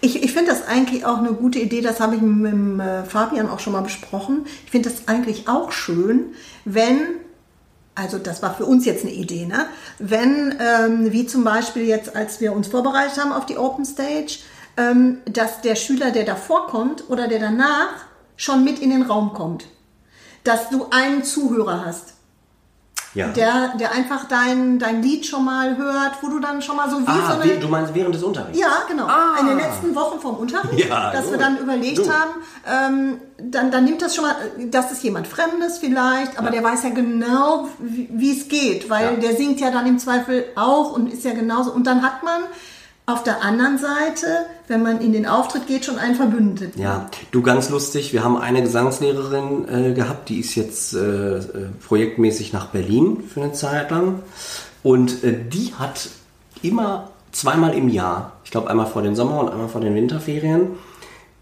Ich, 0.00 0.22
ich 0.22 0.32
finde 0.32 0.50
das 0.50 0.66
eigentlich 0.66 1.04
auch 1.04 1.18
eine 1.18 1.32
gute 1.32 1.58
Idee, 1.58 1.80
das 1.80 2.00
habe 2.00 2.16
ich 2.16 2.22
mit 2.22 2.52
dem 2.52 2.80
äh, 2.80 3.04
Fabian 3.04 3.48
auch 3.48 3.60
schon 3.60 3.72
mal 3.72 3.80
besprochen. 3.80 4.46
Ich 4.64 4.70
finde 4.70 4.90
das 4.90 5.08
eigentlich 5.08 5.48
auch 5.48 5.72
schön, 5.72 6.34
wenn, 6.64 7.00
also 7.94 8.18
das 8.18 8.42
war 8.42 8.54
für 8.54 8.66
uns 8.66 8.84
jetzt 8.84 9.04
eine 9.04 9.14
Idee, 9.14 9.46
ne? 9.46 9.66
wenn, 9.98 10.54
ähm, 10.60 11.12
wie 11.12 11.26
zum 11.26 11.44
Beispiel 11.44 11.86
jetzt, 11.86 12.14
als 12.14 12.40
wir 12.40 12.52
uns 12.52 12.68
vorbereitet 12.68 13.18
haben 13.18 13.32
auf 13.32 13.46
die 13.46 13.56
Open 13.56 13.84
Stage, 13.84 14.38
ähm, 14.76 15.18
dass 15.24 15.60
der 15.62 15.76
Schüler, 15.76 16.10
der 16.10 16.24
davor 16.24 16.66
kommt 16.66 17.08
oder 17.08 17.28
der 17.28 17.38
danach, 17.40 17.88
schon 18.36 18.64
mit 18.64 18.78
in 18.80 18.90
den 18.90 19.02
Raum 19.02 19.32
kommt. 19.32 19.66
Dass 20.44 20.68
du 20.68 20.88
einen 20.90 21.24
Zuhörer 21.24 21.84
hast. 21.84 22.16
Ja. 23.14 23.28
Der, 23.28 23.72
der 23.80 23.92
einfach 23.92 24.28
dein, 24.28 24.78
dein 24.78 25.02
Lied 25.02 25.24
schon 25.24 25.42
mal 25.42 25.78
hört, 25.78 26.18
wo 26.20 26.28
du 26.28 26.38
dann 26.38 26.60
schon 26.60 26.76
mal 26.76 26.90
so 26.90 27.00
wie 27.00 27.06
ah, 27.06 27.36
so 27.36 27.40
eine... 27.40 27.58
du 27.58 27.68
meinst 27.68 27.94
während 27.94 28.14
des 28.14 28.22
Unterrichts? 28.22 28.58
Ja, 28.60 28.82
genau. 28.86 29.08
In 29.40 29.46
den 29.46 29.56
letzten 29.56 29.94
Wochen 29.94 30.20
vom 30.20 30.36
Unterricht, 30.36 30.86
Ja, 30.86 31.12
dass 31.12 31.24
wir 31.24 31.38
gut. 31.38 31.40
dann 31.40 31.56
überlegt 31.56 31.96
Gut. 31.96 32.10
haben, 32.12 32.32
ähm, 32.66 33.20
dann, 33.38 33.70
dann 33.70 33.86
nimmt 33.86 34.02
das 34.02 34.14
schon 34.14 34.24
mal, 34.24 34.36
das 34.70 34.92
ist 34.92 35.02
jemand 35.02 35.26
Fremdes 35.26 35.78
vielleicht, 35.78 36.38
aber 36.38 36.50
der 36.50 36.62
weiß 36.62 36.82
ja 36.82 36.90
genau, 36.90 37.68
wie 37.78 38.10
wie 38.12 38.38
es 38.38 38.48
geht, 38.48 38.90
weil 38.90 39.14
Ja. 39.14 39.20
der 39.20 39.34
singt 39.34 39.60
ja 39.60 39.70
dann 39.70 39.86
im 39.86 39.98
Zweifel 39.98 40.44
auch 40.54 40.92
und 40.92 41.10
ist 41.10 41.24
ja 41.24 41.32
genauso. 41.32 41.72
Und 41.72 41.86
dann 41.86 42.02
hat 42.02 42.22
man 42.22 42.42
auf 43.06 43.22
der 43.22 43.42
anderen 43.42 43.78
Seite, 43.78 44.26
wenn 44.66 44.82
man 44.82 45.00
in 45.00 45.12
den 45.12 45.26
Auftritt 45.26 45.68
geht, 45.68 45.84
schon 45.84 45.96
einen 45.96 46.16
Verbündeten. 46.16 46.80
Ja, 46.80 47.08
du 47.30 47.40
ganz 47.40 47.70
lustig, 47.70 48.12
wir 48.12 48.24
haben 48.24 48.36
eine 48.36 48.62
Gesangslehrerin 48.62 49.68
äh, 49.68 49.94
gehabt, 49.94 50.28
die 50.28 50.40
ist 50.40 50.56
jetzt 50.56 50.92
äh, 50.92 51.38
äh, 51.38 51.42
projektmäßig 51.86 52.52
nach 52.52 52.66
Berlin 52.66 53.22
für 53.22 53.42
eine 53.42 53.52
Zeit 53.52 53.92
lang. 53.92 54.22
Und 54.82 55.22
äh, 55.22 55.38
die 55.48 55.72
hat 55.78 56.08
immer 56.62 57.10
zweimal 57.30 57.74
im 57.74 57.88
Jahr, 57.88 58.32
ich 58.44 58.50
glaube 58.50 58.68
einmal 58.70 58.86
vor 58.86 59.02
den 59.02 59.14
Sommer- 59.14 59.38
und 59.38 59.50
einmal 59.50 59.68
vor 59.68 59.80
den 59.80 59.94
Winterferien, 59.94 60.70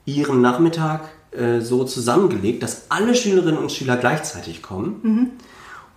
ihren 0.05 0.43
Nachmittag 0.43 1.01
äh, 1.31 1.61
so 1.61 1.85
zusammengelegt, 1.85 2.63
dass 2.63 2.91
alle 2.91 3.15
Schülerinnen 3.15 3.59
und 3.59 3.73
Schüler 3.73 3.97
gleichzeitig 3.97 4.61
kommen. 4.61 5.01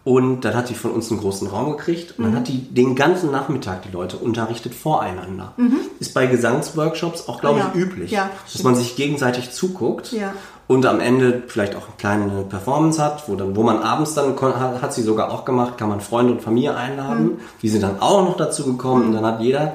Und 0.08 0.46
dann 0.46 0.56
hat 0.56 0.70
die 0.70 0.74
von 0.74 0.92
uns 0.92 1.12
einen 1.12 1.20
großen 1.20 1.50
Raum 1.50 1.72
gekriegt 1.76 2.18
und 2.18 2.24
dann 2.24 2.34
hat 2.38 2.48
die 2.48 2.60
den 2.62 2.96
ganzen 2.96 3.30
Nachmittag 3.30 3.82
die 3.82 3.92
Leute 3.92 4.16
unterrichtet 4.16 4.74
voreinander. 4.74 5.52
Ist 6.00 6.14
bei 6.14 6.28
Gesangsworkshops 6.28 7.28
auch, 7.28 7.42
glaube 7.42 7.60
Ah, 7.60 7.64
ja. 7.64 7.72
ich, 7.74 7.82
üblich, 7.82 8.12
Ja, 8.12 8.30
dass 8.54 8.64
man 8.64 8.74
sich 8.76 8.96
gegenseitig 8.96 9.52
zuguckt 9.52 10.14
Ja. 10.14 10.34
und 10.68 10.86
am 10.86 11.02
Ende 11.02 11.44
vielleicht 11.48 11.76
auch 11.76 11.88
eine 11.88 11.96
kleine 11.98 12.46
Performance 12.48 13.04
hat, 13.04 13.28
wo, 13.28 13.36
dann, 13.36 13.54
wo 13.58 13.64
man 13.64 13.80
abends 13.80 14.14
dann, 14.14 14.34
hat 14.82 14.94
sie 14.94 15.02
sogar 15.02 15.30
auch 15.30 15.44
gemacht, 15.44 15.78
kann 15.78 15.90
man 15.90 16.00
Freunde 16.00 16.32
und 16.32 16.42
Familie 16.42 16.74
einladen. 16.78 17.24
Mhm. 17.26 17.40
Die 17.62 17.68
sind 17.68 17.84
dann 17.84 18.00
auch 18.00 18.24
noch 18.24 18.38
dazu 18.38 18.64
gekommen 18.66 19.08
und 19.08 19.12
dann 19.14 19.26
hat 19.26 19.42
jeder 19.42 19.74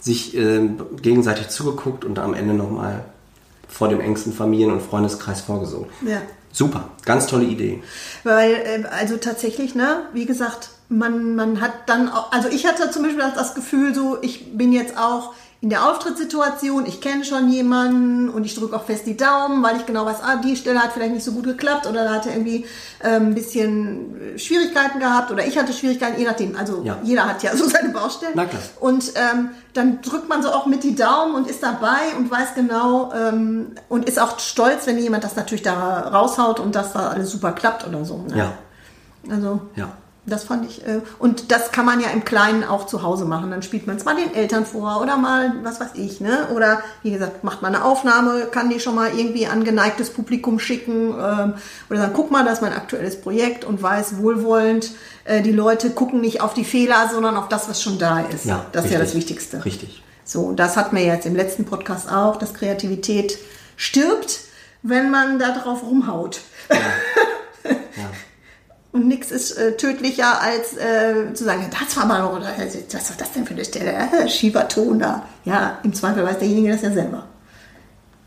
sich 0.00 0.34
ähm, 0.34 0.78
gegenseitig 1.02 1.48
zugeguckt 1.50 2.06
und 2.06 2.18
am 2.18 2.32
Ende 2.32 2.54
nochmal 2.54 3.04
vor 3.74 3.88
dem 3.88 4.00
engsten 4.00 4.32
Familien- 4.32 4.70
und 4.70 4.80
Freundeskreis 4.80 5.40
vorgesungen. 5.40 5.86
Ja. 6.06 6.22
Super, 6.52 6.90
ganz 7.04 7.26
tolle 7.26 7.44
Idee. 7.44 7.82
Weil, 8.22 8.52
äh, 8.52 8.84
also 8.88 9.16
tatsächlich, 9.16 9.74
ne, 9.74 10.02
wie 10.12 10.24
gesagt, 10.24 10.70
man, 10.88 11.34
man 11.34 11.60
hat 11.60 11.72
dann 11.86 12.08
auch, 12.08 12.30
also 12.30 12.48
ich 12.48 12.66
hatte 12.66 12.92
zum 12.92 13.02
Beispiel 13.02 13.24
das 13.34 13.56
Gefühl 13.56 13.92
so, 13.92 14.18
ich 14.22 14.56
bin 14.56 14.72
jetzt 14.72 14.96
auch 14.96 15.34
in 15.64 15.70
der 15.70 15.88
Auftrittssituation, 15.90 16.84
ich 16.84 17.00
kenne 17.00 17.24
schon 17.24 17.48
jemanden 17.48 18.28
und 18.28 18.44
ich 18.44 18.54
drücke 18.54 18.76
auch 18.76 18.84
fest 18.84 19.06
die 19.06 19.16
Daumen, 19.16 19.62
weil 19.62 19.78
ich 19.78 19.86
genau 19.86 20.04
weiß, 20.04 20.18
ah, 20.22 20.36
die 20.36 20.56
Stelle 20.56 20.78
hat 20.78 20.92
vielleicht 20.92 21.14
nicht 21.14 21.24
so 21.24 21.32
gut 21.32 21.44
geklappt 21.44 21.86
oder 21.86 22.04
da 22.04 22.12
hat 22.16 22.26
er 22.26 22.32
irgendwie 22.34 22.66
ähm, 23.02 23.28
ein 23.28 23.34
bisschen 23.34 24.14
Schwierigkeiten 24.36 25.00
gehabt 25.00 25.30
oder 25.30 25.46
ich 25.46 25.56
hatte 25.56 25.72
Schwierigkeiten, 25.72 26.18
je 26.20 26.26
nachdem. 26.26 26.54
Also 26.54 26.82
Ja. 26.84 26.98
jeder 27.02 27.26
hat 27.26 27.42
ja 27.42 27.56
so 27.56 27.66
seine 27.66 27.88
Baustellen. 27.88 28.34
Na 28.34 28.44
klar. 28.44 28.60
Und 28.78 29.12
ähm, 29.14 29.52
dann 29.72 30.02
drückt 30.02 30.28
man 30.28 30.42
so 30.42 30.50
auch 30.50 30.66
mit 30.66 30.84
die 30.84 30.94
Daumen 30.94 31.34
und 31.34 31.48
ist 31.48 31.62
dabei 31.62 32.14
und 32.18 32.30
weiß 32.30 32.54
genau 32.54 33.10
ähm, 33.14 33.68
und 33.88 34.06
ist 34.06 34.20
auch 34.20 34.38
stolz, 34.40 34.86
wenn 34.86 34.98
jemand 34.98 35.24
das 35.24 35.34
natürlich 35.34 35.62
da 35.62 36.00
raushaut 36.10 36.60
und 36.60 36.74
dass 36.74 36.92
da 36.92 37.08
alles 37.08 37.30
super 37.30 37.52
klappt 37.52 37.86
oder 37.88 38.04
so. 38.04 38.18
Ne? 38.18 38.36
Ja, 38.36 38.52
Also 39.34 39.62
ja. 39.76 39.88
Das 40.26 40.44
fand 40.44 40.68
ich, 40.68 40.86
äh, 40.86 41.00
und 41.18 41.52
das 41.52 41.70
kann 41.70 41.84
man 41.84 42.00
ja 42.00 42.08
im 42.08 42.24
Kleinen 42.24 42.64
auch 42.64 42.86
zu 42.86 43.02
Hause 43.02 43.26
machen. 43.26 43.50
Dann 43.50 43.62
spielt 43.62 43.86
man 43.86 43.96
es 43.96 44.04
mal 44.04 44.16
den 44.16 44.34
Eltern 44.34 44.64
vor 44.64 45.02
oder 45.02 45.16
mal, 45.16 45.52
was 45.62 45.80
weiß 45.80 45.90
ich, 45.94 46.20
ne? 46.20 46.48
Oder 46.54 46.82
wie 47.02 47.10
gesagt, 47.10 47.44
macht 47.44 47.60
man 47.60 47.74
eine 47.74 47.84
Aufnahme, 47.84 48.46
kann 48.50 48.70
die 48.70 48.80
schon 48.80 48.94
mal 48.94 49.10
irgendwie 49.16 49.46
an 49.46 49.64
geneigtes 49.64 50.10
Publikum 50.10 50.58
schicken 50.58 51.10
ähm, 51.10 51.54
oder 51.90 52.00
sagen, 52.00 52.12
guck 52.14 52.30
mal, 52.30 52.44
das 52.44 52.54
ist 52.54 52.62
mein 52.62 52.72
aktuelles 52.72 53.20
Projekt 53.20 53.64
und 53.64 53.82
weiß 53.82 54.16
wohlwollend, 54.16 54.92
äh, 55.24 55.42
die 55.42 55.52
Leute 55.52 55.90
gucken 55.90 56.22
nicht 56.22 56.40
auf 56.40 56.54
die 56.54 56.64
Fehler, 56.64 57.10
sondern 57.12 57.36
auf 57.36 57.48
das, 57.48 57.68
was 57.68 57.82
schon 57.82 57.98
da 57.98 58.20
ist. 58.20 58.46
Ja, 58.46 58.64
das 58.72 58.86
ist 58.86 58.92
ja 58.92 59.00
richtig. 59.00 59.12
das 59.12 59.28
Wichtigste. 59.28 59.64
Richtig. 59.64 60.02
So, 60.24 60.40
und 60.42 60.56
das 60.56 60.78
hatten 60.78 60.96
wir 60.96 61.04
jetzt 61.04 61.26
im 61.26 61.36
letzten 61.36 61.66
Podcast 61.66 62.10
auch, 62.10 62.36
dass 62.36 62.54
Kreativität 62.54 63.38
stirbt, 63.76 64.40
wenn 64.82 65.10
man 65.10 65.38
da 65.38 65.50
drauf 65.50 65.82
rumhaut. 65.82 66.40
Ja. 66.70 66.76
Und 68.94 69.08
nichts 69.08 69.32
ist 69.32 69.58
äh, 69.58 69.76
tödlicher, 69.76 70.40
als 70.40 70.76
äh, 70.76 71.34
zu 71.34 71.42
sagen, 71.42 71.68
das 71.68 71.96
war 71.96 72.06
mal, 72.06 72.24
oder 72.28 72.46
was 72.46 73.10
war 73.10 73.16
das 73.18 73.32
denn 73.32 73.44
für 73.44 73.54
eine 73.54 73.64
Stelle? 73.64 73.90
Äh, 73.92 74.28
schiefer 74.28 74.68
Ton 74.68 75.00
da. 75.00 75.26
Ja, 75.44 75.78
im 75.82 75.92
Zweifel 75.92 76.24
weiß 76.24 76.38
derjenige 76.38 76.70
das 76.70 76.82
ja 76.82 76.92
selber. 76.92 77.26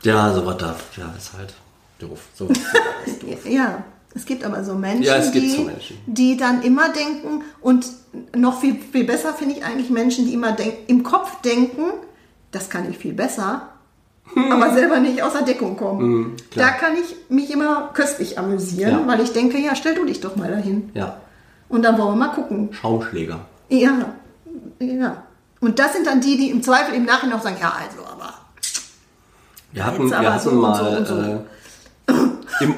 Ja, 0.03 0.33
sowas 0.33 0.57
darf. 0.57 0.83
Ja, 0.97 1.05
ist 1.17 1.31
halt 1.37 1.53
doof. 1.99 2.19
So 2.35 2.47
ist 2.47 3.23
doof. 3.23 3.45
Ja, 3.45 3.81
es 4.13 4.25
gibt 4.25 4.43
aber 4.43 4.61
so 4.65 4.75
Menschen, 4.75 5.03
Ja, 5.03 5.19
die, 5.19 5.51
so 5.51 5.61
Menschen. 5.61 5.97
die 6.05 6.35
dann 6.35 6.61
immer 6.63 6.89
denken 6.89 7.43
und 7.61 7.85
noch 8.35 8.59
viel, 8.59 8.75
viel 8.91 9.05
besser 9.05 9.33
finde 9.33 9.55
ich 9.55 9.63
eigentlich 9.63 9.89
Menschen, 9.89 10.25
die 10.25 10.33
immer 10.33 10.51
denk, 10.51 10.73
im 10.87 11.01
Kopf 11.01 11.39
denken, 11.43 11.83
das 12.51 12.69
kann 12.69 12.89
ich 12.91 12.97
viel 12.97 13.13
besser, 13.13 13.69
aber 14.35 14.73
selber 14.73 14.99
nicht 14.99 15.21
aus 15.21 15.33
der 15.33 15.43
Deckung 15.43 15.77
kommen. 15.77 15.99
Hm. 16.01 16.33
da 16.55 16.69
kann 16.69 16.93
ich 16.95 17.15
mich 17.29 17.51
immer 17.51 17.89
köstlich 17.93 18.37
amüsieren, 18.37 19.01
Ja. 19.01 19.07
weil 19.07 19.21
ich 19.21 19.31
denke, 19.33 19.57
ja, 19.57 19.75
stell 19.75 19.95
du 19.95 20.05
dich 20.05 20.19
doch 20.21 20.35
mal 20.35 20.49
dahin. 20.49 20.89
Ja, 20.93 21.17
Und 21.69 21.83
dann 21.83 21.97
wollen 21.97 22.17
wir 22.17 22.27
mal 22.27 22.33
gucken. 22.33 22.69
Schaumschläger. 22.73 23.39
Ja, 23.69 23.91
ja. 24.79 25.23
Und 25.59 25.79
das 25.79 25.93
sind 25.93 26.05
dann 26.07 26.21
die, 26.21 26.37
die 26.37 26.49
im 26.51 26.61
Zweifel 26.61 26.93
im 26.93 27.05
Nachhinein 27.05 27.37
auch 27.39 27.43
sagen, 27.43 27.57
ja, 27.59 27.73
also, 27.83 28.05
aber 28.11 28.33
Wir 29.71 29.85
hatten, 29.85 30.13
aber 30.13 30.21
wir 30.23 30.33
hatten 30.33 30.43
so 30.49 30.51
mal 30.55 31.05
so 31.05 31.15
so. 31.15 31.21
Äh, 31.21 32.13
im, 32.63 32.75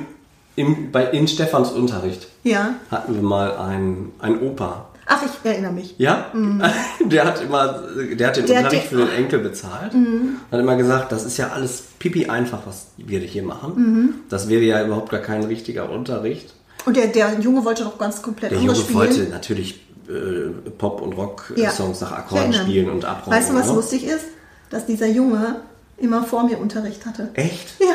im, 0.56 0.91
bei, 0.91 1.06
in 1.12 1.28
Stefans 1.28 1.72
Unterricht 1.72 2.28
ja. 2.43 2.76
hatten 2.91 3.16
wir 3.16 3.22
mal 3.22 3.58
einen 3.58 4.41
Opa. 4.41 4.89
Ach, 5.12 5.24
ich 5.24 5.49
erinnere 5.49 5.72
mich. 5.74 5.95
Ja, 5.97 6.28
der 7.05 7.26
hat 7.26 7.41
immer, 7.41 7.82
der 8.14 8.28
hat 8.28 8.38
den 8.38 8.43
Mhm. 8.43 8.47
Der 8.47 8.57
hat 8.60 8.66
Unterricht 8.66 8.91
Mhm. 8.91 8.97
für 8.99 9.05
den 9.05 9.10
Enkel 9.16 9.39
bezahlt. 9.39 9.91
Hat 10.51 10.60
immer 10.60 10.76
gesagt, 10.76 11.12
das 11.12 11.26
ist 11.26 11.38
ja 11.38 11.49
alles 11.49 11.84
pipi 11.97 12.28
einfach, 12.28 12.60
was 12.66 12.88
wir 12.97 13.20
hier 13.22 13.41
machen. 13.43 13.74
Mhm. 13.76 14.10
Das 14.30 14.47
wäre 14.49 14.62
ja 14.62 14.86
überhaupt 14.86 15.10
gar 15.10 15.22
kein 15.22 15.43
richtiger 15.43 15.89
Unterricht. 15.89 16.53
Und 16.86 16.95
der, 16.95 17.07
der 17.07 17.39
Junge 17.39 17.66
wollte 17.66 17.84
doch 17.84 17.97
ganz 17.97 18.22
komplett 18.22 18.51
Der 18.51 18.60
Junge 18.60 18.76
spielen. 18.76 18.99
wollte 18.99 19.24
natürlich 19.24 19.82
äh, 20.07 20.70
Pop- 20.78 21.01
und 21.01 21.14
Ja. 21.16 21.24
Rock-Songs 21.24 22.01
nach 22.01 22.12
Ich 22.12 22.18
Akkorden 22.18 22.43
erinnere 22.45 22.64
mich. 22.64 22.70
spielen 22.72 22.89
und 22.89 23.05
abräumen. 23.05 23.38
Weißt 23.39 23.49
du, 23.51 23.55
was 23.55 23.68
ne? 23.68 23.74
lustig 23.74 24.05
ist? 24.05 24.26
Dass 24.70 24.86
dieser 24.86 25.07
Junge 25.07 25.57
immer 26.02 26.24
vor 26.24 26.43
mir 26.43 26.58
Unterricht 26.60 27.06
hatte. 27.06 27.30
Echt? 27.34 27.80
Ja. 27.80 27.86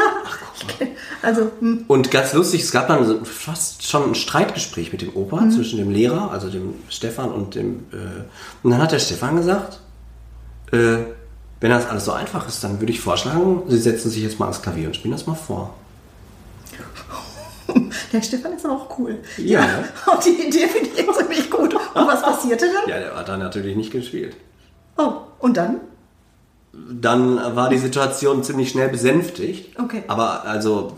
Also, 1.22 1.50
hm, 1.60 1.84
Und 1.88 2.10
ganz 2.10 2.32
lustig, 2.32 2.62
es 2.62 2.70
gab 2.70 2.88
dann 2.88 3.24
fast 3.24 3.86
schon 3.86 4.10
ein 4.10 4.14
Streitgespräch 4.14 4.92
mit 4.92 5.02
dem 5.02 5.14
Opa 5.16 5.40
Mhm. 5.40 5.50
zwischen 5.50 5.78
dem 5.78 5.90
Lehrer, 5.90 6.30
also 6.30 6.48
dem 6.50 6.74
Stefan 6.88 7.32
und 7.32 7.54
dem. 7.54 7.86
Äh, 7.92 7.96
und 8.62 8.70
dann 8.70 8.80
hat 8.82 8.92
der 8.92 8.98
Stefan 8.98 9.36
gesagt, 9.36 9.80
äh, 10.72 10.98
wenn 11.60 11.70
das 11.70 11.86
alles 11.86 12.04
so 12.04 12.12
einfach 12.12 12.46
ist, 12.48 12.62
dann 12.62 12.80
würde 12.80 12.92
ich 12.92 13.00
vorschlagen, 13.00 13.62
Sie 13.68 13.78
setzen 13.78 14.10
sich 14.10 14.22
jetzt 14.22 14.38
mal 14.38 14.46
ans 14.46 14.60
Klavier 14.62 14.86
und 14.88 14.94
spielen 14.96 15.12
das 15.12 15.26
mal 15.26 15.34
vor. 15.34 15.74
der 18.12 18.22
Stefan 18.22 18.52
ist 18.54 18.64
aber 18.64 18.74
auch 18.74 18.98
cool. 18.98 19.18
Ja. 19.38 19.66
Auch 20.06 20.20
die 20.24 20.30
Idee 20.46 20.66
finde 20.68 20.90
ich 20.96 21.16
ziemlich 21.16 21.50
gut. 21.50 21.74
Und 21.74 22.06
was 22.06 22.22
passierte 22.22 22.66
dann? 22.66 22.88
Ja, 22.90 22.98
der 22.98 23.16
hat 23.16 23.28
dann 23.28 23.40
natürlich 23.40 23.76
nicht 23.76 23.90
gespielt. 23.90 24.36
Oh, 24.96 25.12
und 25.38 25.56
dann? 25.56 25.80
Dann 26.90 27.36
war 27.56 27.68
die 27.68 27.78
Situation 27.78 28.42
ziemlich 28.42 28.70
schnell 28.70 28.88
besänftigt. 28.88 29.78
Okay. 29.78 30.02
Aber 30.08 30.44
also, 30.44 30.96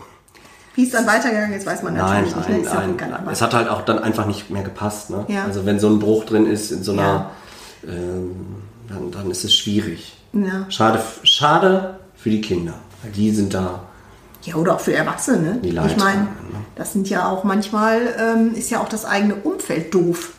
Wie 0.75 0.83
es 0.83 0.91
dann 0.91 1.07
weitergegangen 1.07 1.53
ist, 1.53 1.65
weiß 1.65 1.83
man 1.83 1.95
nein, 1.95 2.25
natürlich 2.25 2.35
nicht. 2.35 2.49
ne? 2.49 2.55
nein, 2.55 2.63
ja 2.65 2.71
auch 2.71 2.75
nein. 2.81 2.93
egal, 2.95 3.13
aber- 3.13 3.31
Es 3.31 3.41
hat 3.41 3.53
halt 3.53 3.69
auch 3.69 3.81
dann 3.83 3.99
einfach 3.99 4.25
nicht 4.25 4.49
mehr 4.49 4.63
gepasst. 4.63 5.09
Ne? 5.09 5.25
Ja. 5.27 5.45
Also 5.45 5.65
wenn 5.65 5.79
so 5.79 5.87
ein 5.89 5.99
Bruch 5.99 6.25
drin 6.25 6.45
ist 6.45 6.71
in 6.71 6.83
so 6.83 6.91
einer, 6.93 7.01
Ja. 7.03 7.31
ähm, 7.87 8.35
dann, 8.89 9.11
dann 9.11 9.31
ist 9.31 9.43
es 9.43 9.53
schwierig. 9.55 10.17
Ja. 10.33 10.65
Schade, 10.69 10.99
schade 11.23 11.99
für 12.15 12.29
die 12.29 12.41
Kinder, 12.41 12.73
weil 13.03 13.11
die 13.11 13.31
sind 13.31 13.53
da. 13.53 13.81
Ja, 14.43 14.55
oder 14.55 14.75
auch 14.75 14.79
für 14.79 14.93
Erwachsene. 14.93 15.59
Die 15.63 15.69
ich 15.69 15.75
meine, 15.97 16.21
ne? 16.21 16.27
das 16.75 16.93
sind 16.93 17.09
ja 17.09 17.27
auch 17.27 17.43
manchmal, 17.43 17.99
ähm, 18.19 18.53
ist 18.55 18.69
ja 18.69 18.79
auch 18.79 18.87
das 18.87 19.03
eigene 19.03 19.35
Umfeld 19.35 19.93
doof. 19.93 20.33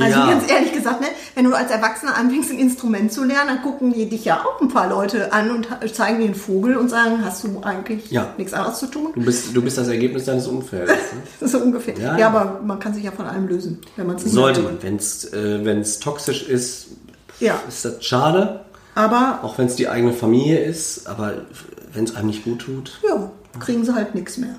Also 0.00 0.18
Ja. 0.18 0.26
ganz 0.30 0.50
ehrlich 0.50 0.72
gesagt, 0.72 1.02
ne, 1.02 1.08
wenn 1.34 1.44
du 1.44 1.52
als 1.54 1.70
Erwachsener 1.70 2.16
anfängst, 2.16 2.50
ein 2.50 2.58
Instrument 2.58 3.12
zu 3.12 3.24
lernen, 3.24 3.48
dann 3.48 3.62
gucken 3.62 3.92
die 3.92 4.08
dich 4.08 4.24
ja 4.24 4.40
auch 4.42 4.58
ein 4.62 4.68
paar 4.68 4.88
Leute 4.88 5.32
an 5.34 5.50
und 5.50 5.68
zeigen 5.94 6.18
dir 6.18 6.24
einen 6.24 6.34
Vogel 6.34 6.76
und 6.78 6.88
sagen, 6.88 7.22
hast 7.22 7.44
du 7.44 7.60
eigentlich 7.62 8.10
Ja. 8.10 8.32
nichts 8.38 8.54
anderes 8.54 8.78
zu 8.78 8.86
tun? 8.86 9.08
Du 9.14 9.22
bist, 9.22 9.54
du 9.54 9.60
bist 9.60 9.76
das 9.76 9.88
Ergebnis 9.88 10.24
deines 10.24 10.46
Umfeldes. 10.46 10.96
Ne? 11.40 11.48
So 11.48 11.58
ungefähr. 11.58 11.94
Ja, 11.98 12.16
Ja, 12.16 12.28
aber 12.28 12.60
man 12.64 12.78
kann 12.78 12.94
sich 12.94 13.04
ja 13.04 13.10
von 13.12 13.26
allem 13.26 13.46
lösen, 13.48 13.80
wenn 13.96 14.06
man 14.06 14.16
es 14.16 14.24
nicht 14.24 14.32
Sollte 14.32 14.62
man. 14.62 14.78
Wenn 14.82 14.96
es 14.96 15.30
äh, 15.32 15.62
wenn's 15.62 15.98
toxisch 15.98 16.48
ist, 16.48 16.86
Ja, 17.38 17.60
ist 17.68 17.84
das 17.84 18.02
schade. 18.02 18.64
aber 18.94 19.40
Auch 19.42 19.58
wenn 19.58 19.66
es 19.66 19.76
die 19.76 19.88
eigene 19.88 20.14
Familie 20.14 20.58
ist, 20.64 21.06
aber 21.06 21.34
wenn 21.92 22.04
es 22.04 22.16
einem 22.16 22.28
nicht 22.28 22.44
gut 22.44 22.60
tut. 22.62 22.98
ja, 23.06 23.30
kriegen 23.60 23.84
sie 23.84 23.94
halt 23.94 24.14
nichts 24.14 24.38
mehr. 24.38 24.54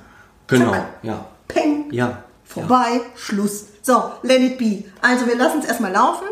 Genau, 0.46 0.72
Zack. 0.74 0.86
ja. 1.02 1.26
Peng. 1.48 1.86
Ja. 1.92 2.24
Vorbei, 2.46 3.02
Schluss. 3.16 3.66
So, 3.84 4.12
let 4.24 4.42
it 4.42 4.58
be. 4.58 4.86
Also 5.02 5.28
wir 5.28 5.36
lassen 5.36 5.60
es 5.60 5.66
erstmal 5.66 5.92
laufen. 5.92 6.26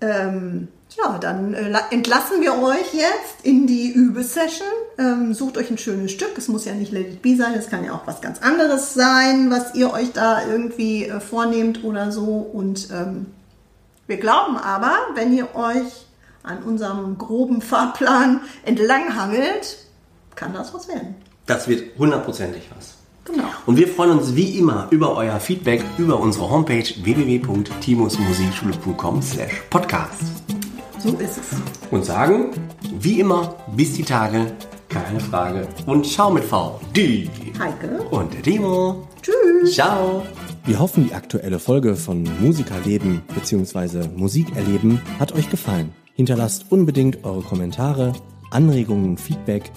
Ähm, 0.00 0.68
ja, 0.96 1.18
dann 1.18 1.54
äh, 1.54 1.68
la- 1.68 1.86
entlassen 1.90 2.40
wir 2.40 2.54
euch 2.60 2.92
jetzt 2.92 3.44
in 3.44 3.66
die 3.66 3.92
Übesession. 3.92 4.66
Ähm, 4.98 5.32
sucht 5.34 5.56
euch 5.58 5.70
ein 5.70 5.78
schönes 5.78 6.10
Stück. 6.10 6.36
Es 6.36 6.48
muss 6.48 6.64
ja 6.64 6.72
nicht 6.74 6.90
Let 6.90 7.06
It 7.08 7.22
Be 7.22 7.36
sein, 7.36 7.54
es 7.54 7.68
kann 7.70 7.84
ja 7.84 7.92
auch 7.92 8.06
was 8.06 8.20
ganz 8.20 8.40
anderes 8.42 8.94
sein, 8.94 9.50
was 9.50 9.74
ihr 9.74 9.92
euch 9.92 10.12
da 10.12 10.44
irgendwie 10.46 11.04
äh, 11.06 11.20
vornehmt 11.20 11.84
oder 11.84 12.10
so. 12.12 12.24
Und 12.24 12.88
ähm, 12.90 13.26
wir 14.06 14.16
glauben 14.16 14.56
aber, 14.56 14.96
wenn 15.14 15.32
ihr 15.36 15.54
euch 15.54 16.06
an 16.42 16.62
unserem 16.62 17.16
groben 17.18 17.62
Fahrplan 17.62 18.40
entlanghangelt, 18.64 19.78
kann 20.34 20.52
das 20.54 20.74
was 20.74 20.88
werden. 20.88 21.14
Das 21.46 21.68
wird 21.68 21.96
hundertprozentig 21.98 22.68
was. 22.74 22.94
Genau. 23.24 23.44
Und 23.66 23.76
wir 23.76 23.86
freuen 23.88 24.18
uns 24.18 24.34
wie 24.34 24.58
immer 24.58 24.88
über 24.90 25.14
euer 25.16 25.38
Feedback 25.38 25.84
über 25.98 26.18
unsere 26.18 26.50
Homepage 26.50 26.82
www.timusmusikschule.com 27.02 29.22
slash 29.22 29.62
podcast. 29.70 30.22
So 30.98 31.10
ist 31.10 31.38
es. 31.38 31.50
Und 31.90 32.04
sagen, 32.04 32.50
wie 32.98 33.20
immer, 33.20 33.54
bis 33.76 33.92
die 33.94 34.02
Tage, 34.02 34.46
keine 34.88 35.20
Frage. 35.20 35.68
Und 35.86 36.06
ciao 36.06 36.30
mit 36.30 36.44
V. 36.44 36.80
Die 36.94 37.30
Heike. 37.58 38.02
und 38.10 38.32
der 38.34 38.42
Timo. 38.42 39.08
Tschüss. 39.22 39.74
Ciao. 39.74 40.22
Wir 40.64 40.78
hoffen, 40.78 41.08
die 41.08 41.14
aktuelle 41.14 41.58
Folge 41.58 41.96
von 41.96 42.28
Musikerleben 42.40 43.22
bzw. 43.34 44.08
Musikerleben 44.16 45.00
hat 45.18 45.32
euch 45.32 45.50
gefallen. 45.50 45.92
Hinterlasst 46.14 46.66
unbedingt 46.70 47.24
eure 47.24 47.42
Kommentare, 47.42 48.12
Anregungen, 48.50 49.16
Feedback 49.16 49.72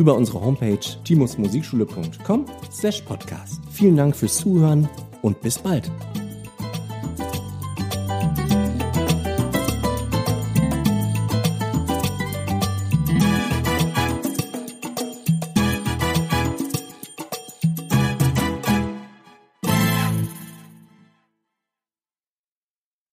über 0.00 0.16
unsere 0.16 0.40
Homepage 0.40 0.80
timusmusikschule.com 1.04 2.46
slash 2.72 3.02
podcast. 3.02 3.60
Vielen 3.70 3.96
Dank 3.96 4.16
fürs 4.16 4.38
Zuhören 4.38 4.88
und 5.22 5.40
bis 5.42 5.58
bald. 5.58 5.90